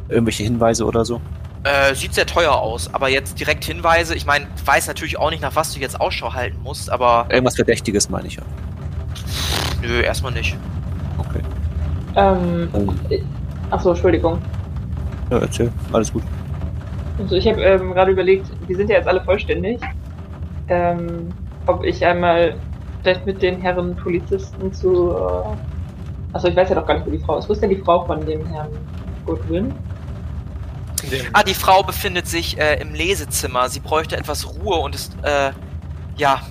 irgendwelche 0.09 0.43
Hinweise 0.43 0.85
oder 0.85 1.05
so. 1.05 1.21
Äh, 1.63 1.93
sieht 1.93 2.13
sehr 2.13 2.25
teuer 2.25 2.53
aus, 2.53 2.93
aber 2.93 3.09
jetzt 3.09 3.37
direkt 3.37 3.65
Hinweise, 3.65 4.15
ich 4.15 4.25
meine, 4.25 4.47
weiß 4.63 4.87
natürlich 4.87 5.19
auch 5.19 5.29
nicht, 5.29 5.41
nach 5.41 5.55
was 5.57 5.73
du 5.73 5.79
jetzt 5.81 5.99
Ausschau 5.99 6.33
halten 6.33 6.57
musst, 6.63 6.89
aber 6.89 7.25
Irgendwas 7.29 7.55
Verdächtiges 7.57 8.09
meine 8.09 8.27
ich 8.27 8.37
ja. 8.37 8.43
nö, 9.81 9.99
erstmal 10.01 10.31
nicht. 10.31 10.55
Okay. 11.17 11.41
Ähm, 12.15 12.69
Ähm, 12.73 12.89
achso, 13.71 13.89
Entschuldigung. 13.89 14.39
ja, 15.31 15.39
erzähl. 15.39 15.69
Alles 15.91 16.13
gut. 16.13 16.23
Also 17.19 17.35
ich 17.35 17.45
habe 17.45 17.61
ähm, 17.61 17.91
gerade 17.93 18.11
überlegt, 18.11 18.47
wir 18.65 18.77
sind 18.77 18.89
ja 18.89 18.95
jetzt 18.95 19.07
alle 19.09 19.21
vollständig, 19.21 19.81
ähm, 20.69 21.27
ob 21.65 21.83
ich 21.83 22.05
einmal 22.05 22.55
vielleicht 23.03 23.25
mit 23.25 23.41
den 23.41 23.59
Herren 23.59 23.97
Polizisten 23.97 24.71
zu... 24.73 25.11
Äh, 25.11 26.35
achso, 26.35 26.47
ich 26.47 26.55
weiß 26.55 26.69
ja 26.69 26.75
doch 26.75 26.87
gar 26.87 26.93
nicht, 26.95 27.05
wo 27.05 27.11
die 27.11 27.19
Frau 27.19 27.37
ist. 27.37 27.49
Wo 27.49 27.53
ist 27.53 27.61
denn 27.61 27.69
die 27.69 27.81
Frau 27.81 28.05
von 28.05 28.25
dem 28.25 28.45
Herrn 28.47 28.69
Goodwin? 29.25 29.73
Dem, 31.03 31.25
Ah, 31.33 31.43
die 31.43 31.53
Frau 31.53 31.83
befindet 31.83 32.27
sich 32.27 32.57
äh, 32.59 32.79
im 32.81 32.93
Lesezimmer. 32.93 33.69
Sie 33.69 33.79
bräuchte 33.79 34.17
etwas 34.17 34.47
Ruhe 34.47 34.77
und 34.77 34.95
ist, 34.95 35.13
äh, 35.23 35.51
ja, 36.17 36.41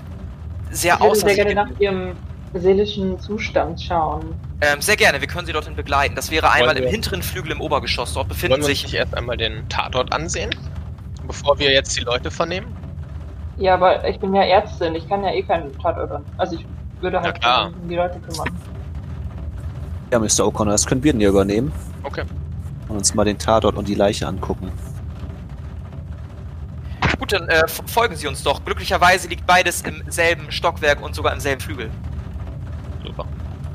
sehr 0.71 0.95
ich 0.95 1.01
würde 1.01 1.11
außer 1.13 1.21
sehr 1.21 1.35
sich. 1.35 1.45
gerne 1.45 1.55
nach 1.71 1.81
ihrem 1.81 2.13
seelischen 2.55 3.19
Zustand 3.21 3.81
schauen. 3.81 4.35
Ähm, 4.61 4.81
sehr 4.81 4.97
gerne, 4.97 5.21
wir 5.21 5.29
können 5.29 5.47
Sie 5.47 5.53
dorthin 5.53 5.77
begleiten. 5.77 6.15
Das 6.15 6.31
wäre 6.31 6.51
einmal 6.51 6.69
Wollen 6.71 6.79
im 6.79 6.85
wir- 6.85 6.91
hinteren 6.91 7.23
Flügel 7.23 7.53
im 7.53 7.61
Obergeschoss. 7.61 8.15
Dort 8.15 8.25
wollen 8.25 8.29
befinden 8.31 8.53
wir 8.55 8.57
uns 8.59 8.67
sich. 8.67 8.83
nicht 8.85 8.95
erst 8.95 9.15
einmal 9.17 9.37
den 9.37 9.69
Tatort 9.69 10.13
ansehen, 10.13 10.51
bevor 11.27 11.59
wir 11.59 11.71
jetzt 11.73 11.97
die 11.99 12.03
Leute 12.05 12.31
vernehmen? 12.31 12.75
Ja, 13.59 13.75
aber 13.75 14.09
ich 14.09 14.19
bin 14.19 14.35
ja 14.35 14.43
Ärztin, 14.45 14.95
ich 14.95 15.09
kann 15.09 15.23
ja 15.25 15.33
eh 15.33 15.43
keinen 15.43 15.77
Tatort 15.79 16.11
an. 16.13 16.25
Also 16.39 16.57
ich 16.57 16.65
würde 17.01 17.21
halt 17.21 17.41
klar. 17.41 17.71
um 17.83 17.89
die 17.89 17.97
Leute 17.97 18.19
kümmern. 18.21 18.49
Ja, 20.11 20.19
Mr. 20.19 20.45
O'Connor, 20.47 20.71
das 20.71 20.87
können 20.87 21.03
wir 21.05 21.13
denn 21.13 21.21
hier 21.21 21.29
übernehmen 21.29 21.71
Okay. 22.03 22.23
Und 22.89 22.97
uns 22.97 23.15
mal 23.15 23.25
den 23.25 23.39
Tatort 23.39 23.77
und 23.77 23.89
die 23.89 23.95
Leiche 23.95 24.27
angucken. 24.27 24.73
Gut, 27.19 27.33
dann 27.33 27.49
äh, 27.49 27.67
folgen 27.69 28.17
Sie 28.17 28.27
uns 28.27 28.43
doch. 28.43 28.65
Glücklicherweise 28.65 29.29
liegt 29.29 29.47
beides 29.47 29.83
im 29.83 30.03
selben 30.09 30.51
Stockwerk 30.51 31.03
und 31.03 31.15
sogar 31.15 31.33
im 31.33 31.41
selben 31.41 31.61
Flügel. 31.61 31.91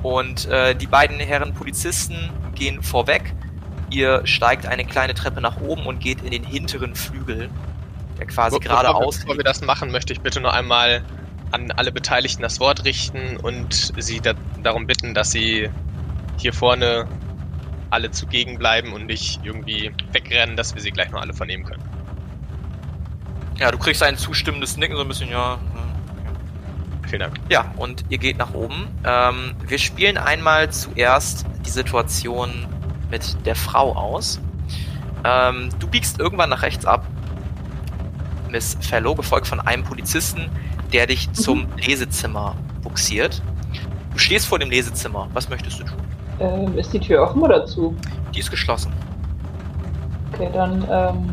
Und 0.02 0.48
äh, 0.48 0.76
die 0.76 0.88
beiden 0.88 1.20
Herren 1.20 1.54
Polizisten 1.54 2.30
gehen 2.56 2.84
vorweg. 2.84 3.34
Ihr 3.90 4.26
steigt 4.26 4.66
eine 4.66 4.86
kleine 4.86 5.14
Treppe 5.14 5.40
nach 5.40 5.62
oben 5.62 5.86
und 5.86 6.00
geht 6.00 6.22
in 6.24 6.32
den 6.32 6.44
hinteren 6.44 6.96
Flügel, 6.96 7.50
der 8.18 8.26
quasi 8.26 8.60
geradeaus 8.60 9.20
Bevor 9.20 9.38
wir 9.38 9.44
das 9.44 9.62
machen, 9.62 9.92
möchte 9.92 10.12
ich 10.12 10.22
bitte 10.22 10.42
nur 10.42 10.54
einmal 10.54 11.04
an 11.52 11.72
alle 11.72 11.92
Beteiligten 11.92 12.42
das 12.42 12.60
Wort 12.60 12.84
richten 12.84 13.38
und 13.38 13.94
sie 13.98 14.20
da, 14.20 14.34
darum 14.62 14.88
bitten, 14.88 15.14
dass 15.14 15.32
sie 15.32 15.70
hier 16.38 16.54
vorne 16.54 17.08
alle 17.94 18.12
zugegen 18.12 18.58
bleiben 18.58 18.92
und 18.92 19.06
nicht 19.06 19.40
irgendwie 19.44 19.92
wegrennen, 20.12 20.58
dass 20.58 20.74
wir 20.76 20.82
sie 20.82 20.92
gleich 20.92 21.12
noch 21.12 21.22
alle 21.22 21.34
vernehmen 21.34 21.64
können. 21.64 21.84
Ja, 23.60 23.72
du 23.72 23.78
kriegst 23.78 24.02
ein 24.04 24.18
zustimmendes 24.18 24.78
Nicken, 24.78 24.96
so 24.96 25.04
ein 25.04 25.08
bisschen, 25.08 25.30
ja. 25.30 25.60
Vielen 27.08 27.20
Dank. 27.20 27.36
Ja, 27.50 27.72
und 27.78 28.04
ihr 28.10 28.18
geht 28.18 28.38
nach 28.38 28.54
oben. 28.54 28.88
Ähm, 29.06 29.54
wir 29.68 29.78
spielen 29.78 30.18
einmal 30.18 30.72
zuerst 30.72 31.46
die 31.66 31.70
Situation 31.70 32.66
mit 33.12 33.46
der 33.46 33.56
Frau 33.56 33.96
aus. 33.96 34.42
Ähm, 35.24 35.70
du 35.80 35.88
biegst 35.88 36.20
irgendwann 36.20 36.50
nach 36.50 36.64
rechts 36.64 36.86
ab. 36.86 37.06
Miss 38.50 38.78
Fellow, 38.82 39.14
gefolgt 39.16 39.48
von 39.48 39.60
einem 39.60 39.84
Polizisten, 39.84 40.50
der 40.92 41.06
dich 41.08 41.32
zum 41.34 41.68
Lesezimmer 41.78 42.56
buxiert. 42.82 43.42
Du 44.12 44.18
stehst 44.18 44.48
vor 44.48 44.60
dem 44.60 44.70
Lesezimmer. 44.70 45.30
Was 45.34 45.50
möchtest 45.50 45.80
du 45.80 45.84
tun? 45.84 46.02
Ähm, 46.40 46.78
ist 46.78 46.94
die 46.94 47.00
Tür 47.00 47.24
offen 47.24 47.42
oder 47.42 47.66
zu? 47.66 47.96
Die 48.34 48.40
ist 48.40 48.52
geschlossen. 48.52 48.92
Okay, 50.34 50.50
dann 50.54 50.86
ähm, 50.90 51.30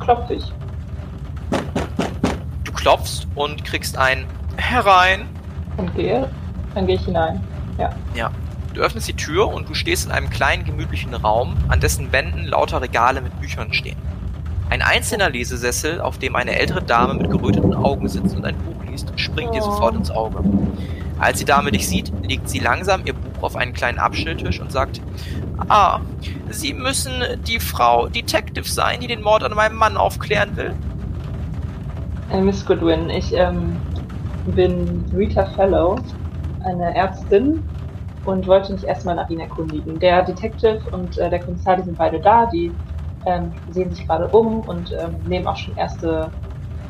klopfe 0.00 0.34
ich. 0.34 0.52
Du 2.64 2.72
klopfst 2.72 3.26
und 3.34 3.64
kriegst 3.64 3.98
ein 3.98 4.26
Herein. 4.56 5.26
Und 5.76 5.94
gehe. 5.94 6.28
Dann 6.74 6.86
gehe 6.86 6.96
ich 6.96 7.04
hinein. 7.04 7.42
Ja. 8.14 8.30
Du 8.74 8.84
öffnest 8.84 9.08
die 9.08 9.14
Tür 9.14 9.52
und 9.52 9.68
du 9.68 9.74
stehst 9.74 10.06
in 10.06 10.12
einem 10.12 10.30
kleinen, 10.30 10.64
gemütlichen 10.64 11.12
Raum, 11.12 11.56
an 11.66 11.80
dessen 11.80 12.12
Wänden 12.12 12.44
lauter 12.44 12.80
Regale 12.80 13.20
mit 13.20 13.38
Büchern 13.40 13.72
stehen. 13.72 13.96
Ein 14.70 14.82
einzelner 14.82 15.30
Lesesessel, 15.30 16.00
auf 16.00 16.18
dem 16.18 16.36
eine 16.36 16.56
ältere 16.56 16.82
Dame 16.82 17.14
mit 17.14 17.28
geröteten 17.28 17.74
Augen 17.74 18.08
sitzt 18.08 18.36
und 18.36 18.44
ein 18.44 18.56
Buch 18.58 18.84
liest, 18.88 19.12
springt 19.16 19.52
dir 19.52 19.62
sofort 19.62 19.96
ins 19.96 20.12
Auge. 20.12 20.44
Als 21.18 21.38
die 21.38 21.44
Dame 21.44 21.72
dich 21.72 21.88
sieht, 21.88 22.12
legt 22.22 22.48
sie 22.48 22.60
langsam 22.60 23.02
ihr 23.04 23.14
Buch 23.14 23.42
auf 23.42 23.56
einen 23.56 23.72
kleinen 23.72 23.98
Abstelltisch 23.98 24.60
und 24.60 24.70
sagt, 24.70 25.00
Ah, 25.68 26.00
Sie 26.50 26.72
müssen 26.72 27.22
die 27.46 27.58
Frau 27.58 28.08
Detective 28.08 28.64
sein, 28.64 29.00
die 29.00 29.08
den 29.08 29.22
Mord 29.22 29.42
an 29.42 29.54
meinem 29.54 29.76
Mann 29.76 29.96
aufklären 29.96 30.56
will. 30.56 30.72
Äh, 32.30 32.40
Miss 32.40 32.64
Goodwin, 32.64 33.10
ich 33.10 33.32
ähm, 33.34 33.76
bin 34.46 35.04
Rita 35.14 35.46
Fellow, 35.56 35.98
eine 36.64 36.94
Ärztin 36.94 37.62
und 38.24 38.46
wollte 38.46 38.72
mich 38.72 38.84
erstmal 38.84 39.16
nach 39.16 39.28
Ihnen 39.28 39.40
erkundigen. 39.40 39.98
Der 39.98 40.22
Detective 40.22 40.80
und 40.92 41.18
äh, 41.18 41.28
der 41.28 41.40
Kommissar, 41.40 41.76
die 41.76 41.82
sind 41.82 41.98
beide 41.98 42.20
da, 42.20 42.46
die 42.46 42.70
ähm, 43.26 43.52
sehen 43.70 43.90
sich 43.90 44.06
gerade 44.06 44.28
um 44.28 44.60
und 44.60 44.92
ähm, 44.92 45.16
nehmen 45.26 45.46
auch 45.46 45.56
schon 45.56 45.76
erste 45.76 46.30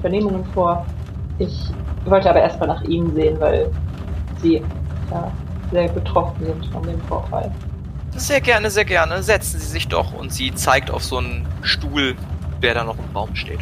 Vernehmungen 0.00 0.44
vor. 0.52 0.86
Ich 1.38 1.74
wollte 2.04 2.28
aber 2.28 2.40
erstmal 2.40 2.68
nach 2.68 2.82
Ihnen 2.82 3.14
sehen, 3.14 3.40
weil 3.40 3.70
Sie 4.40 4.62
ja, 5.10 5.32
sehr 5.70 5.88
betroffen 5.88 6.44
sind 6.44 6.66
von 6.66 6.82
dem 6.82 7.00
Vorfall. 7.02 7.50
Sehr 8.16 8.40
gerne, 8.40 8.70
sehr 8.70 8.84
gerne. 8.84 9.22
Setzen 9.22 9.60
Sie 9.60 9.66
sich 9.66 9.88
doch. 9.88 10.12
Und 10.12 10.32
sie 10.32 10.54
zeigt 10.54 10.90
auf 10.90 11.04
so 11.04 11.18
einen 11.18 11.46
Stuhl, 11.62 12.16
der 12.62 12.74
da 12.74 12.84
noch 12.84 12.96
im 12.98 13.16
Raum 13.16 13.34
steht. 13.34 13.60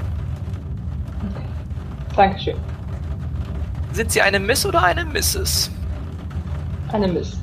Dankeschön. 2.15 2.57
Sind 3.93 4.11
Sie 4.13 4.23
eine 4.23 4.41
Miss 4.41 4.65
oder 4.65 4.83
eine 4.83 5.05
Mrs.? 5.05 5.71
Eine 6.93 7.09
Miss. 7.09 7.39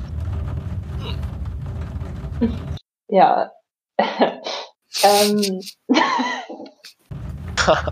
Ja. 3.08 3.52
ähm, 3.98 5.60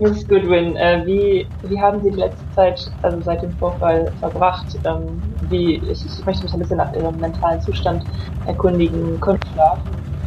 Miss 0.01 0.27
Goodwin, 0.27 0.75
äh, 0.75 1.01
wie, 1.05 1.47
wie 1.63 1.79
haben 1.79 2.01
Sie 2.03 2.11
die 2.11 2.17
letzte 2.17 2.43
Zeit, 2.55 2.91
also 3.01 3.21
seit 3.21 3.41
dem 3.41 3.51
Vorfall, 3.57 4.11
verbracht? 4.19 4.65
Ähm, 4.83 5.21
wie, 5.49 5.75
ich, 5.75 6.05
ich 6.05 6.25
möchte 6.25 6.43
mich 6.43 6.53
ein 6.53 6.59
bisschen 6.59 6.77
nach 6.77 6.93
Ihrem 6.93 7.19
mentalen 7.19 7.61
Zustand 7.61 8.03
erkundigen. 8.45 9.19
Konnten 9.19 9.45
Sie 9.47 9.53
schlafen? 9.53 9.81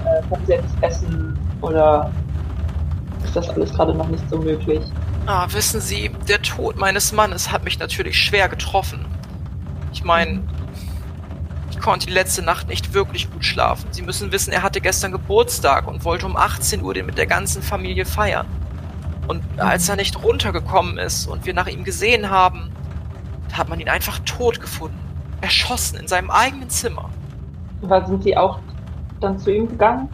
Äh, 0.05 0.29
konnten 0.29 0.47
Sie 0.47 0.53
etwas 0.55 0.73
essen? 0.81 1.39
Oder 1.61 2.11
ist 3.25 3.37
das 3.37 3.49
alles 3.51 3.73
gerade 3.73 3.95
noch 3.95 4.09
nicht 4.09 4.29
so 4.31 4.39
möglich? 4.39 4.83
Ah, 5.27 5.47
wissen 5.51 5.81
Sie, 5.81 6.11
der 6.29 6.41
Tod 6.43 6.77
meines 6.77 7.13
Mannes 7.13 7.51
hat 7.51 7.65
mich 7.65 7.79
natürlich 7.79 8.19
schwer 8.19 8.49
getroffen. 8.49 9.05
Ich 9.93 10.05
meine, 10.05 10.43
ich 11.71 11.81
konnte 11.81 12.07
die 12.07 12.13
letzte 12.13 12.43
Nacht 12.43 12.69
nicht 12.69 12.95
wirklich 12.95 13.31
gut 13.31 13.45
schlafen. 13.45 13.87
Sie 13.91 14.03
müssen 14.03 14.31
wissen, 14.31 14.53
er 14.53 14.63
hatte 14.63 14.81
gestern 14.81 15.13
Geburtstag 15.13 15.89
und 15.89 16.05
wollte 16.05 16.27
um 16.27 16.37
18 16.37 16.83
Uhr 16.83 16.95
den 16.95 17.07
mit 17.07 17.19
der 17.19 17.27
ganzen 17.27 17.63
Familie 17.63 18.05
feiern. 18.05 18.47
Und 19.29 19.43
als 19.59 19.89
er 19.89 19.97
nicht 19.97 20.23
runtergekommen 20.23 20.99
ist 20.99 21.27
und 21.27 21.47
wir 21.47 21.55
nach 21.55 21.67
ihm 21.67 21.85
gesehen 21.85 22.31
haben, 22.31 22.71
hat 23.53 23.69
man 23.69 23.81
ihn 23.81 23.89
einfach 23.89 24.19
tot 24.21 24.61
gefunden. 24.61 24.99
Erschossen 25.41 25.99
in 25.99 26.09
seinem 26.09 26.31
eigenen 26.31 26.69
Zimmer. 26.71 27.11
War, 27.83 28.07
sind 28.07 28.23
Sie 28.23 28.37
auch 28.37 28.59
dann 29.21 29.39
zu 29.39 29.53
ihm 29.53 29.69
gegangen? 29.69 30.09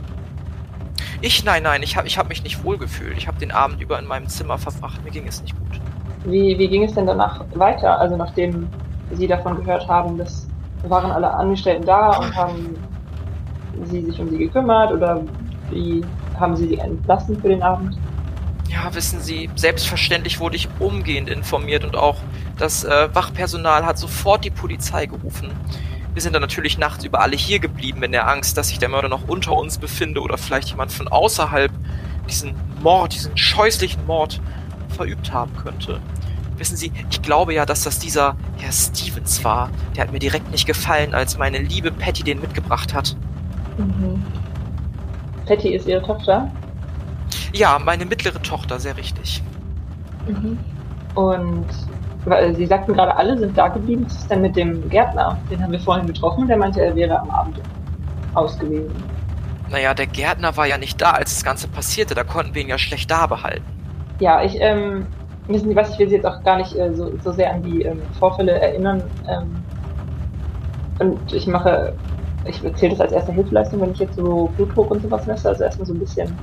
Ich, 1.20 1.44
nein, 1.44 1.62
nein, 1.62 1.82
ich 1.82 1.96
habe 1.96 2.06
ich 2.06 2.18
hab 2.18 2.28
mich 2.28 2.42
nicht 2.42 2.64
wohlgefühlt. 2.64 3.16
Ich 3.16 3.28
habe 3.28 3.38
den 3.38 3.52
Abend 3.52 3.80
über 3.80 3.98
in 3.98 4.06
meinem 4.06 4.28
Zimmer 4.28 4.58
verbracht. 4.58 5.02
Mir 5.04 5.10
ging 5.10 5.26
es 5.26 5.40
nicht 5.42 5.56
gut. 5.56 5.80
Wie, 6.24 6.58
wie 6.58 6.68
ging 6.68 6.84
es 6.84 6.94
denn 6.94 7.06
danach 7.06 7.44
weiter? 7.54 7.98
Also 7.98 8.16
nachdem 8.16 8.68
Sie 9.12 9.26
davon 9.26 9.56
gehört 9.56 9.86
haben, 9.88 10.18
dass 10.18 10.48
waren 10.88 11.10
alle 11.10 11.32
Angestellten 11.32 11.86
da 11.86 12.18
und 12.18 12.34
haben 12.34 12.76
Sie 13.84 14.02
sich 14.02 14.20
um 14.20 14.28
Sie 14.28 14.38
gekümmert 14.38 14.92
oder 14.92 15.22
wie 15.70 16.04
haben 16.38 16.56
Sie 16.56 16.68
sie 16.68 16.78
entlassen 16.78 17.40
für 17.40 17.48
den 17.48 17.62
Abend? 17.62 17.96
Ja, 18.72 18.94
wissen 18.94 19.20
Sie, 19.20 19.50
selbstverständlich 19.54 20.40
wurde 20.40 20.56
ich 20.56 20.68
umgehend 20.78 21.28
informiert 21.28 21.84
und 21.84 21.94
auch 21.94 22.16
das 22.56 22.84
äh, 22.84 23.14
Wachpersonal 23.14 23.84
hat 23.84 23.98
sofort 23.98 24.44
die 24.44 24.50
Polizei 24.50 25.04
gerufen. 25.04 25.50
Wir 26.14 26.22
sind 26.22 26.32
dann 26.32 26.40
natürlich 26.40 26.78
nachts 26.78 27.04
über 27.04 27.20
alle 27.20 27.36
hier 27.36 27.58
geblieben 27.58 28.02
in 28.02 28.12
der 28.12 28.28
Angst, 28.28 28.56
dass 28.56 28.68
sich 28.68 28.78
der 28.78 28.88
Mörder 28.88 29.08
noch 29.08 29.28
unter 29.28 29.52
uns 29.52 29.76
befinde 29.76 30.20
oder 30.22 30.38
vielleicht 30.38 30.70
jemand 30.70 30.90
von 30.90 31.08
außerhalb 31.08 31.70
diesen 32.28 32.54
Mord, 32.82 33.14
diesen 33.14 33.36
scheußlichen 33.36 34.06
Mord 34.06 34.40
verübt 34.88 35.32
haben 35.32 35.54
könnte. 35.56 36.00
Wissen 36.56 36.76
Sie, 36.76 36.92
ich 37.10 37.20
glaube 37.20 37.52
ja, 37.52 37.66
dass 37.66 37.82
das 37.82 37.98
dieser 37.98 38.36
Herr 38.58 38.72
Stevens 38.72 39.44
war. 39.44 39.70
Der 39.94 40.04
hat 40.04 40.12
mir 40.12 40.18
direkt 40.18 40.50
nicht 40.50 40.66
gefallen, 40.66 41.14
als 41.14 41.36
meine 41.36 41.58
liebe 41.58 41.90
Patty 41.90 42.22
den 42.22 42.40
mitgebracht 42.40 42.94
hat. 42.94 43.16
Mhm. 43.76 44.22
Patty 45.46 45.74
ist 45.74 45.86
Ihre 45.86 46.02
Tochter. 46.02 46.50
Ja, 47.52 47.78
meine 47.78 48.06
mittlere 48.06 48.40
Tochter, 48.40 48.80
sehr 48.80 48.96
richtig. 48.96 49.42
Mhm. 50.26 50.58
Und 51.14 51.66
Sie 52.54 52.66
sagten 52.66 52.94
gerade, 52.94 53.16
alle 53.16 53.36
sind 53.36 53.58
da 53.58 53.68
geblieben. 53.68 54.04
Was 54.06 54.14
ist 54.14 54.30
denn 54.30 54.42
mit 54.42 54.54
dem 54.54 54.88
Gärtner? 54.88 55.40
Den 55.50 55.60
haben 55.60 55.72
wir 55.72 55.80
vorhin 55.80 56.06
getroffen. 56.06 56.46
Der 56.46 56.56
meinte, 56.56 56.80
er 56.80 56.94
wäre 56.94 57.18
am 57.18 57.30
Abend 57.30 57.60
aus 58.34 58.56
gewesen. 58.58 58.92
Naja, 59.70 59.92
der 59.92 60.06
Gärtner 60.06 60.56
war 60.56 60.66
ja 60.66 60.78
nicht 60.78 61.00
da, 61.00 61.10
als 61.12 61.34
das 61.34 61.44
Ganze 61.44 61.66
passierte. 61.66 62.14
Da 62.14 62.22
konnten 62.22 62.54
wir 62.54 62.62
ihn 62.62 62.68
ja 62.68 62.78
schlecht 62.78 63.10
da 63.10 63.26
behalten. 63.26 63.64
Ja, 64.20 64.42
ich, 64.44 64.54
ähm, 64.60 65.06
wissen 65.48 65.68
Sie 65.68 65.74
was, 65.74 65.90
ich 65.90 65.98
will 65.98 66.08
Sie 66.08 66.14
jetzt 66.16 66.26
auch 66.26 66.44
gar 66.44 66.58
nicht 66.58 66.76
äh, 66.76 66.94
so, 66.94 67.10
so 67.18 67.32
sehr 67.32 67.52
an 67.52 67.62
die 67.64 67.82
ähm, 67.82 68.02
Vorfälle 68.18 68.52
erinnern. 68.52 69.02
Ähm, 69.28 69.64
und 71.00 71.32
ich 71.32 71.48
mache, 71.48 71.92
ich 72.44 72.62
erzähle 72.64 72.92
das 72.92 73.00
als 73.00 73.12
erste 73.12 73.32
Hilfeleistung, 73.32 73.80
wenn 73.80 73.90
ich 73.92 73.98
jetzt 73.98 74.14
so 74.14 74.52
Blutdruck 74.56 74.92
und 74.92 75.02
sowas 75.02 75.26
messe, 75.26 75.48
also 75.48 75.64
erstmal 75.64 75.86
so 75.86 75.94
ein 75.94 75.98
bisschen. 75.98 76.38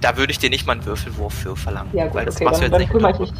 Da 0.00 0.16
würde 0.16 0.32
ich 0.32 0.38
dir 0.38 0.50
nicht 0.50 0.66
mal 0.66 0.72
einen 0.74 0.84
Würfelwurf 0.86 1.34
für 1.34 1.56
verlangen. 1.56 1.90
Ja, 1.92 2.06
gut, 2.06 2.14
weil 2.14 2.24
das 2.26 2.36
okay, 2.36 2.44
machst 2.44 2.62
du 2.62 2.70
dann, 2.70 2.80
jetzt 2.80 2.90
dann 2.92 3.00
kümmere 3.00 3.22
ich 3.24 3.32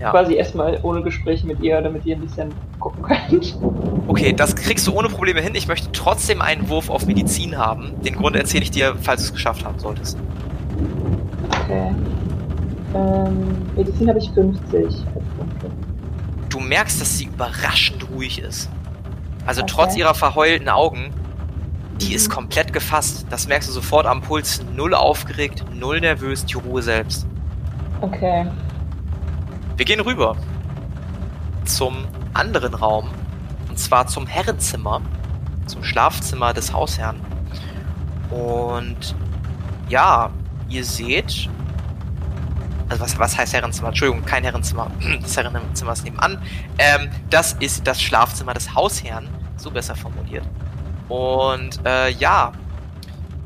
Ja. 0.00 0.10
quasi 0.10 0.34
erstmal 0.34 0.78
ohne 0.82 1.02
Gespräch 1.02 1.44
mit 1.44 1.60
ihr, 1.60 1.80
damit 1.82 2.06
ihr 2.06 2.16
ein 2.16 2.22
bisschen 2.22 2.50
gucken 2.78 3.02
könnt. 3.02 3.58
Okay, 4.06 4.32
das 4.32 4.56
kriegst 4.56 4.84
du 4.88 4.92
ohne 4.98 5.08
Probleme 5.08 5.40
hin. 5.40 5.54
Ich 5.54 5.68
möchte 5.68 5.92
trotzdem 5.92 6.42
einen 6.42 6.68
Wurf 6.68 6.90
auf 6.90 7.06
Medizin 7.06 7.56
haben. 7.56 7.92
Den 8.02 8.16
Grund 8.16 8.34
erzähle 8.34 8.64
ich 8.64 8.72
dir, 8.72 8.96
falls 9.00 9.20
du 9.22 9.26
es 9.28 9.32
geschafft 9.34 9.64
haben 9.64 9.78
solltest. 9.78 10.18
Okay. 11.64 11.94
Ähm, 12.94 13.56
Medizin 13.76 14.08
habe 14.08 14.18
ich 14.18 14.28
50 14.32 14.74
als 14.84 14.94
Punkte. 15.38 15.70
Du 16.48 16.58
merkst, 16.58 17.00
dass 17.00 17.18
sie 17.18 17.26
überraschend 17.26 18.04
ruhig 18.10 18.40
ist. 18.42 18.68
Also 19.46 19.62
Okay. 19.62 19.72
trotz 19.74 19.96
ihrer 19.96 20.14
verheulten 20.14 20.68
Augen, 20.68 21.12
die 22.00 22.14
ist 22.14 22.30
komplett 22.30 22.72
gefasst. 22.72 23.26
Das 23.30 23.46
merkst 23.46 23.68
du 23.68 23.72
sofort 23.72 24.06
am 24.06 24.22
Puls. 24.22 24.62
Null 24.74 24.94
aufgeregt, 24.94 25.64
null 25.74 26.00
nervös, 26.00 26.44
die 26.44 26.54
Ruhe 26.54 26.82
selbst. 26.82 27.26
Okay. 28.00 28.46
Wir 29.76 29.84
gehen 29.84 30.00
rüber 30.00 30.36
zum 31.64 32.06
anderen 32.34 32.74
Raum. 32.74 33.10
Und 33.68 33.78
zwar 33.78 34.06
zum 34.06 34.26
Herrenzimmer. 34.26 35.02
Zum 35.66 35.84
Schlafzimmer 35.84 36.52
des 36.52 36.72
Hausherrn. 36.72 37.20
Und 38.30 39.14
ja, 39.88 40.30
ihr 40.68 40.84
seht. 40.84 41.48
Also 42.88 43.02
was, 43.02 43.18
was 43.18 43.38
heißt 43.38 43.52
Herrenzimmer? 43.52 43.88
Entschuldigung, 43.88 44.24
kein 44.24 44.42
Herrenzimmer. 44.42 44.90
Das 45.22 45.36
Herrenzimmer 45.36 45.92
ist 45.92 46.04
nebenan. 46.04 46.42
Ähm, 46.78 47.08
das 47.28 47.52
ist 47.60 47.86
das 47.86 48.00
Schlafzimmer 48.00 48.54
des 48.54 48.74
Hausherrn. 48.74 49.28
So 49.56 49.70
besser 49.70 49.94
formuliert. 49.94 50.44
Und 51.10 51.84
äh, 51.84 52.10
ja, 52.12 52.52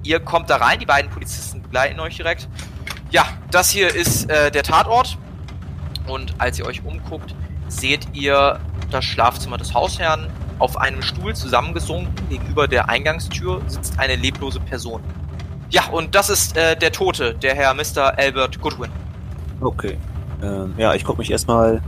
ihr 0.02 0.20
kommt 0.20 0.50
da 0.50 0.56
rein, 0.56 0.78
die 0.78 0.86
beiden 0.86 1.10
Polizisten 1.10 1.62
begleiten 1.62 1.98
euch 1.98 2.16
direkt. 2.16 2.46
Ja, 3.10 3.24
das 3.50 3.70
hier 3.70 3.92
ist 3.92 4.30
äh, 4.30 4.50
der 4.50 4.62
Tatort. 4.62 5.16
Und 6.06 6.34
als 6.38 6.58
ihr 6.58 6.66
euch 6.66 6.84
umguckt, 6.84 7.34
seht 7.68 8.06
ihr 8.12 8.60
das 8.90 9.04
Schlafzimmer 9.04 9.56
des 9.56 9.72
Hausherrn. 9.72 10.30
Auf 10.58 10.76
einem 10.76 11.02
Stuhl 11.02 11.34
zusammengesunken 11.34 12.28
gegenüber 12.28 12.68
der 12.68 12.88
Eingangstür 12.88 13.62
sitzt 13.66 13.98
eine 13.98 14.14
leblose 14.14 14.60
Person. 14.60 15.02
Ja, 15.70 15.86
und 15.88 16.14
das 16.14 16.28
ist 16.28 16.56
äh, 16.56 16.76
der 16.76 16.92
Tote, 16.92 17.34
der 17.34 17.54
Herr 17.54 17.74
Mr. 17.74 18.16
Albert 18.16 18.60
Goodwin. 18.60 18.90
Okay. 19.60 19.98
Ähm, 20.42 20.74
ja, 20.76 20.94
ich 20.94 21.02
gucke 21.02 21.18
mich 21.18 21.30
erstmal 21.30 21.82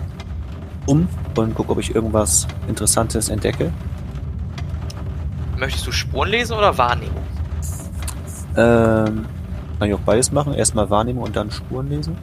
um 0.87 1.07
und 1.37 1.55
gucke, 1.55 1.73
ob 1.73 1.79
ich 1.79 1.95
irgendwas 1.95 2.49
Interessantes 2.67 3.29
entdecke. 3.29 3.73
Möchtest 5.57 5.87
du 5.87 5.93
Spuren 5.93 6.29
lesen 6.29 6.57
oder 6.57 6.77
Wahrnehmung? 6.77 7.23
Ähm, 8.57 9.27
kann 9.79 9.89
ich 9.89 9.95
auch 9.95 10.01
beides 10.01 10.33
machen. 10.33 10.55
Erstmal 10.55 10.91
Wahrnehmung 10.91 11.25
und 11.25 11.37
dann 11.37 11.51
Spuren 11.51 11.89
lesen. 11.89 12.17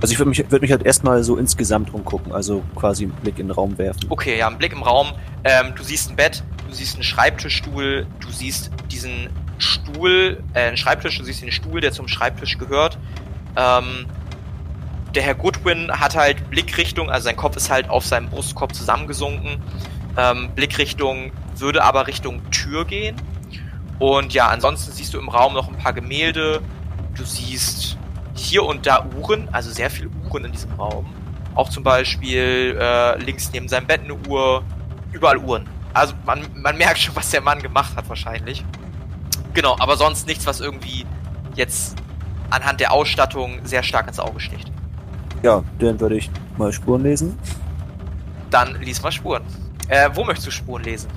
Also 0.00 0.12
ich 0.12 0.18
würde 0.18 0.30
mich, 0.30 0.50
würd 0.50 0.62
mich 0.62 0.72
halt 0.72 0.84
erstmal 0.84 1.22
so 1.22 1.36
insgesamt 1.36 1.94
umgucken, 1.94 2.32
also 2.32 2.64
quasi 2.74 3.04
einen 3.04 3.12
Blick 3.12 3.38
in 3.38 3.46
den 3.46 3.52
Raum 3.52 3.78
werfen. 3.78 4.06
Okay, 4.08 4.36
ja, 4.36 4.48
ein 4.48 4.58
Blick 4.58 4.72
im 4.72 4.82
Raum. 4.82 5.12
Ähm, 5.44 5.74
du 5.76 5.84
siehst 5.84 6.10
ein 6.10 6.16
Bett, 6.16 6.42
du 6.68 6.74
siehst 6.74 6.94
einen 6.94 7.04
Schreibtischstuhl, 7.04 8.06
du 8.18 8.30
siehst 8.30 8.72
diesen 8.90 9.28
Stuhl, 9.58 10.42
äh, 10.54 10.62
einen 10.62 10.76
Schreibtisch, 10.76 11.18
du 11.18 11.24
siehst 11.24 11.42
den 11.42 11.52
Stuhl, 11.52 11.80
der 11.80 11.92
zum 11.92 12.08
Schreibtisch 12.08 12.58
gehört. 12.58 12.98
Ähm, 13.56 14.06
der 15.14 15.22
Herr 15.22 15.36
Goodwin 15.36 15.92
hat 15.92 16.16
halt 16.16 16.50
Blickrichtung, 16.50 17.08
also 17.08 17.26
sein 17.26 17.36
Kopf 17.36 17.56
ist 17.56 17.70
halt 17.70 17.88
auf 17.88 18.04
seinem 18.04 18.28
Brustkorb 18.28 18.74
zusammengesunken. 18.74 19.62
Ähm, 20.16 20.48
Blickrichtung 20.56 21.30
würde 21.60 21.82
aber 21.84 22.06
Richtung 22.06 22.40
Tür 22.50 22.84
gehen. 22.84 23.16
Und 23.98 24.34
ja, 24.34 24.48
ansonsten 24.48 24.92
siehst 24.92 25.14
du 25.14 25.18
im 25.18 25.28
Raum 25.28 25.54
noch 25.54 25.68
ein 25.68 25.76
paar 25.76 25.92
Gemälde. 25.92 26.60
Du 27.14 27.24
siehst 27.24 27.96
hier 28.34 28.64
und 28.64 28.86
da 28.86 29.06
Uhren, 29.16 29.48
also 29.52 29.70
sehr 29.70 29.90
viele 29.90 30.10
Uhren 30.28 30.46
in 30.46 30.52
diesem 30.52 30.72
Raum. 30.72 31.06
Auch 31.54 31.68
zum 31.68 31.84
Beispiel 31.84 32.76
äh, 32.80 33.18
links 33.22 33.50
neben 33.52 33.68
seinem 33.68 33.86
Bett 33.86 34.00
eine 34.02 34.14
Uhr, 34.28 34.64
überall 35.12 35.36
Uhren. 35.36 35.68
Also 35.92 36.14
man, 36.24 36.46
man 36.54 36.76
merkt 36.78 36.98
schon, 36.98 37.14
was 37.14 37.30
der 37.30 37.42
Mann 37.42 37.60
gemacht 37.60 37.94
hat 37.96 38.08
wahrscheinlich. 38.08 38.64
Genau, 39.54 39.76
aber 39.78 39.96
sonst 39.96 40.26
nichts, 40.26 40.46
was 40.46 40.60
irgendwie 40.60 41.04
jetzt 41.54 41.96
anhand 42.50 42.80
der 42.80 42.92
Ausstattung 42.92 43.60
sehr 43.64 43.82
stark 43.82 44.08
ins 44.08 44.18
Auge 44.18 44.40
sticht. 44.40 44.72
Ja, 45.42 45.62
dann 45.78 46.00
würde 46.00 46.16
ich 46.16 46.30
mal 46.56 46.72
Spuren 46.72 47.02
lesen. 47.02 47.38
Dann 48.50 48.80
lies 48.80 49.02
mal 49.02 49.12
Spuren. 49.12 49.42
Äh, 49.88 50.10
wo 50.14 50.24
möchtest 50.24 50.46
du 50.46 50.50
Spuren 50.50 50.84
lesen? 50.84 51.08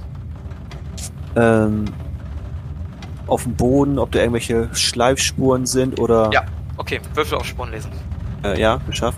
Ähm, 1.35 1.85
auf 3.27 3.43
dem 3.43 3.55
Boden, 3.55 3.97
ob 3.99 4.11
da 4.11 4.19
irgendwelche 4.19 4.69
Schleifspuren 4.73 5.65
sind 5.65 5.99
oder. 5.99 6.29
Ja. 6.33 6.43
Okay, 6.77 6.99
Würfel 7.13 7.37
auf 7.37 7.45
Spuren 7.45 7.71
lesen. 7.71 7.91
Äh, 8.43 8.59
ja, 8.59 8.79
geschafft. 8.87 9.17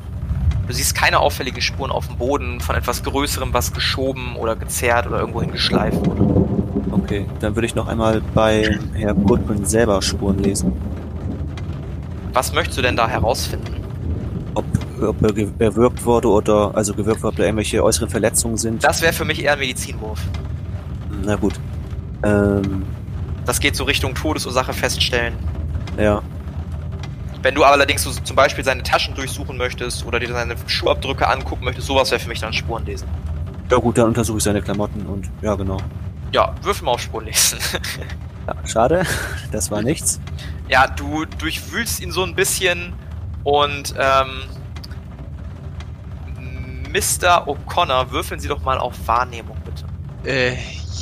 Du 0.68 0.74
siehst 0.74 0.96
keine 0.96 1.20
auffälligen 1.20 1.62
Spuren 1.62 1.92
auf 1.92 2.08
dem 2.08 2.18
Boden 2.18 2.60
von 2.60 2.76
etwas 2.76 3.04
Größerem, 3.04 3.54
was 3.54 3.74
geschoben 3.74 4.36
oder 4.36 4.56
gezerrt 4.56 5.08
oder 5.08 5.20
irgendwo 5.20 5.42
hingeschleift 5.42 6.06
wurde. 6.06 6.46
Okay, 6.92 7.26
dann 7.40 7.56
würde 7.56 7.66
ich 7.66 7.76
noch 7.76 7.88
einmal 7.88 8.22
bei 8.34 8.78
Herr 8.94 9.14
Goodman 9.14 9.66
selber 9.66 10.02
Spuren 10.02 10.40
lesen. 10.40 10.74
Was 12.34 12.54
möchtest 12.54 12.78
du 12.78 12.82
denn 12.82 12.96
da 12.96 13.08
herausfinden? 13.08 13.76
Ob, 14.54 14.66
ob 15.02 15.22
er 15.24 15.34
ge- 15.34 15.50
erwürgt 15.60 16.06
wurde 16.06 16.28
oder, 16.30 16.72
also 16.76 16.94
gewürgt 16.94 17.24
wurde, 17.24 17.30
ob 17.30 17.36
da 17.38 17.44
irgendwelche 17.44 17.84
äußeren 17.84 18.10
Verletzungen 18.10 18.58
sind. 18.58 18.84
Das 18.84 19.02
wäre 19.02 19.14
für 19.14 19.26
mich 19.26 19.42
eher 19.44 19.54
ein 19.54 19.60
Medizinwurf. 19.60 20.20
Na 21.26 21.36
gut. 21.36 21.54
Ähm, 22.24 22.86
Das 23.46 23.60
geht 23.60 23.76
so 23.76 23.84
Richtung 23.86 24.14
Todesursache 24.16 24.74
feststellen. 24.74 25.36
ja. 25.98 26.22
Wenn 27.44 27.54
du 27.54 27.64
allerdings 27.64 28.04
so 28.04 28.12
zum 28.12 28.36
Beispiel 28.36 28.64
seine 28.64 28.82
Taschen 28.84 29.14
durchsuchen 29.14 29.58
möchtest 29.58 30.04
oder 30.06 30.20
dir 30.20 30.28
seine 30.34 30.56
Schuhabdrücke 30.66 31.28
angucken 31.30 31.64
möchtest, 31.66 31.88
sowas 31.88 32.10
wäre 32.12 32.20
für 32.20 32.28
mich 32.30 32.40
dann 32.42 32.52
Spuren 32.52 32.84
lesen. 32.86 33.08
Ja 33.70 33.78
gut, 33.78 33.98
dann 33.98 34.08
untersuche 34.08 34.40
ich 34.40 34.44
seine 34.44 34.62
Klamotten 34.62 35.06
und 35.06 35.30
ja 35.44 35.54
genau. 35.56 35.78
Ja, 36.34 36.54
würfel 36.64 36.86
mal 36.86 36.92
auf 36.94 37.02
Spuren 37.02 37.26
lesen. 37.26 37.60
Ja, 38.48 38.56
schade, 38.66 39.04
das 39.52 39.70
war 39.72 39.82
nichts. 39.82 40.20
ja, 40.70 40.88
du 40.88 41.26
durchwühlst 41.26 42.00
ihn 42.02 42.12
so 42.12 42.24
ein 42.24 42.34
bisschen 42.34 42.94
und 43.44 43.94
ähm, 43.98 44.44
Mr. 46.92 47.48
O'Connor, 47.48 48.10
würfeln 48.12 48.40
Sie 48.40 48.48
doch 48.48 48.64
mal 48.64 48.78
auf 48.78 48.94
Wahrnehmung, 49.06 49.58
bitte. 49.66 49.86
Äh, 50.26 50.56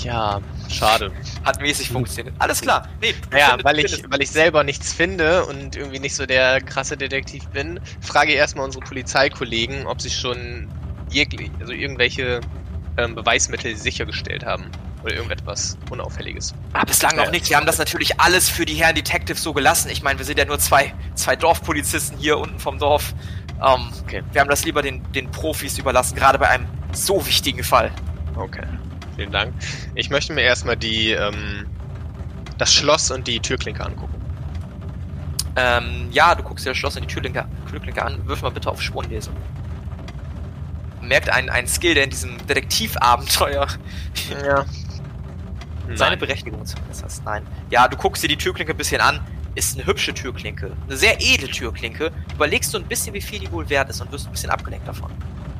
ja, 0.03 0.39
schade. 0.69 1.11
Hat 1.43 1.61
mäßig 1.61 1.89
funktioniert. 1.89 2.35
Alles 2.39 2.61
klar. 2.61 2.87
Nee, 3.01 3.13
Naja, 3.31 3.47
findest- 3.49 3.65
weil 3.65 3.79
ich, 3.79 3.91
findest- 3.91 4.11
weil 4.11 4.21
ich 4.21 4.31
selber 4.31 4.63
nichts 4.63 4.93
finde 4.93 5.45
und 5.45 5.75
irgendwie 5.75 5.99
nicht 5.99 6.15
so 6.15 6.25
der 6.25 6.61
krasse 6.61 6.97
Detektiv 6.97 7.47
bin, 7.49 7.79
frage 8.01 8.31
ich 8.31 8.37
erstmal 8.37 8.65
unsere 8.65 8.83
Polizeikollegen, 8.85 9.85
ob 9.87 10.01
sie 10.01 10.09
schon 10.09 10.67
jeglich, 11.09 11.51
also 11.59 11.73
irgendwelche 11.73 12.41
ähm, 12.97 13.13
Beweismittel 13.15 13.75
sichergestellt 13.75 14.45
haben. 14.45 14.65
Oder 15.03 15.15
irgendetwas 15.15 15.77
Unauffälliges. 15.91 16.55
Ah, 16.73 16.83
bislang 16.83 17.15
noch 17.17 17.25
Ja. 17.25 17.31
nichts. 17.31 17.49
Wir 17.49 17.57
haben 17.57 17.67
das 17.67 17.77
natürlich 17.77 18.19
alles 18.19 18.49
für 18.49 18.65
die 18.65 18.73
Herren 18.73 18.95
Detectives 18.95 19.43
so 19.43 19.53
gelassen. 19.53 19.89
Ich 19.91 20.01
meine, 20.01 20.17
wir 20.17 20.25
sind 20.25 20.39
ja 20.39 20.45
nur 20.45 20.57
zwei, 20.57 20.93
zwei 21.13 21.35
Dorfpolizisten 21.35 22.17
hier 22.17 22.39
unten 22.39 22.57
vom 22.59 22.79
Dorf. 22.79 23.13
Ähm, 23.63 23.89
Okay. 24.01 24.23
Wir 24.31 24.41
haben 24.41 24.49
das 24.49 24.65
lieber 24.65 24.81
den, 24.81 25.03
den 25.13 25.29
Profis 25.29 25.77
überlassen, 25.77 26.15
gerade 26.15 26.39
bei 26.39 26.49
einem 26.49 26.65
so 26.93 27.23
wichtigen 27.27 27.63
Fall. 27.63 27.91
Okay. 28.35 28.63
Vielen 29.15 29.31
Dank. 29.31 29.53
Ich 29.95 30.09
möchte 30.09 30.33
mir 30.33 30.41
erstmal 30.41 30.75
die, 30.77 31.11
ähm, 31.11 31.65
das 32.57 32.73
Schloss 32.73 33.11
und 33.11 33.27
die 33.27 33.39
Türklinke 33.39 33.83
angucken. 33.85 34.13
Ähm, 35.55 36.09
ja, 36.11 36.35
du 36.35 36.43
guckst 36.43 36.65
dir 36.65 36.71
das 36.71 36.77
Schloss 36.77 36.95
und 36.97 37.03
die 37.03 37.07
Türklinke, 37.07 37.45
Türklinke 37.69 38.03
an. 38.03 38.25
Wirf 38.27 38.41
mal 38.41 38.49
bitte 38.51 38.69
auf 38.69 38.81
Spurenlesen. 38.81 39.33
Merkt 41.01 41.29
einen, 41.29 41.49
einen 41.49 41.67
Skill, 41.67 41.93
der 41.93 42.03
in 42.05 42.09
diesem 42.09 42.37
Detektivabenteuer 42.47 43.67
Ja. 44.45 44.65
seine 45.93 46.11
Nein. 46.11 46.19
Berechtigung 46.19 46.65
zumindest 46.65 47.03
hast. 47.03 47.23
Nein. 47.25 47.43
Ja, 47.69 47.87
du 47.87 47.95
guckst 47.95 48.23
dir 48.23 48.27
die 48.27 48.37
Türklinke 48.37 48.73
ein 48.73 48.77
bisschen 48.77 49.01
an. 49.01 49.19
Ist 49.53 49.77
eine 49.77 49.85
hübsche 49.85 50.13
Türklinke. 50.13 50.71
Eine 50.87 50.97
sehr 50.97 51.21
edle 51.21 51.47
Türklinke. 51.47 52.11
Überlegst 52.33 52.73
du 52.73 52.79
ein 52.79 52.85
bisschen, 52.85 53.13
wie 53.13 53.21
viel 53.21 53.39
die 53.39 53.49
wohl 53.51 53.69
wert 53.69 53.89
ist 53.89 54.01
und 54.01 54.11
wirst 54.11 54.25
ein 54.25 54.31
bisschen 54.31 54.49
abgelenkt 54.49 54.85
davon. 54.85 55.09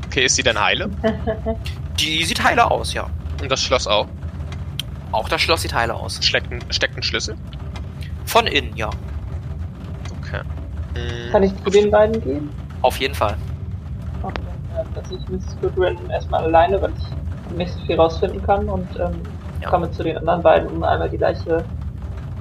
Okay, 0.08 0.26
ist 0.26 0.36
sie 0.36 0.44
denn 0.44 0.60
heile? 0.60 0.90
Die 2.00 2.24
sieht 2.26 2.44
heile 2.44 2.70
aus, 2.70 2.94
ja. 2.94 3.10
Und 3.42 3.52
das 3.52 3.62
Schloss 3.64 3.88
auch? 3.88 4.08
Auch 5.12 5.30
das 5.30 5.42
Schloss 5.42 5.62
sieht 5.62 5.74
heile 5.74 5.94
aus. 5.94 6.20
Steckt 6.24 6.52
ein, 6.52 6.60
steckt 6.70 6.98
ein 6.98 7.04
Schlüssel? 7.04 7.36
Von 8.26 8.48
innen, 8.48 8.76
ja. 8.76 8.90
Okay. 10.22 10.42
Hm, 10.96 11.32
Kann 11.32 11.44
ich 11.44 11.52
zu 11.64 11.70
den 11.70 11.92
beiden 11.92 12.22
gehen? 12.22 12.50
Auf 12.82 12.98
jeden 12.98 13.16
Fall. 13.16 13.36
Okay, 14.24 14.42
äh, 14.76 14.84
dass 14.96 15.12
ich 15.12 15.28
Mrs. 15.30 15.58
Goodwin 15.62 15.98
erstmal 16.10 16.44
alleine, 16.44 16.82
weil 16.82 16.92
ich 16.98 17.56
nicht 17.58 17.74
so 17.74 17.80
viel 17.86 17.96
rausfinden 17.96 18.42
kann 18.44 18.68
und 18.68 18.88
ähm, 19.00 19.22
Ja. 19.62 19.70
komme 19.70 19.90
zu 19.92 20.04
den 20.04 20.18
anderen 20.18 20.42
beiden, 20.42 20.68
um 20.70 20.84
einmal 20.84 21.10
die 21.10 21.18
Leiche 21.18 21.64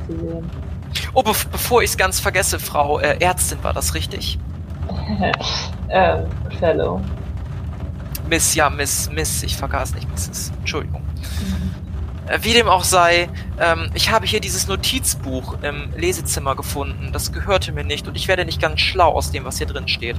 zu 0.06 0.12
sehen. 0.18 0.50
Oh, 1.12 1.22
bev 1.22 1.46
bevor 1.50 1.82
ich 1.82 1.90
es 1.90 1.96
ganz 1.96 2.18
vergesse, 2.20 2.58
Frau 2.58 2.98
äh, 2.98 3.18
Ärztin, 3.20 3.58
war 3.62 3.72
das 3.72 3.94
richtig? 3.94 4.38
ähm, 5.90 6.24
Fellow. 6.58 7.00
Miss, 8.28 8.54
ja, 8.54 8.70
Miss, 8.70 9.10
Miss, 9.12 9.42
ich 9.42 9.56
vergaß 9.56 9.94
nicht, 9.94 10.08
Mrs. 10.10 10.52
Entschuldigung. 10.60 11.02
Äh, 12.26 12.38
Wie 12.42 12.52
dem 12.54 12.68
auch 12.68 12.84
sei, 12.84 13.28
ähm, 13.60 13.90
ich 13.94 14.10
habe 14.10 14.26
hier 14.26 14.40
dieses 14.40 14.66
Notizbuch 14.66 15.56
im 15.62 15.92
Lesezimmer 15.96 16.56
gefunden. 16.56 17.10
Das 17.12 17.32
gehörte 17.32 17.70
mir 17.72 17.84
nicht 17.84 18.08
und 18.08 18.16
ich 18.16 18.28
werde 18.28 18.44
nicht 18.46 18.60
ganz 18.62 18.80
schlau 18.80 19.12
aus 19.12 19.30
dem, 19.30 19.44
was 19.44 19.58
hier 19.58 19.66
drin 19.66 19.88
steht. 19.88 20.16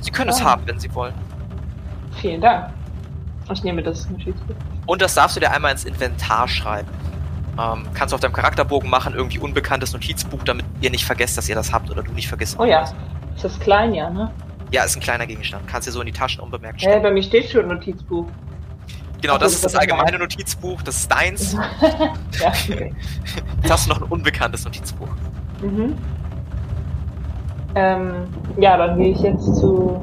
Sie 0.00 0.10
können 0.10 0.30
es 0.30 0.40
Ah. 0.42 0.44
haben, 0.44 0.62
wenn 0.66 0.78
Sie 0.78 0.94
wollen. 0.94 1.14
Vielen 2.20 2.40
Dank. 2.40 2.70
Ich 3.50 3.62
nehme 3.62 3.82
das 3.82 4.08
Notizbuch. 4.10 4.54
Und 4.84 5.00
das 5.00 5.14
darfst 5.14 5.36
du 5.36 5.40
dir 5.40 5.50
einmal 5.50 5.72
ins 5.72 5.84
Inventar 5.84 6.48
schreiben. 6.48 6.88
Ähm, 7.58 7.86
kannst 7.94 8.12
du 8.12 8.16
auf 8.16 8.20
deinem 8.20 8.34
Charakterbogen 8.34 8.90
machen, 8.90 9.14
irgendwie 9.14 9.38
unbekanntes 9.38 9.92
Notizbuch, 9.94 10.42
damit 10.44 10.66
ihr 10.82 10.90
nicht 10.90 11.06
vergesst, 11.06 11.38
dass 11.38 11.48
ihr 11.48 11.54
das 11.54 11.72
habt 11.72 11.90
oder 11.90 12.02
du 12.02 12.12
nicht 12.12 12.28
vergisst. 12.28 12.56
Oh 12.58 12.64
ja, 12.66 12.82
ist 13.34 13.42
das 13.44 13.58
klein, 13.58 13.94
ja, 13.94 14.10
ne? 14.10 14.30
Ja, 14.70 14.84
ist 14.84 14.96
ein 14.96 15.00
kleiner 15.00 15.26
Gegenstand. 15.26 15.66
Kannst 15.66 15.88
dir 15.88 15.92
so 15.92 16.00
in 16.00 16.06
die 16.06 16.12
Taschen 16.12 16.40
unbemerkt 16.40 16.80
stecken. 16.80 17.02
bei 17.02 17.10
mir 17.10 17.22
steht 17.22 17.50
schon 17.50 17.68
Notizbuch. 17.68 18.26
Genau, 19.20 19.34
Ach, 19.34 19.38
das 19.38 19.52
das 19.52 19.54
ist 19.54 19.64
das 19.64 19.72
ist 19.72 19.78
allgemeine 19.80 20.18
Notizbuch, 20.18 20.82
das 20.82 20.96
ist 20.96 21.10
deins. 21.10 21.52
ja, 22.40 22.48
okay. 22.48 22.94
Jetzt 23.62 23.72
hast 23.72 23.86
du 23.86 23.90
noch 23.90 24.02
ein 24.02 24.08
unbekanntes 24.08 24.64
Notizbuch. 24.64 25.08
Mhm. 25.62 25.96
Ähm, 27.74 28.12
ja, 28.58 28.76
dann 28.76 28.96
gehe 28.98 29.10
ich 29.10 29.20
jetzt 29.20 29.56
zu 29.56 30.00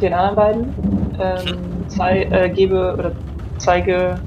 den 0.00 0.14
anderen 0.14 0.36
beiden. 0.36 0.74
Ähm, 1.20 1.88
zei 1.88 2.22
äh, 2.22 2.48
gebe 2.48 2.94
oder 2.94 3.12
zeige. 3.58 4.20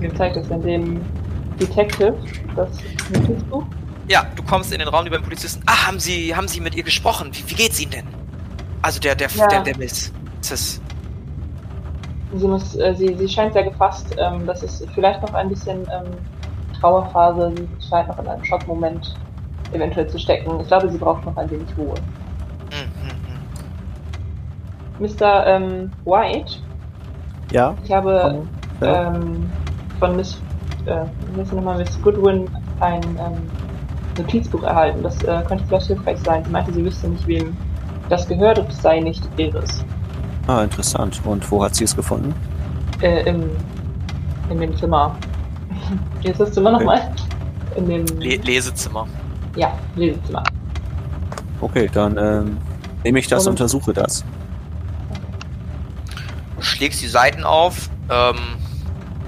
Wie 0.00 0.12
zeigt 0.14 0.36
das 0.36 0.48
denn 0.48 0.62
dem 0.62 1.00
Detective 1.60 2.16
das 2.56 2.70
Notizbuch? 3.12 3.64
Ja, 4.08 4.24
du 4.36 4.42
kommst 4.42 4.72
in 4.72 4.78
den 4.78 4.88
Raum 4.88 5.06
über 5.06 5.18
den 5.18 5.24
Polizisten. 5.24 5.62
Ah, 5.66 5.86
haben 5.88 5.98
Sie, 5.98 6.34
haben 6.34 6.48
Sie 6.48 6.60
mit 6.60 6.74
ihr 6.74 6.84
gesprochen? 6.84 7.30
Wie, 7.32 7.50
wie 7.50 7.54
geht's 7.54 7.80
Ihnen 7.80 7.90
denn? 7.90 8.06
Also 8.82 9.00
der, 9.00 9.14
der, 9.14 9.28
Ja. 9.30 9.46
der, 9.48 9.62
der 9.62 9.76
Miss. 9.76 10.12
Sis. 10.42 10.80
Sie 12.34 12.46
muss, 12.46 12.76
äh, 12.76 12.94
sie, 12.94 13.14
sie 13.16 13.28
scheint 13.28 13.52
sehr 13.54 13.64
gefasst. 13.64 14.14
Ähm, 14.18 14.46
das 14.46 14.62
ist 14.62 14.86
vielleicht 14.94 15.22
noch 15.22 15.34
ein 15.34 15.48
bisschen 15.48 15.80
ähm, 15.92 16.12
Trauerphase. 16.80 17.52
Sie 17.56 17.88
scheint 17.88 18.08
noch 18.08 18.18
in 18.18 18.28
einem 18.28 18.44
Schockmoment 18.44 19.16
eventuell 19.72 20.06
zu 20.08 20.18
stecken. 20.18 20.60
Ich 20.60 20.68
glaube, 20.68 20.88
sie 20.90 20.98
braucht 20.98 21.24
noch 21.24 21.36
ein 21.36 21.50
wenig 21.50 21.66
Ruhe. 21.76 21.94
Hm, 22.70 22.88
hm, 23.02 23.16
hm. 25.00 25.16
Mr. 25.16 25.46
Ähm, 25.46 25.90
White, 26.04 26.58
Ja? 27.50 27.74
ich 27.84 27.90
habe 27.92 28.42
Ja. 28.80 29.08
ähm, 29.08 29.50
von 29.98 30.16
Miss, 30.16 30.40
äh, 30.86 31.04
nochmal, 31.54 31.78
Miss 31.78 32.00
Goodwin 32.02 32.48
ein 32.80 33.02
ähm, 33.02 33.50
Notizbuch 34.18 34.62
erhalten. 34.62 35.02
Das 35.02 35.22
äh, 35.24 35.42
könnte 35.46 35.64
vielleicht 35.66 35.86
hilfreich 35.86 36.18
sein. 36.24 36.44
Sie 36.44 36.50
meinte, 36.50 36.72
sie 36.72 36.84
wüsste 36.84 37.08
nicht, 37.08 37.26
wem 37.26 37.56
das 38.08 38.26
gehört 38.28 38.58
und 38.58 38.68
es 38.70 38.80
sei 38.82 39.00
nicht 39.00 39.22
ihres. 39.36 39.84
Ah, 40.46 40.62
interessant. 40.62 41.20
Und 41.24 41.50
wo 41.50 41.62
hat 41.64 41.74
sie 41.74 41.84
es 41.84 41.94
gefunden? 41.96 42.34
Äh, 43.00 43.28
im, 43.28 43.50
in 44.50 44.60
dem 44.60 44.76
Zimmer. 44.76 45.16
Ist 46.22 46.40
das 46.40 46.52
Zimmer 46.52 46.72
nochmal? 46.72 47.10
In 47.76 47.88
dem, 47.88 48.06
Le 48.18 48.36
Lesezimmer. 48.36 49.06
ja, 49.56 49.72
Lesezimmer. 49.96 50.42
Okay, 51.60 51.90
dann 51.92 52.16
ähm, 52.16 52.56
nehme 53.04 53.18
ich 53.18 53.26
das 53.28 53.42
und 53.46 53.50
Und- 53.50 53.60
untersuche 53.60 53.92
das. 53.92 54.24
Du 56.56 56.62
schlägst 56.62 57.02
die 57.02 57.08
Seiten 57.08 57.44
auf. 57.44 57.90
Ähm, 58.08 58.36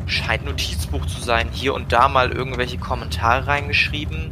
scheint 0.06 0.44
Notizbuch 0.46 1.04
zu 1.06 1.20
sein. 1.20 1.48
Hier 1.52 1.74
und 1.74 1.92
da 1.92 2.08
mal 2.08 2.30
irgendwelche 2.30 2.78
Kommentare 2.78 3.46
reingeschrieben. 3.46 4.30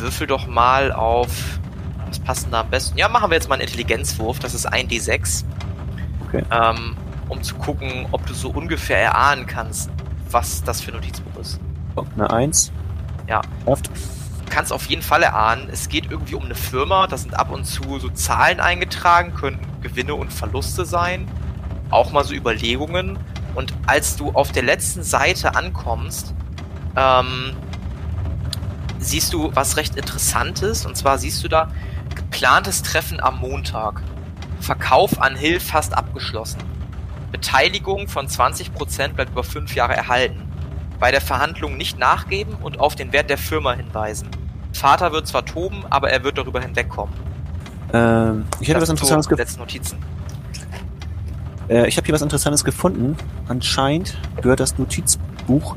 Würfel 0.00 0.26
doch 0.26 0.46
mal 0.46 0.92
auf. 0.92 1.58
Was 2.06 2.18
passt 2.20 2.44
denn 2.44 2.52
da 2.52 2.60
am 2.60 2.70
besten? 2.70 2.96
Ja, 2.98 3.08
machen 3.08 3.30
wir 3.30 3.36
jetzt 3.36 3.48
mal 3.48 3.54
einen 3.56 3.62
Intelligenzwurf. 3.62 4.38
Das 4.38 4.54
ist 4.54 4.66
ein 4.66 4.88
D6. 4.88 5.44
Okay. 6.26 6.44
Ähm, 6.50 6.96
um 7.28 7.42
zu 7.42 7.54
gucken, 7.56 8.06
ob 8.12 8.24
du 8.26 8.34
so 8.34 8.50
ungefähr 8.50 8.98
erahnen 8.98 9.46
kannst, 9.46 9.90
was 10.30 10.62
das 10.64 10.80
für 10.80 10.92
ein 10.92 10.94
Notizbuch 10.94 11.40
ist. 11.40 11.60
So, 11.94 12.06
eine 12.16 12.30
Eins. 12.30 12.72
Ja. 13.26 13.42
Schafft. 13.64 13.88
Du 13.88 14.54
kannst 14.54 14.72
auf 14.72 14.86
jeden 14.86 15.02
Fall 15.02 15.22
erahnen, 15.22 15.68
es 15.70 15.90
geht 15.90 16.10
irgendwie 16.10 16.34
um 16.34 16.44
eine 16.44 16.54
Firma, 16.54 17.06
da 17.06 17.18
sind 17.18 17.38
ab 17.38 17.52
und 17.52 17.64
zu 17.64 17.98
so 17.98 18.08
Zahlen 18.08 18.60
eingetragen, 18.60 19.34
könnten 19.34 19.66
Gewinne 19.82 20.14
und 20.14 20.32
Verluste 20.32 20.86
sein, 20.86 21.28
auch 21.90 22.12
mal 22.12 22.24
so 22.24 22.32
Überlegungen. 22.32 23.18
Und 23.54 23.74
als 23.86 24.16
du 24.16 24.30
auf 24.30 24.52
der 24.52 24.62
letzten 24.62 25.02
Seite 25.02 25.54
ankommst, 25.54 26.34
ähm, 26.96 27.56
siehst 29.10 29.32
du 29.32 29.50
was 29.54 29.76
recht 29.76 29.96
Interessantes. 29.96 30.86
Und 30.86 30.96
zwar 30.96 31.18
siehst 31.18 31.42
du 31.44 31.48
da 31.48 31.70
geplantes 32.14 32.82
Treffen 32.82 33.20
am 33.20 33.38
Montag. 33.40 34.02
Verkauf 34.60 35.20
an 35.20 35.36
Hill 35.36 35.60
fast 35.60 35.96
abgeschlossen. 35.96 36.58
Beteiligung 37.32 38.08
von 38.08 38.26
20% 38.26 39.08
bleibt 39.08 39.32
über 39.32 39.44
fünf 39.44 39.74
Jahre 39.74 39.94
erhalten 39.94 40.48
bei 40.98 41.10
der 41.10 41.20
Verhandlung 41.20 41.76
nicht 41.76 41.98
nachgeben 41.98 42.54
und 42.54 42.80
auf 42.80 42.96
den 42.96 43.12
Wert 43.12 43.30
der 43.30 43.38
Firma 43.38 43.72
hinweisen. 43.72 44.28
Vater 44.72 45.12
wird 45.12 45.26
zwar 45.26 45.44
toben, 45.44 45.84
aber 45.90 46.10
er 46.10 46.24
wird 46.24 46.38
darüber 46.38 46.60
hinwegkommen. 46.60 47.14
Ähm, 47.92 48.44
ich 48.60 48.68
hätte 48.68 48.80
Das 48.80 48.82
was 48.82 48.90
Interessantes 48.90 49.28
gefunden. 49.28 49.58
Notizen. 49.58 49.98
Äh, 51.68 51.88
ich 51.88 51.96
habe 51.96 52.06
hier 52.06 52.14
was 52.14 52.22
Interessantes 52.22 52.64
gefunden. 52.64 53.16
Anscheinend 53.48 54.18
gehört 54.40 54.60
das 54.60 54.78
Notizbuch 54.78 55.76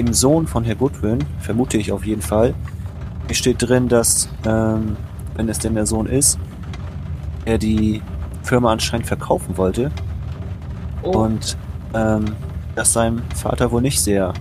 dem 0.00 0.14
Sohn 0.14 0.46
von 0.46 0.64
Herr 0.64 0.76
Goodwin, 0.76 1.18
vermute 1.40 1.76
ich 1.76 1.92
auf 1.92 2.06
jeden 2.06 2.22
Fall. 2.22 2.54
Hier 3.26 3.36
steht 3.36 3.56
drin, 3.60 3.88
dass, 3.88 4.30
ähm, 4.46 4.96
wenn 5.34 5.48
es 5.48 5.58
denn 5.58 5.74
der 5.74 5.84
Sohn 5.84 6.06
ist, 6.06 6.38
er 7.44 7.58
die 7.58 8.00
Firma 8.42 8.72
anscheinend 8.72 9.06
verkaufen 9.06 9.56
wollte 9.58 9.90
Oh, 11.02 11.10
und 11.10 11.56
ähm, 11.94 12.24
das 12.74 12.92
seinem 12.92 13.22
Vater 13.34 13.70
wohl 13.70 13.82
nicht 13.82 14.00
sehr 14.00 14.32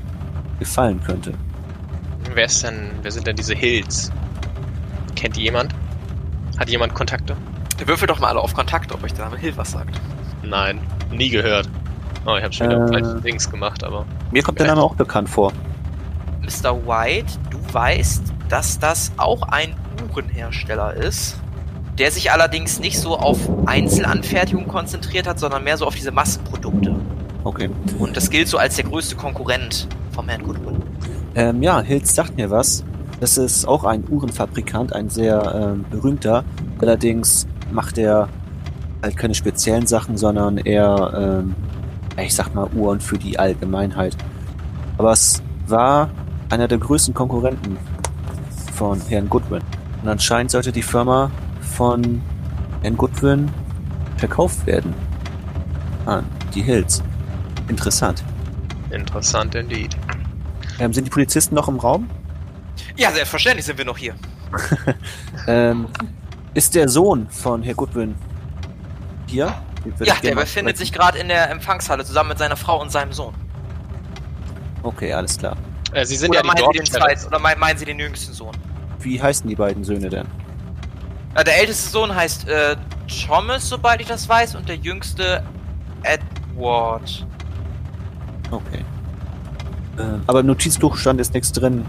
gefallen 0.59 1.01
könnte. 1.03 1.33
Wer 2.33 2.45
ist 2.45 2.63
denn, 2.63 2.91
wer 3.01 3.11
sind 3.11 3.27
denn 3.27 3.35
diese 3.35 3.55
Hills? 3.55 4.11
Kennt 5.15 5.35
die 5.35 5.43
jemand? 5.43 5.73
Hat 6.57 6.69
jemand 6.69 6.93
Kontakte? 6.93 7.35
Würfel 7.85 8.07
doch 8.07 8.19
mal 8.19 8.27
alle 8.27 8.39
auf 8.39 8.53
Kontakt, 8.53 8.91
ob 8.91 9.03
euch 9.03 9.13
der 9.13 9.25
Name 9.25 9.37
Hill 9.37 9.53
was 9.55 9.71
sagt. 9.71 9.99
Nein, 10.43 10.79
nie 11.11 11.29
gehört. 11.29 11.69
Oh, 12.25 12.35
ich 12.35 12.43
habe 12.43 12.53
schon 12.53 12.69
wieder 12.69 13.17
Äh. 13.17 13.21
Dings 13.21 13.49
gemacht, 13.49 13.83
aber 13.83 14.05
Mir 14.31 14.43
kommt 14.43 14.59
der 14.59 14.67
Name 14.67 14.81
auch 14.81 14.95
bekannt 14.95 15.29
vor. 15.29 15.51
Mr. 16.41 16.75
White, 16.85 17.33
du 17.49 17.57
weißt, 17.73 18.23
dass 18.49 18.79
das 18.79 19.11
auch 19.17 19.41
ein 19.43 19.75
Uhrenhersteller 20.09 20.93
ist, 20.95 21.37
der 21.97 22.11
sich 22.11 22.31
allerdings 22.31 22.79
nicht 22.79 22.99
so 22.99 23.17
auf 23.17 23.37
Einzelanfertigung 23.65 24.67
konzentriert 24.67 25.27
hat, 25.27 25.39
sondern 25.39 25.63
mehr 25.63 25.77
so 25.77 25.85
auf 25.85 25.95
diese 25.95 26.11
Massenprodukte. 26.11 26.95
Okay. 27.43 27.69
Und 27.99 28.17
das 28.17 28.29
gilt 28.29 28.47
so 28.47 28.57
als 28.57 28.75
der 28.75 28.85
größte 28.85 29.15
Konkurrent 29.15 29.87
vom 30.11 30.27
Herrn 30.27 30.43
Goodwin. 30.43 30.81
Ähm, 31.35 31.61
ja, 31.61 31.81
Hills 31.81 32.13
sagt 32.15 32.35
mir 32.37 32.49
was. 32.49 32.83
Das 33.19 33.37
ist 33.37 33.67
auch 33.67 33.83
ein 33.83 34.03
Uhrenfabrikant, 34.09 34.93
ein 34.93 35.09
sehr 35.09 35.53
ähm, 35.73 35.85
berühmter. 35.89 36.43
Allerdings 36.79 37.47
macht 37.71 37.97
er 37.97 38.29
halt 39.03 39.17
keine 39.17 39.35
speziellen 39.35 39.87
Sachen, 39.87 40.17
sondern 40.17 40.57
eher, 40.57 41.41
ähm, 41.43 41.55
ich 42.23 42.35
sag 42.35 42.53
mal, 42.53 42.67
Uhren 42.73 42.99
für 42.99 43.17
die 43.17 43.37
Allgemeinheit. 43.37 44.15
Aber 44.97 45.11
es 45.11 45.41
war 45.67 46.09
einer 46.49 46.67
der 46.67 46.77
größten 46.77 47.13
Konkurrenten 47.13 47.77
von 48.73 48.99
Herrn 49.07 49.29
Goodwin. 49.29 49.61
Und 50.01 50.09
anscheinend 50.09 50.51
sollte 50.51 50.71
die 50.71 50.81
Firma 50.81 51.31
von 51.61 52.21
Herrn 52.81 52.97
Goodwin 52.97 53.49
verkauft 54.17 54.65
werden. 54.65 54.93
An 56.05 56.25
die 56.55 56.61
Hills. 56.61 57.03
Interessant. 57.67 58.23
interessant 58.89 59.53
indeed. 59.53 59.95
Ähm, 60.79 60.93
sind 60.93 61.05
die 61.05 61.11
Polizisten 61.11 61.55
noch 61.55 61.67
im 61.67 61.77
Raum? 61.77 62.09
Ja, 62.95 63.11
selbstverständlich 63.11 63.65
sind 63.65 63.77
wir 63.77 63.85
noch 63.85 63.97
hier. 63.97 64.15
Ähm, 65.47 65.87
ist 66.53 66.75
der 66.75 66.89
Sohn 66.89 67.27
von 67.29 67.63
Herr 67.63 67.73
Goodwin 67.73 68.13
hier? 69.27 69.53
Ja, 70.03 70.15
der 70.21 70.35
befindet 70.35 70.77
sich 70.77 70.91
gerade 70.91 71.17
in 71.17 71.27
der 71.29 71.49
Empfangshalle 71.49 72.03
zusammen 72.05 72.29
mit 72.29 72.37
seiner 72.37 72.57
Frau 72.57 72.81
und 72.81 72.91
seinem 72.91 73.13
Sohn. 73.13 73.33
Okay, 74.83 75.13
alles 75.13 75.37
klar. 75.37 75.55
Äh, 75.93 76.05
Sie 76.05 76.15
sind 76.15 76.29
Oder 76.29 76.39
ja 76.39 76.41
die 76.43 76.47
meinen 76.47 76.71
Sie 76.73 76.77
den 76.79 76.85
zweiten, 76.85 77.25
oder 77.27 77.39
mein- 77.39 77.59
meinen 77.59 77.77
Sie 77.77 77.85
den 77.85 77.99
jüngsten 77.99 78.33
Sohn? 78.33 78.55
Wie 78.99 79.21
heißen 79.21 79.47
die 79.49 79.55
beiden 79.55 79.83
Söhne 79.83 80.09
denn? 80.09 80.25
Äh, 81.35 81.43
der 81.43 81.59
älteste 81.59 81.89
Sohn 81.89 82.13
heißt 82.13 82.47
äh, 82.47 82.75
Thomas, 83.27 83.67
sobald 83.67 84.01
ich 84.01 84.07
das 84.07 84.27
weiß, 84.27 84.55
und 84.55 84.67
der 84.69 84.75
jüngste 84.75 85.43
Edward. 86.03 87.25
Okay. 88.51 88.83
Ähm, 89.97 90.21
aber 90.27 90.41
im 90.41 90.45
Notizbuch 90.47 90.95
stand 90.97 91.19
ist 91.21 91.33
nichts 91.33 91.51
drin, 91.51 91.85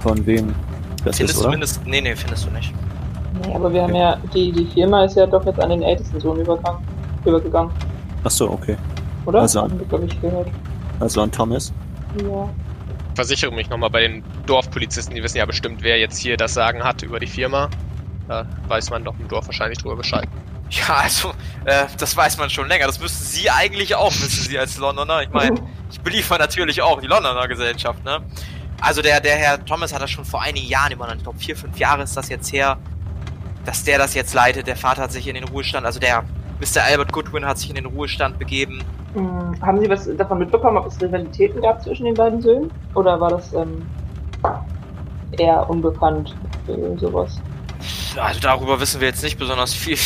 von 0.00 0.24
wem 0.26 0.54
das 1.04 1.16
Findest 1.16 1.20
ist, 1.20 1.36
du 1.36 1.40
oder? 1.42 1.50
mindestens. 1.50 1.86
Nee, 1.86 2.00
nee, 2.00 2.16
findest 2.16 2.46
du 2.46 2.50
nicht. 2.50 2.72
Nee, 3.42 3.54
aber 3.54 3.72
wir 3.72 3.82
haben 3.82 3.94
ja, 3.94 4.16
die, 4.32 4.52
die 4.52 4.66
Firma 4.66 5.04
ist 5.04 5.16
ja 5.16 5.26
doch 5.26 5.44
jetzt 5.46 5.60
an 5.60 5.70
den 5.70 5.82
ältesten 5.82 6.20
Sohn 6.20 6.38
übergegangen, 6.40 6.80
übergegangen 7.24 7.70
Ach 8.24 8.30
so, 8.30 8.50
okay. 8.50 8.76
oder? 9.26 9.40
Also- 9.42 9.68
gehört. 10.20 10.48
Also 11.00 11.22
an 11.22 11.30
Thomas. 11.30 11.72
Ja. 12.22 12.48
versichere 13.16 13.52
mich 13.52 13.68
nochmal 13.68 13.90
bei 13.90 14.02
den 14.02 14.22
Dorfpolizisten, 14.46 15.14
die 15.14 15.22
wissen 15.22 15.38
ja 15.38 15.44
bestimmt, 15.44 15.82
wer 15.82 15.98
jetzt 15.98 16.18
hier 16.18 16.36
das 16.36 16.54
Sagen 16.54 16.82
hat 16.82 17.02
über 17.02 17.18
die 17.18 17.26
Firma. 17.26 17.68
Da 18.28 18.46
weiß 18.68 18.90
man 18.90 19.04
doch 19.04 19.14
im 19.18 19.28
Dorf 19.28 19.46
wahrscheinlich 19.46 19.78
drüber 19.78 19.96
Bescheid. 19.96 20.28
Ja, 20.70 20.94
also, 21.02 21.30
äh, 21.64 21.84
das 21.98 22.16
weiß 22.16 22.38
man 22.38 22.48
schon 22.50 22.68
länger. 22.68 22.86
Das 22.86 22.98
müssten 22.98 23.24
Sie 23.24 23.50
eigentlich 23.50 23.94
auch 23.94 24.10
wissen, 24.12 24.48
Sie 24.48 24.58
als 24.58 24.78
Londoner. 24.78 25.22
Ich 25.22 25.30
meine, 25.30 25.60
ich 25.90 26.00
beliefer 26.00 26.38
natürlich 26.38 26.80
auch 26.80 27.00
die 27.00 27.06
Londoner 27.06 27.46
Gesellschaft, 27.48 28.04
ne? 28.04 28.20
Also 28.80 29.02
der, 29.02 29.20
der 29.20 29.36
Herr 29.36 29.64
Thomas 29.64 29.94
hat 29.94 30.02
das 30.02 30.10
schon 30.10 30.24
vor 30.24 30.42
einigen 30.42 30.66
Jahren 30.66 30.92
übernommen. 30.92 31.18
Ich 31.18 31.24
glaube, 31.24 31.38
vier, 31.38 31.56
fünf 31.56 31.78
Jahre 31.78 32.02
ist 32.02 32.16
das 32.16 32.28
jetzt 32.28 32.52
her, 32.52 32.76
dass 33.64 33.84
der 33.84 33.98
das 33.98 34.14
jetzt 34.14 34.34
leitet. 34.34 34.66
Der 34.66 34.76
Vater 34.76 35.02
hat 35.02 35.12
sich 35.12 35.26
in 35.28 35.34
den 35.34 35.44
Ruhestand, 35.44 35.86
also 35.86 36.00
der 36.00 36.24
Mr. 36.60 36.82
Albert 36.84 37.12
Goodwin 37.12 37.44
hat 37.44 37.58
sich 37.58 37.68
in 37.68 37.74
den 37.76 37.86
Ruhestand 37.86 38.38
begeben. 38.38 38.82
Hm, 39.14 39.54
haben 39.60 39.80
Sie 39.80 39.88
was 39.88 40.08
davon 40.16 40.38
mitbekommen, 40.38 40.78
ob 40.78 40.86
es 40.86 41.00
Rivalitäten 41.00 41.62
gab 41.62 41.82
zwischen 41.82 42.04
den 42.04 42.14
beiden 42.14 42.40
Söhnen? 42.40 42.70
Oder 42.94 43.20
war 43.20 43.30
das 43.30 43.52
ähm, 43.52 43.86
eher 45.32 45.68
unbekannt 45.68 46.34
für 46.66 46.98
sowas? 46.98 47.40
Also 48.16 48.40
darüber 48.40 48.80
wissen 48.80 49.00
wir 49.00 49.08
jetzt 49.08 49.22
nicht 49.22 49.38
besonders 49.38 49.74
viel. 49.74 49.96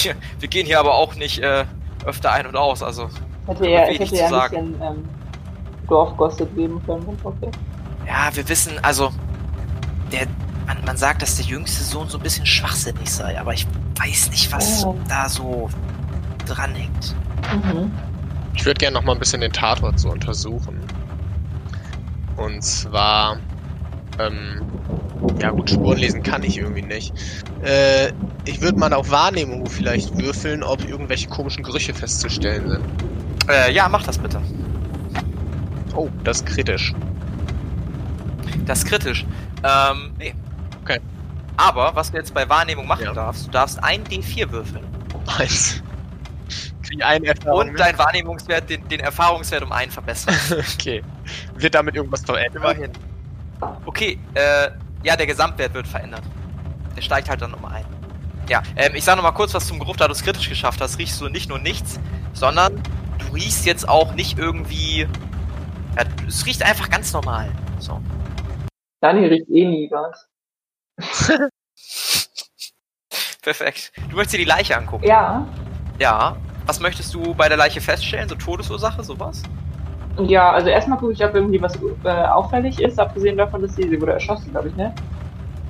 Wir, 0.40 0.48
gehen 0.48 0.66
hier 0.66 0.80
aber 0.80 0.94
auch 0.94 1.14
nicht 1.14 1.40
äh, 1.40 1.64
öfter 2.04 2.32
ein 2.32 2.46
und 2.46 2.56
aus. 2.56 2.82
Also 2.82 3.09
Hätte 3.46 3.68
ja, 3.68 3.82
es 3.82 3.88
wenig 3.88 4.00
hätte 4.00 4.11
zu 4.11 4.16
ja 4.16 4.24
ein 4.24 4.30
sagen. 4.30 4.72
bisschen 4.72 4.82
ähm, 4.82 5.09
Dorfgossip 5.88 6.54
geben 6.54 6.82
können. 6.84 7.18
Okay. 7.22 7.50
ja, 8.06 8.30
wir 8.34 8.48
wissen, 8.48 8.72
also 8.82 9.11
der, 10.12 10.26
man, 10.69 10.85
man 10.85 10.97
sagt, 10.97 11.23
dass 11.23 11.35
der 11.37 11.47
jüngste 11.47 11.83
Sohn 11.83 12.09
so 12.09 12.19
ein 12.19 12.23
bisschen 12.23 12.47
schwachsinnig 12.47 13.11
sei, 13.11 13.41
aber 13.41 13.55
ich 13.55 13.66
weiß 13.99 14.31
nicht, 14.31 14.53
was 14.53 14.85
Oh. 14.85 14.97
da 15.09 15.29
so 15.29 15.69
dranhängt. 16.47 17.16
Mhm. 17.53 17.91
Ich 18.55 18.64
würde 18.64 18.79
gerne 18.79 18.95
noch 18.95 19.03
mal 19.05 19.12
ein 19.14 19.19
bisschen 19.19 19.41
den 19.41 19.53
Tatort 19.53 19.99
so 19.99 20.11
untersuchen. 20.11 20.79
Und 22.37 22.62
zwar, 22.62 23.39
ähm, 24.19 24.62
ja 25.41 25.51
gut, 25.51 25.71
Spuren 25.71 25.99
lesen 25.99 26.23
kann 26.23 26.43
ich 26.43 26.59
irgendwie 26.59 26.83
nicht. 26.83 27.12
Äh, 27.62 28.12
ich 28.45 28.61
würde 28.61 28.79
mal 28.79 28.93
auf 28.93 29.11
Wahrnehmung 29.11 29.66
vielleicht 29.66 30.16
würfeln, 30.19 30.62
ob 30.62 30.87
irgendwelche 30.89 31.29
komischen 31.29 31.64
Gerüche 31.64 31.95
festzustellen 31.95 32.69
sind. 32.69 32.85
Äh, 33.49 33.73
ja, 33.73 33.89
mach 33.89 34.03
das 34.05 34.19
bitte. 34.19 34.41
Oh, 35.95 36.09
das 36.25 36.39
ist 36.39 36.47
kritisch. 36.47 36.95
Das 38.66 38.81
ist 38.81 38.85
kritisch. 38.87 39.25
Ähm, 39.64 40.12
nee. 40.19 40.35
Aber, 41.59 41.94
was 41.94 42.11
du 42.11 42.16
jetzt 42.16 42.32
bei 42.32 42.48
Wahrnehmung 42.48 42.86
machen 42.86 43.04
Ja. 43.04 43.12
darfst, 43.12 43.46
du 43.46 43.50
darfst 43.50 43.82
ein 43.82 44.04
D4 44.04 44.50
würfeln. 44.50 44.84
Eins. 45.38 45.82
Krieg 46.82 47.04
eine 47.04 47.26
Erfahrung. 47.26 47.68
Und 47.70 47.78
dein 47.78 47.98
Wahrnehmungswert, 47.98 48.70
den, 48.70 48.86
den 48.88 49.00
Erfahrungswert 49.00 49.62
um 49.62 49.72
einen 49.72 49.90
verbessern. 49.90 50.34
Okay. 50.74 51.02
Wird 51.56 51.74
damit 51.74 51.96
irgendwas 51.96 52.22
verändert? 52.24 52.56
Immerhin. 52.62 52.92
Okay, 53.84 54.18
äh, 54.34 54.70
ja, 55.02 55.16
der 55.16 55.26
Gesamtwert 55.26 55.74
wird 55.74 55.86
verändert. 55.86 56.22
Der 56.96 57.02
steigt 57.02 57.28
halt 57.28 57.42
dann 57.42 57.52
um 57.52 57.64
ein. 57.64 57.84
Ja, 58.48 58.62
ähm, 58.76 58.92
ich 58.94 59.04
sag 59.04 59.16
noch 59.16 59.22
mal 59.24 59.32
kurz 59.32 59.52
was 59.52 59.66
zum 59.66 59.78
Geruch, 59.78 59.96
da 59.96 60.06
du 60.06 60.12
es 60.12 60.22
kritisch 60.22 60.48
geschafft 60.48 60.80
hast, 60.80 60.98
riechst 60.98 61.20
du 61.20 61.28
nicht 61.28 61.48
nur 61.50 61.59
nichts, 61.59 62.00
sondern 62.32 62.80
du 63.18 63.34
riechst 63.34 63.66
jetzt 63.66 63.86
auch 63.88 64.14
nicht 64.14 64.38
irgendwie. 64.38 65.00
Ja, 65.96 66.04
es 66.26 66.46
riecht 66.46 66.62
einfach 66.62 66.88
ganz 66.88 67.12
normal. 67.12 67.50
So. 67.78 68.00
Daniel 69.00 69.28
riecht 69.30 69.48
eh 69.50 69.66
nie 69.66 69.88
was. 69.90 70.28
Perfekt. 73.42 73.92
Du 74.11 74.16
möchtest 74.16 74.34
dir 74.34 74.38
die 74.38 74.44
Leiche 74.44 74.76
angucken? 74.76 75.07
Ja. 75.07 75.46
Ja. 75.99 76.36
Was 76.66 76.80
möchtest 76.80 77.14
du 77.14 77.34
bei 77.34 77.49
der 77.49 77.57
Leiche 77.57 77.80
feststellen? 77.80 78.28
So 78.28 78.34
Todesursache, 78.34 79.03
sowas? 79.03 79.42
Ja, 80.18 80.51
also 80.53 80.68
erstmal 80.68 80.99
gucke 80.99 81.12
ich, 81.12 81.24
ob 81.24 81.34
irgendwie 81.34 81.62
was 81.62 81.78
äh, 82.05 82.09
auffällig 82.09 82.78
ist, 82.80 82.99
abgesehen 82.99 83.38
davon, 83.38 83.62
dass 83.62 83.74
sie, 83.76 83.88
sie 83.88 84.01
wurde 84.01 84.12
erschossen, 84.14 84.51
glaube 84.51 84.68
ich, 84.68 84.76
ne? 84.76 84.92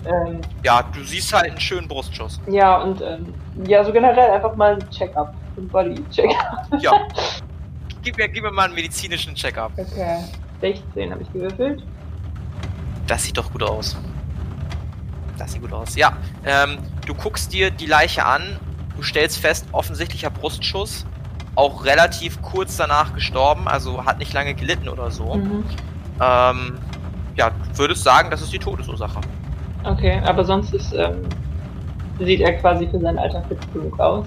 Ähm, 0.07 0.41
Ja, 0.65 0.83
du 0.83 1.05
siehst 1.05 1.33
halt 1.33 1.51
einen 1.51 1.61
schönen 1.61 1.87
Brustschuss. 1.87 2.41
ja, 2.49 2.79
und 2.79 3.01
ähm, 3.03 3.33
ja, 3.67 3.85
so 3.85 3.93
generell 3.93 4.31
einfach 4.31 4.57
mal 4.57 4.75
ein 4.75 4.91
Check-up. 4.91 5.35
Ein 5.57 5.69
Body-Check-up. 5.69 6.67
Ja. 6.81 6.93
gib, 8.03 8.17
mir, 8.17 8.29
gib 8.29 8.43
mir 8.43 8.51
mal 8.51 8.65
einen 8.65 8.75
medizinischen 8.75 9.35
Check-up. 9.35 9.73
Okay. 9.77 10.25
16 10.61 11.13
habe 11.13 11.23
ich 11.23 11.33
gewürfelt. 11.33 11.83
Das 13.07 13.23
sieht 13.25 13.37
doch 13.37 13.53
gut 13.53 13.63
aus. 13.63 13.97
Das 15.39 15.53
sieht 15.53 15.63
gut 15.63 15.73
aus. 15.73 15.97
Ja, 15.97 16.13
ähm, 16.45 16.79
du 17.07 17.15
guckst 17.15 17.53
dir 17.53 17.71
die 17.71 17.87
Leiche 17.87 18.25
an, 18.25 18.43
du 18.97 19.03
stellst 19.03 19.39
fest, 19.39 19.67
offensichtlicher 19.73 20.31
Brustschuss, 20.31 21.07
auch 21.55 21.85
relativ 21.85 22.43
kurz 22.43 22.77
danach 22.77 23.15
gestorben, 23.15 23.69
also 23.69 24.05
hat 24.05 24.19
nicht 24.19 24.33
lange 24.33 24.55
gelitten 24.55 24.89
oder 24.89 25.11
so. 25.11 25.35
Mhm. 25.35 25.65
Ähm, 26.21 26.79
ja, 27.37 27.51
du 27.51 27.79
würdest 27.79 28.05
sagen, 28.05 28.31
das 28.31 28.43
ist 28.43 28.53
die 28.53 28.59
Todesursache. 28.59 29.21
Okay, 29.85 30.21
aber 30.25 30.45
sonst 30.45 30.75
ist, 30.75 30.93
ähm, 30.93 31.23
sieht 32.19 32.41
er 32.41 32.55
quasi 32.55 32.89
für 32.89 32.99
sein 32.99 33.19
Alter 33.19 33.43
fit 33.49 33.59
genug 33.73 33.99
aus. 34.01 34.27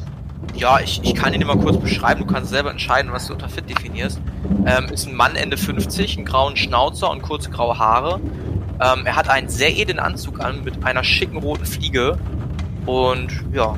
Ja, 0.56 0.80
ich, 0.80 1.02
ich 1.04 1.14
kann 1.14 1.34
ihn 1.34 1.42
immer 1.42 1.56
kurz 1.56 1.78
beschreiben, 1.78 2.22
du 2.22 2.34
kannst 2.34 2.50
selber 2.50 2.72
entscheiden, 2.72 3.12
was 3.12 3.28
du 3.28 3.34
unter 3.34 3.48
fit 3.48 3.70
definierst. 3.70 4.20
Ähm, 4.66 4.86
ist 4.92 5.08
ein 5.08 5.16
Mann 5.16 5.36
Ende 5.36 5.58
50, 5.58 6.18
einen 6.18 6.26
grauen 6.26 6.56
Schnauzer 6.56 7.12
und 7.12 7.22
kurze 7.22 7.50
graue 7.50 7.78
Haare. 7.78 8.20
Ähm, 8.82 9.06
er 9.06 9.16
hat 9.16 9.30
einen 9.30 9.48
sehr 9.50 9.78
edlen 9.78 10.00
Anzug 10.00 10.40
an 10.40 10.64
mit 10.64 10.84
einer 10.86 11.04
schicken 11.04 11.38
roten 11.38 11.66
Fliege 11.66 12.18
und 12.86 13.30
ja, 13.54 13.76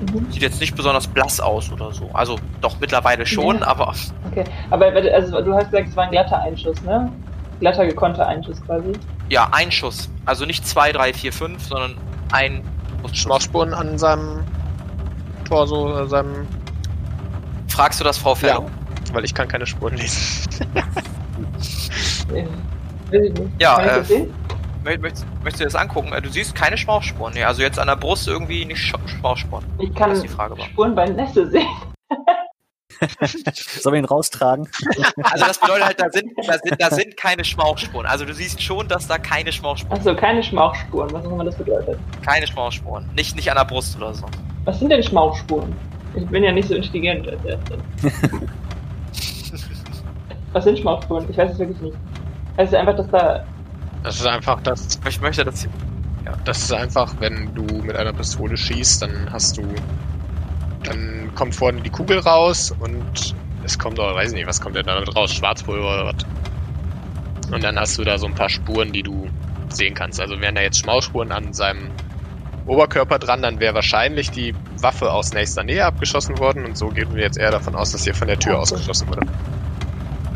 Mhm. 0.00 0.32
sieht 0.32 0.42
jetzt 0.42 0.60
nicht 0.60 0.74
besonders 0.74 1.06
blass 1.06 1.40
aus 1.40 1.70
oder 1.70 1.92
so. 1.92 2.08
Also 2.14 2.38
doch 2.62 2.80
mittlerweile 2.80 3.26
schon, 3.26 3.58
Ja. 3.58 3.66
aber 3.66 3.94
Okay, 4.30 4.44
aber 4.70 4.86
also, 4.86 5.42
du 5.42 5.52
hast 5.54 5.70
gesagt, 5.70 5.88
es 5.90 5.96
war 5.96 6.04
ein 6.04 6.10
glatter 6.10 6.40
Einschuss, 6.40 6.80
ne? 6.82 7.12
Glatter 7.60 7.84
gekonnter 7.86 8.26
Einschuss 8.26 8.60
quasi. 8.64 8.92
ja, 9.28 9.48
ein 9.52 9.70
Schuss. 9.70 10.08
Also 10.24 10.46
nicht 10.46 10.66
zwei, 10.66 10.90
drei, 10.92 11.12
vier, 11.12 11.32
fünf, 11.34 11.64
sondern 11.66 11.94
ein 12.32 12.62
Schuss. 13.08 13.18
Schmauchspuren 13.18 13.74
an 13.74 13.98
seinem 13.98 14.40
Torso, 15.44 16.00
äh, 16.04 16.08
seinem. 16.08 16.46
Fragst 17.68 18.00
du 18.00 18.04
das 18.04 18.16
Frau 18.18 18.34
Fellow? 18.34 18.66
Weil 19.12 19.24
ich 19.24 19.34
kann 19.34 19.48
keine 19.48 19.66
Spuren 19.66 19.96
lesen. 19.96 20.48
Ja, 23.58 23.80
äh, 23.80 24.02
Möchtest, 24.82 25.26
möchtest 25.42 25.60
du 25.60 25.64
das 25.64 25.74
angucken? 25.74 26.12
Äh, 26.12 26.22
Du 26.22 26.30
siehst 26.30 26.54
keine 26.54 26.78
Schmauchspuren. 26.78 27.34
Nee, 27.34 27.44
also 27.44 27.60
jetzt 27.60 27.78
an 27.78 27.86
der 27.88 27.96
Brust 27.96 28.26
irgendwie 28.26 28.64
nicht 28.64 28.78
Sch 28.80 28.94
Schmauchspuren. 29.06 29.64
Ich 29.78 29.94
kann 29.94 30.20
die 30.20 30.28
Frage 30.28 30.56
war. 30.56 30.64
Spuren 30.64 30.94
bei 30.94 31.06
Nässe 31.06 31.50
sehen. 31.50 31.66
Sollen 33.80 33.94
wir 33.94 33.98
ihn 34.00 34.04
raustragen? 34.04 34.68
Also 35.22 35.46
das 35.46 35.58
bedeutet 35.60 35.84
halt, 35.84 36.00
da 36.00 36.10
sind, 36.10 36.32
da 36.46 36.52
sind, 36.58 36.76
da 36.80 36.90
sind 36.90 37.16
keine 37.16 37.44
Schmauchspuren. 37.44 38.06
Also 38.06 38.24
du 38.24 38.32
siehst 38.34 38.60
schon, 38.62 38.88
dass 38.88 39.06
da 39.06 39.18
keine 39.18 39.52
Schmauchspuren 39.52 39.98
Achso, 39.98 40.14
keine 40.14 40.42
Schmauchspuren, 40.42 41.12
was 41.12 41.24
auch 41.24 41.32
immer 41.32 41.44
das 41.44 41.56
bedeutet. 41.56 41.98
Keine 42.24 42.46
Schmauchspuren. 42.46 43.08
Nicht, 43.14 43.36
nicht 43.36 43.50
an 43.50 43.56
der 43.56 43.64
Brust 43.64 43.96
oder 43.96 44.12
so. 44.14 44.26
Was 44.64 44.78
sind 44.78 44.90
denn 44.90 45.02
Schmauchspuren? 45.02 45.74
Ich 46.14 46.26
bin 46.26 46.42
ja 46.42 46.52
nicht 46.52 46.68
so 46.68 46.74
intelligent 46.74 47.28
als 47.28 47.44
Erste. 47.44 47.78
Was 50.52 50.64
sind 50.64 50.78
Schmauchspuren? 50.78 51.26
Ich 51.30 51.36
weiß 51.36 51.52
es 51.52 51.58
wirklich 51.58 51.80
nicht. 51.80 51.96
Also 52.60 52.76
einfach, 52.76 52.94
dass 52.94 53.08
da. 53.08 53.44
Das 54.02 54.20
ist 54.20 54.26
einfach 54.26 54.60
das. 54.60 55.00
Ich 55.08 55.20
möchte 55.22 55.44
das 55.44 55.62
hier. 55.62 55.70
Das 56.44 56.58
ist 56.58 56.72
einfach, 56.72 57.14
wenn 57.18 57.54
du 57.54 57.64
mit 57.82 57.96
einer 57.96 58.12
Pistole 58.12 58.54
schießt, 58.54 59.00
dann 59.00 59.32
hast 59.32 59.56
du. 59.56 59.62
Dann 60.82 61.30
kommt 61.34 61.54
vorne 61.54 61.80
die 61.80 61.88
Kugel 61.88 62.18
raus 62.18 62.74
und 62.78 63.34
es 63.64 63.78
kommt 63.78 63.98
auch, 63.98 64.14
weiß 64.14 64.32
ich 64.32 64.36
nicht, 64.36 64.46
was 64.46 64.60
kommt 64.60 64.76
denn 64.76 64.84
damit 64.84 65.14
raus? 65.16 65.32
Schwarzpulver 65.32 65.86
oder 65.86 66.06
was? 66.06 67.50
Und 67.50 67.64
dann 67.64 67.78
hast 67.78 67.96
du 67.96 68.04
da 68.04 68.18
so 68.18 68.26
ein 68.26 68.34
paar 68.34 68.50
Spuren, 68.50 68.92
die 68.92 69.02
du 69.02 69.28
sehen 69.70 69.94
kannst. 69.94 70.20
Also 70.20 70.38
wären 70.38 70.54
da 70.54 70.60
jetzt 70.60 70.80
Schmauchspuren 70.80 71.32
an 71.32 71.54
seinem 71.54 71.90
Oberkörper 72.66 73.18
dran, 73.18 73.40
dann 73.40 73.58
wäre 73.58 73.74
wahrscheinlich 73.74 74.30
die 74.30 74.54
Waffe 74.80 75.10
aus 75.10 75.32
nächster 75.32 75.64
Nähe 75.64 75.86
abgeschossen 75.86 76.38
worden 76.38 76.66
und 76.66 76.76
so 76.76 76.88
gehen 76.88 77.14
wir 77.14 77.22
jetzt 77.22 77.38
eher 77.38 77.50
davon 77.50 77.74
aus, 77.74 77.92
dass 77.92 78.04
hier 78.04 78.14
von 78.14 78.28
der 78.28 78.38
Tür 78.38 78.58
ausgeschossen 78.58 79.08
wurde. 79.08 79.26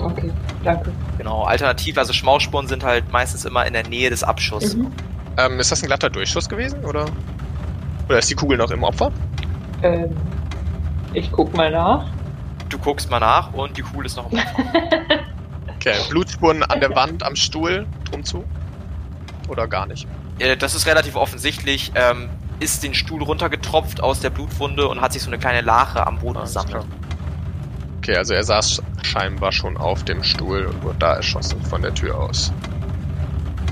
Okay, 0.05 0.31
danke. 0.63 0.93
Genau, 1.19 1.45
alternativ, 1.45 1.97
also 1.99 2.13
Schmauchspuren 2.13 2.67
sind 2.67 2.85
halt 2.85 3.11
meistens 3.13 3.45
immer 3.45 3.67
in 3.67 3.73
der 3.73 3.87
Nähe 3.89 4.11
des 4.11 4.23
Abschusses. 4.23 4.77
Mhm. 4.77 4.93
Ähm, 5.37 5.59
ist 5.59 5.73
das 5.73 5.83
ein 5.83 5.87
glatter 5.87 6.11
Durchschuss 6.11 6.49
gewesen 6.49 6.85
oder? 6.85 7.07
Oder 8.09 8.19
ist 8.19 8.31
die 8.31 8.35
Kugel 8.35 8.59
noch 8.59 8.71
im 8.71 8.85
Opfer? 8.85 9.11
Ähm, 9.83 10.15
ich 11.13 11.31
guck 11.33 11.55
mal 11.57 11.71
nach. 11.71 12.07
Du 12.69 12.79
guckst 12.79 13.11
mal 13.11 13.21
nach 13.21 13.53
und 13.53 13.77
die 13.77 13.83
Kugel 13.83 14.07
ist 14.07 14.17
noch 14.17 14.31
im 14.31 14.39
Okay, 15.77 15.95
Blutspuren 16.09 16.63
an 16.63 16.81
der 16.81 16.95
Wand, 16.95 17.23
am 17.23 17.37
Stuhl, 17.37 17.87
drum 18.11 18.25
zu? 18.25 18.45
Oder 19.49 19.67
gar 19.69 19.87
nicht? 19.87 20.07
Äh, 20.39 20.57
Das 20.57 20.75
ist 20.75 20.87
relativ 20.87 21.17
offensichtlich. 21.17 21.93
Ähm, 21.95 22.31
ist 22.61 22.83
den 22.83 22.95
Stuhl 22.95 23.23
runtergetropft 23.23 24.03
aus 24.03 24.21
der 24.21 24.31
Blutwunde 24.31 24.87
und 24.89 25.01
hat 25.01 25.13
sich 25.13 25.23
so 25.23 25.29
eine 25.29 25.39
kleine 25.39 25.61
Lache 25.61 26.07
am 26.07 26.19
Boden 26.19 26.41
gesammelt. 26.41 26.85
Okay, 28.05 28.19
also 28.19 28.35
er 28.35 28.45
saß 28.45 28.83
scheinbar 29.03 29.51
schon 29.51 29.79
auf 29.79 30.05
dem 30.05 30.23
Stuhl 30.23 30.67
und 30.67 30.83
wurde 30.83 30.99
da 30.99 31.15
erschossen 31.15 31.59
von 31.63 31.81
der 31.81 31.95
Tür 31.95 32.19
aus. 32.21 32.53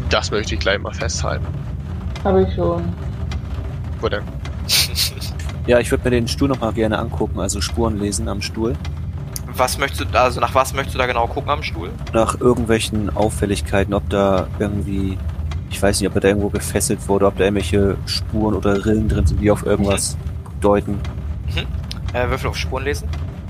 Das 0.09 0.31
möchte 0.31 0.55
ich 0.55 0.61
gleich 0.61 0.79
mal 0.79 0.95
festhalten. 0.95 1.45
Habe 2.25 2.45
ich 2.45 2.55
schon. 2.55 2.83
Wo 4.01 4.09
denn? 4.09 4.23
Ja, 5.67 5.79
ich 5.79 5.91
würde 5.93 6.03
mir 6.05 6.11
den 6.11 6.27
Stuhl 6.27 6.49
nochmal 6.49 6.73
gerne 6.73 6.99
angucken, 6.99 7.39
also 7.39 7.61
Spuren 7.61 8.01
lesen 8.01 8.27
am 8.27 8.43
Stuhl. 8.43 8.75
Was 9.55 9.79
möchtest 9.79 10.13
du, 10.13 10.19
also 10.19 10.41
nach 10.41 10.53
was 10.57 10.75
möchtest 10.75 10.95
du 10.97 10.99
da 10.99 11.07
genau 11.07 11.29
gucken 11.29 11.51
am 11.51 11.63
Stuhl? 11.63 11.91
Nach 12.13 12.41
irgendwelchen 12.41 13.15
Auffälligkeiten, 13.15 13.95
ob 13.95 14.09
da 14.11 14.49
irgendwie, 14.59 15.19
ich 15.71 15.81
weiß 15.81 16.01
nicht, 16.01 16.09
ob 16.09 16.17
er 16.17 16.21
da 16.23 16.29
irgendwo 16.29 16.49
gefesselt 16.49 17.07
wurde, 17.07 17.27
ob 17.27 17.37
da 17.37 17.45
irgendwelche 17.45 17.97
Spuren 18.07 18.55
oder 18.57 18.85
Rillen 18.85 19.09
drin 19.09 19.25
sind, 19.25 19.41
die 19.41 19.53
auf 19.53 19.65
irgendwas 19.65 20.17
deuten. 20.61 20.99
Äh, 22.13 22.29
Würfel 22.29 22.51
auf 22.51 22.57
Spuren 22.57 22.83
lesen? 22.83 23.07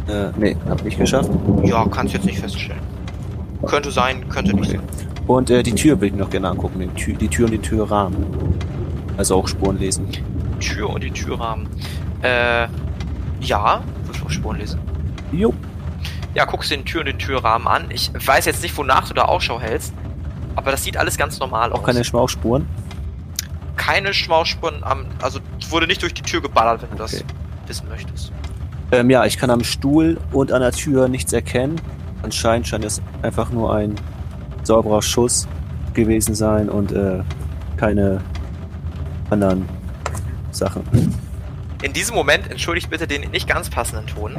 Äh, 0.08 0.30
nee, 0.36 0.56
hab 0.68 0.82
nicht 0.84 0.98
geschafft. 0.98 1.30
Ja, 1.62 1.84
kannst 1.86 2.12
du 2.14 2.18
jetzt 2.18 2.26
nicht 2.26 2.38
feststellen. 2.40 2.80
Könnte 3.66 3.90
sein, 3.90 4.28
könnte 4.28 4.54
nicht 4.56 4.70
sein. 4.72 4.80
Und 5.26 5.50
äh, 5.50 5.62
die 5.62 5.74
Tür 5.74 6.00
will 6.00 6.08
ich 6.08 6.14
noch 6.14 6.30
gerne 6.30 6.48
angucken, 6.50 6.80
den 6.80 6.94
Tür, 6.96 7.16
die 7.16 7.28
Tür 7.28 7.44
und 7.46 7.52
den 7.52 7.62
Türrahmen. 7.62 8.16
Also 9.16 9.36
auch 9.36 9.46
Spuren 9.46 9.78
lesen. 9.78 10.08
Tür 10.60 10.90
und 10.90 11.04
die 11.04 11.10
Türrahmen. 11.10 11.68
Äh, 12.22 12.66
ja, 13.40 13.82
Würfel 14.06 14.24
auf 14.24 14.32
Spuren 14.32 14.58
lesen. 14.58 14.80
Jo. 15.30 15.54
Ja, 16.34 16.44
guckst 16.44 16.70
dir 16.70 16.76
den 16.76 16.84
Tür 16.84 17.00
und 17.00 17.06
den 17.06 17.18
Türrahmen 17.18 17.68
an. 17.68 17.84
Ich 17.90 18.10
weiß 18.14 18.46
jetzt 18.46 18.62
nicht, 18.62 18.76
wonach 18.76 19.06
du 19.08 19.14
da 19.14 19.22
Ausschau 19.26 19.60
hältst, 19.60 19.92
aber 20.56 20.70
das 20.72 20.82
sieht 20.82 20.96
alles 20.96 21.16
ganz 21.16 21.38
normal 21.38 21.72
Auch 21.72 21.80
aus. 21.80 21.84
keine 21.86 22.02
Schmauchspuren. 22.04 22.66
keine 23.76 24.14
Schmauchspuren 24.14 24.82
am, 24.82 25.04
also 25.20 25.40
wurde 25.70 25.86
nicht 25.86 26.02
durch 26.02 26.14
die 26.14 26.22
Tür 26.22 26.40
geballert, 26.40 26.82
wenn 26.82 26.90
du 26.90 26.96
das 26.96 27.14
Okay. 27.14 27.24
wissen 27.66 27.88
möchtest. 27.88 28.32
Ähm, 28.92 29.08
ja, 29.08 29.24
ich 29.24 29.38
kann 29.38 29.48
am 29.48 29.64
Stuhl 29.64 30.18
und 30.32 30.52
an 30.52 30.60
der 30.60 30.72
Tür 30.72 31.08
nichts 31.08 31.32
erkennen. 31.32 31.80
Anscheinend 32.22 32.68
scheint 32.68 32.84
es 32.84 33.00
einfach 33.22 33.50
nur 33.50 33.74
ein 33.74 33.94
sauberer 34.64 35.00
Schuss 35.00 35.48
gewesen 35.94 36.34
sein 36.34 36.68
und 36.68 36.92
äh, 36.92 37.22
keine 37.78 38.20
anderen 39.30 39.66
Sachen. 40.50 40.82
In 41.82 41.94
diesem 41.94 42.14
Moment, 42.14 42.50
entschuldigt 42.50 42.90
bitte 42.90 43.06
den 43.06 43.30
nicht 43.30 43.48
ganz 43.48 43.70
passenden 43.70 44.06
Ton, 44.06 44.36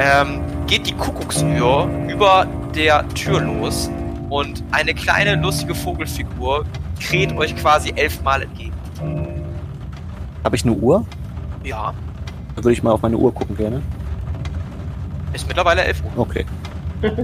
ähm, 0.00 0.40
geht 0.66 0.88
die 0.88 0.92
Kuckucksuhr 0.92 1.88
über 2.08 2.48
der 2.74 3.08
Tür 3.10 3.40
los 3.40 3.88
und 4.28 4.64
eine 4.72 4.92
kleine 4.92 5.36
lustige 5.36 5.74
Vogelfigur 5.74 6.66
kräht 7.00 7.32
euch 7.36 7.54
quasi 7.56 7.92
elfmal 7.94 8.42
entgegen. 8.42 8.74
Habe 10.42 10.56
ich 10.56 10.64
eine 10.64 10.74
Uhr? 10.74 11.06
Ja, 11.62 11.94
Dann 12.54 12.64
würde 12.64 12.72
ich 12.72 12.82
mal 12.82 12.92
auf 12.92 13.02
meine 13.02 13.16
Uhr 13.16 13.32
gucken 13.34 13.56
gerne. 13.56 13.82
Ist 15.32 15.46
mittlerweile 15.48 15.82
11 15.84 16.02
Uhr. 16.04 16.12
Okay. 16.18 16.44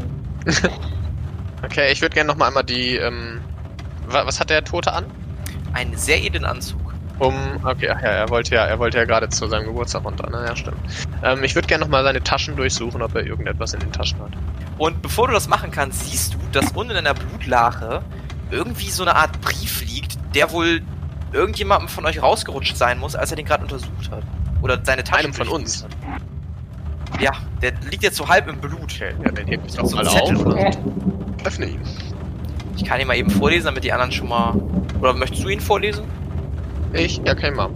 Okay, 1.62 1.93
ich 1.93 2.01
würde 2.01 2.14
gerne 2.14 2.26
nochmal 2.28 2.49
einmal 2.49 2.64
die, 2.64 2.97
ähm, 2.97 3.41
wa- 4.09 4.24
was 4.24 4.41
hat 4.41 4.49
der 4.51 4.64
Tote 4.64 4.93
an? 4.93 5.05
Einen 5.74 5.97
sehr 5.97 6.22
edlen 6.24 6.45
Anzug. 6.47 6.81
Um, 7.18 7.35
okay, 7.64 7.91
ach 7.91 8.01
ja, 8.01 8.09
er 8.09 8.28
wollte 8.31 8.55
ja, 8.55 8.64
er 8.64 8.78
wollte 8.78 8.97
ja 8.97 9.05
gerade 9.05 9.28
zu 9.28 9.47
seinem 9.47 9.66
Geburtstag 9.66 10.05
runter, 10.05 10.31
ne? 10.31 10.43
Ja, 10.49 10.57
stimmt. 10.57 10.78
Ähm, 11.22 11.45
ich 11.45 11.55
würde 11.55 11.68
gerne 11.68 11.85
nochmal 11.85 12.03
seine 12.03 12.22
Taschen 12.22 12.57
durchsuchen, 12.57 13.03
ob 13.03 13.14
er 13.14 13.26
irgendetwas 13.26 13.74
in 13.74 13.81
den 13.81 13.93
Taschen 13.93 14.18
hat. 14.20 14.31
Und 14.78 15.03
bevor 15.03 15.26
du 15.28 15.35
das 15.35 15.49
machen 15.49 15.70
kannst, 15.70 16.09
siehst 16.11 16.33
du, 16.33 16.39
dass 16.53 16.72
unten 16.72 16.97
in 16.97 17.05
der 17.05 17.12
Blutlache 17.12 18.01
irgendwie 18.51 18.89
so 18.89 19.03
eine 19.03 19.14
Art 19.16 19.39
Brief 19.43 19.83
liegt, 19.83 20.16
der 20.35 20.51
wohl 20.53 20.81
irgendjemandem 21.33 21.89
von 21.89 22.07
euch 22.07 22.22
rausgerutscht 22.22 22.76
sein 22.78 22.99
muss, 22.99 23.14
als 23.14 23.31
er 23.31 23.37
den 23.37 23.45
gerade 23.45 23.64
untersucht 23.64 24.11
hat. 24.11 24.22
Oder 24.62 24.80
seine 24.82 25.04
Taschen 25.04 25.26
Einem 25.26 25.34
von 25.34 25.48
uns. 25.48 25.86
Ja, 27.20 27.32
der 27.61 27.72
liegt 27.90 28.02
jetzt 28.02 28.16
so 28.16 28.28
halb 28.28 28.48
im 28.48 28.61
Blut. 28.61 28.80
Okay, 28.82 29.14
ja, 29.24 29.30
dann 29.30 29.46
heb 29.46 29.61
ich 29.66 29.74
doch 29.74 29.86
So 29.86 29.96
mal 29.96 30.06
auf 30.06 30.46
oder 30.46 30.70
öffne 31.44 31.66
ihn. 31.66 31.80
Ich 32.76 32.84
kann 32.84 33.00
ihn 33.00 33.06
mal 33.06 33.16
eben 33.16 33.30
vorlesen, 33.30 33.66
damit 33.66 33.84
die 33.84 33.92
anderen 33.92 34.12
schon 34.12 34.28
mal. 34.28 34.54
Oder 35.00 35.12
möchtest 35.12 35.44
du 35.44 35.48
ihn 35.48 35.61
vorlesen? 35.61 36.04
Ich? 36.92 37.20
Ja, 37.24 37.34
kein 37.34 37.54
mal. 37.54 37.70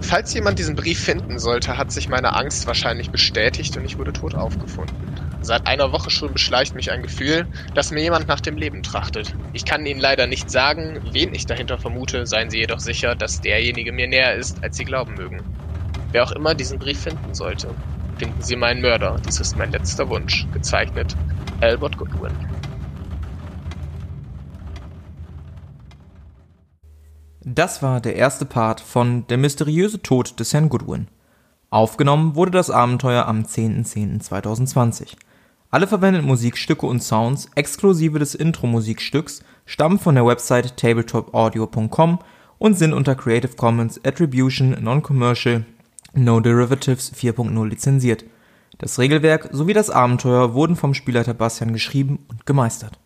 Falls 0.00 0.34
jemand 0.34 0.58
diesen 0.58 0.74
Brief 0.74 0.98
finden 0.98 1.38
sollte, 1.38 1.78
hat 1.78 1.92
sich 1.92 2.08
meine 2.08 2.34
Angst 2.34 2.66
wahrscheinlich 2.66 3.10
bestätigt 3.10 3.76
und 3.76 3.84
ich 3.84 3.98
wurde 3.98 4.12
tot 4.12 4.34
aufgefunden. 4.34 4.94
Seit 5.40 5.66
einer 5.66 5.92
Woche 5.92 6.10
schon 6.10 6.32
beschleicht 6.32 6.74
mich 6.74 6.90
ein 6.90 7.02
Gefühl, 7.02 7.46
dass 7.74 7.90
mir 7.90 8.02
jemand 8.02 8.28
nach 8.28 8.40
dem 8.40 8.56
Leben 8.56 8.82
trachtet. 8.82 9.34
Ich 9.52 9.64
kann 9.64 9.86
Ihnen 9.86 10.00
leider 10.00 10.26
nicht 10.26 10.50
sagen, 10.50 11.00
wen 11.12 11.34
ich 11.34 11.46
dahinter 11.46 11.78
vermute, 11.78 12.26
seien 12.26 12.50
Sie 12.50 12.58
jedoch 12.58 12.80
sicher, 12.80 13.14
dass 13.14 13.40
derjenige 13.40 13.92
mir 13.92 14.06
näher 14.06 14.34
ist, 14.34 14.62
als 14.62 14.76
Sie 14.76 14.84
glauben 14.84 15.14
mögen. 15.14 15.40
Wer 16.12 16.24
auch 16.24 16.32
immer 16.32 16.54
diesen 16.54 16.78
Brief 16.78 17.00
finden 17.00 17.34
sollte, 17.34 17.74
finden 18.18 18.42
Sie 18.42 18.54
meinen 18.54 18.82
Mörder. 18.82 19.16
Dies 19.26 19.40
ist 19.40 19.56
mein 19.56 19.72
letzter 19.72 20.10
Wunsch. 20.10 20.46
Gezeichnet 20.52 21.16
Albert 21.62 21.96
Goodwin. 21.96 22.32
Das 27.40 27.82
war 27.82 28.02
der 28.02 28.16
erste 28.16 28.44
Part 28.44 28.82
von 28.82 29.26
Der 29.28 29.38
mysteriöse 29.38 30.02
Tod 30.02 30.38
des 30.38 30.52
Herrn 30.52 30.68
Goodwin. 30.68 31.08
Aufgenommen 31.70 32.36
wurde 32.36 32.50
das 32.50 32.68
Abenteuer 32.68 33.24
am 33.26 33.44
10.10.2020. 33.44 35.16
Alle 35.70 35.86
verwendeten 35.86 36.28
Musikstücke 36.28 36.84
und 36.84 37.02
Sounds, 37.02 37.48
exklusive 37.54 38.18
des 38.18 38.34
Intro-Musikstücks, 38.34 39.42
stammen 39.64 39.98
von 39.98 40.14
der 40.14 40.26
Website 40.26 40.76
tabletopaudio.com 40.76 42.18
und 42.58 42.74
sind 42.76 42.92
unter 42.92 43.14
Creative 43.14 43.56
Commons 43.56 43.98
Attribution 44.04 44.76
Non-Commercial 44.78 45.64
No 46.14 46.40
Derivatives 46.40 47.12
4.0 47.14 47.68
lizenziert. 47.68 48.24
Das 48.78 48.98
Regelwerk 48.98 49.48
sowie 49.52 49.72
das 49.72 49.90
Abenteuer 49.90 50.54
wurden 50.54 50.76
vom 50.76 50.94
Spielleiter 50.94 51.34
Bastian 51.34 51.72
geschrieben 51.72 52.18
und 52.28 52.46
gemeistert. 52.46 52.98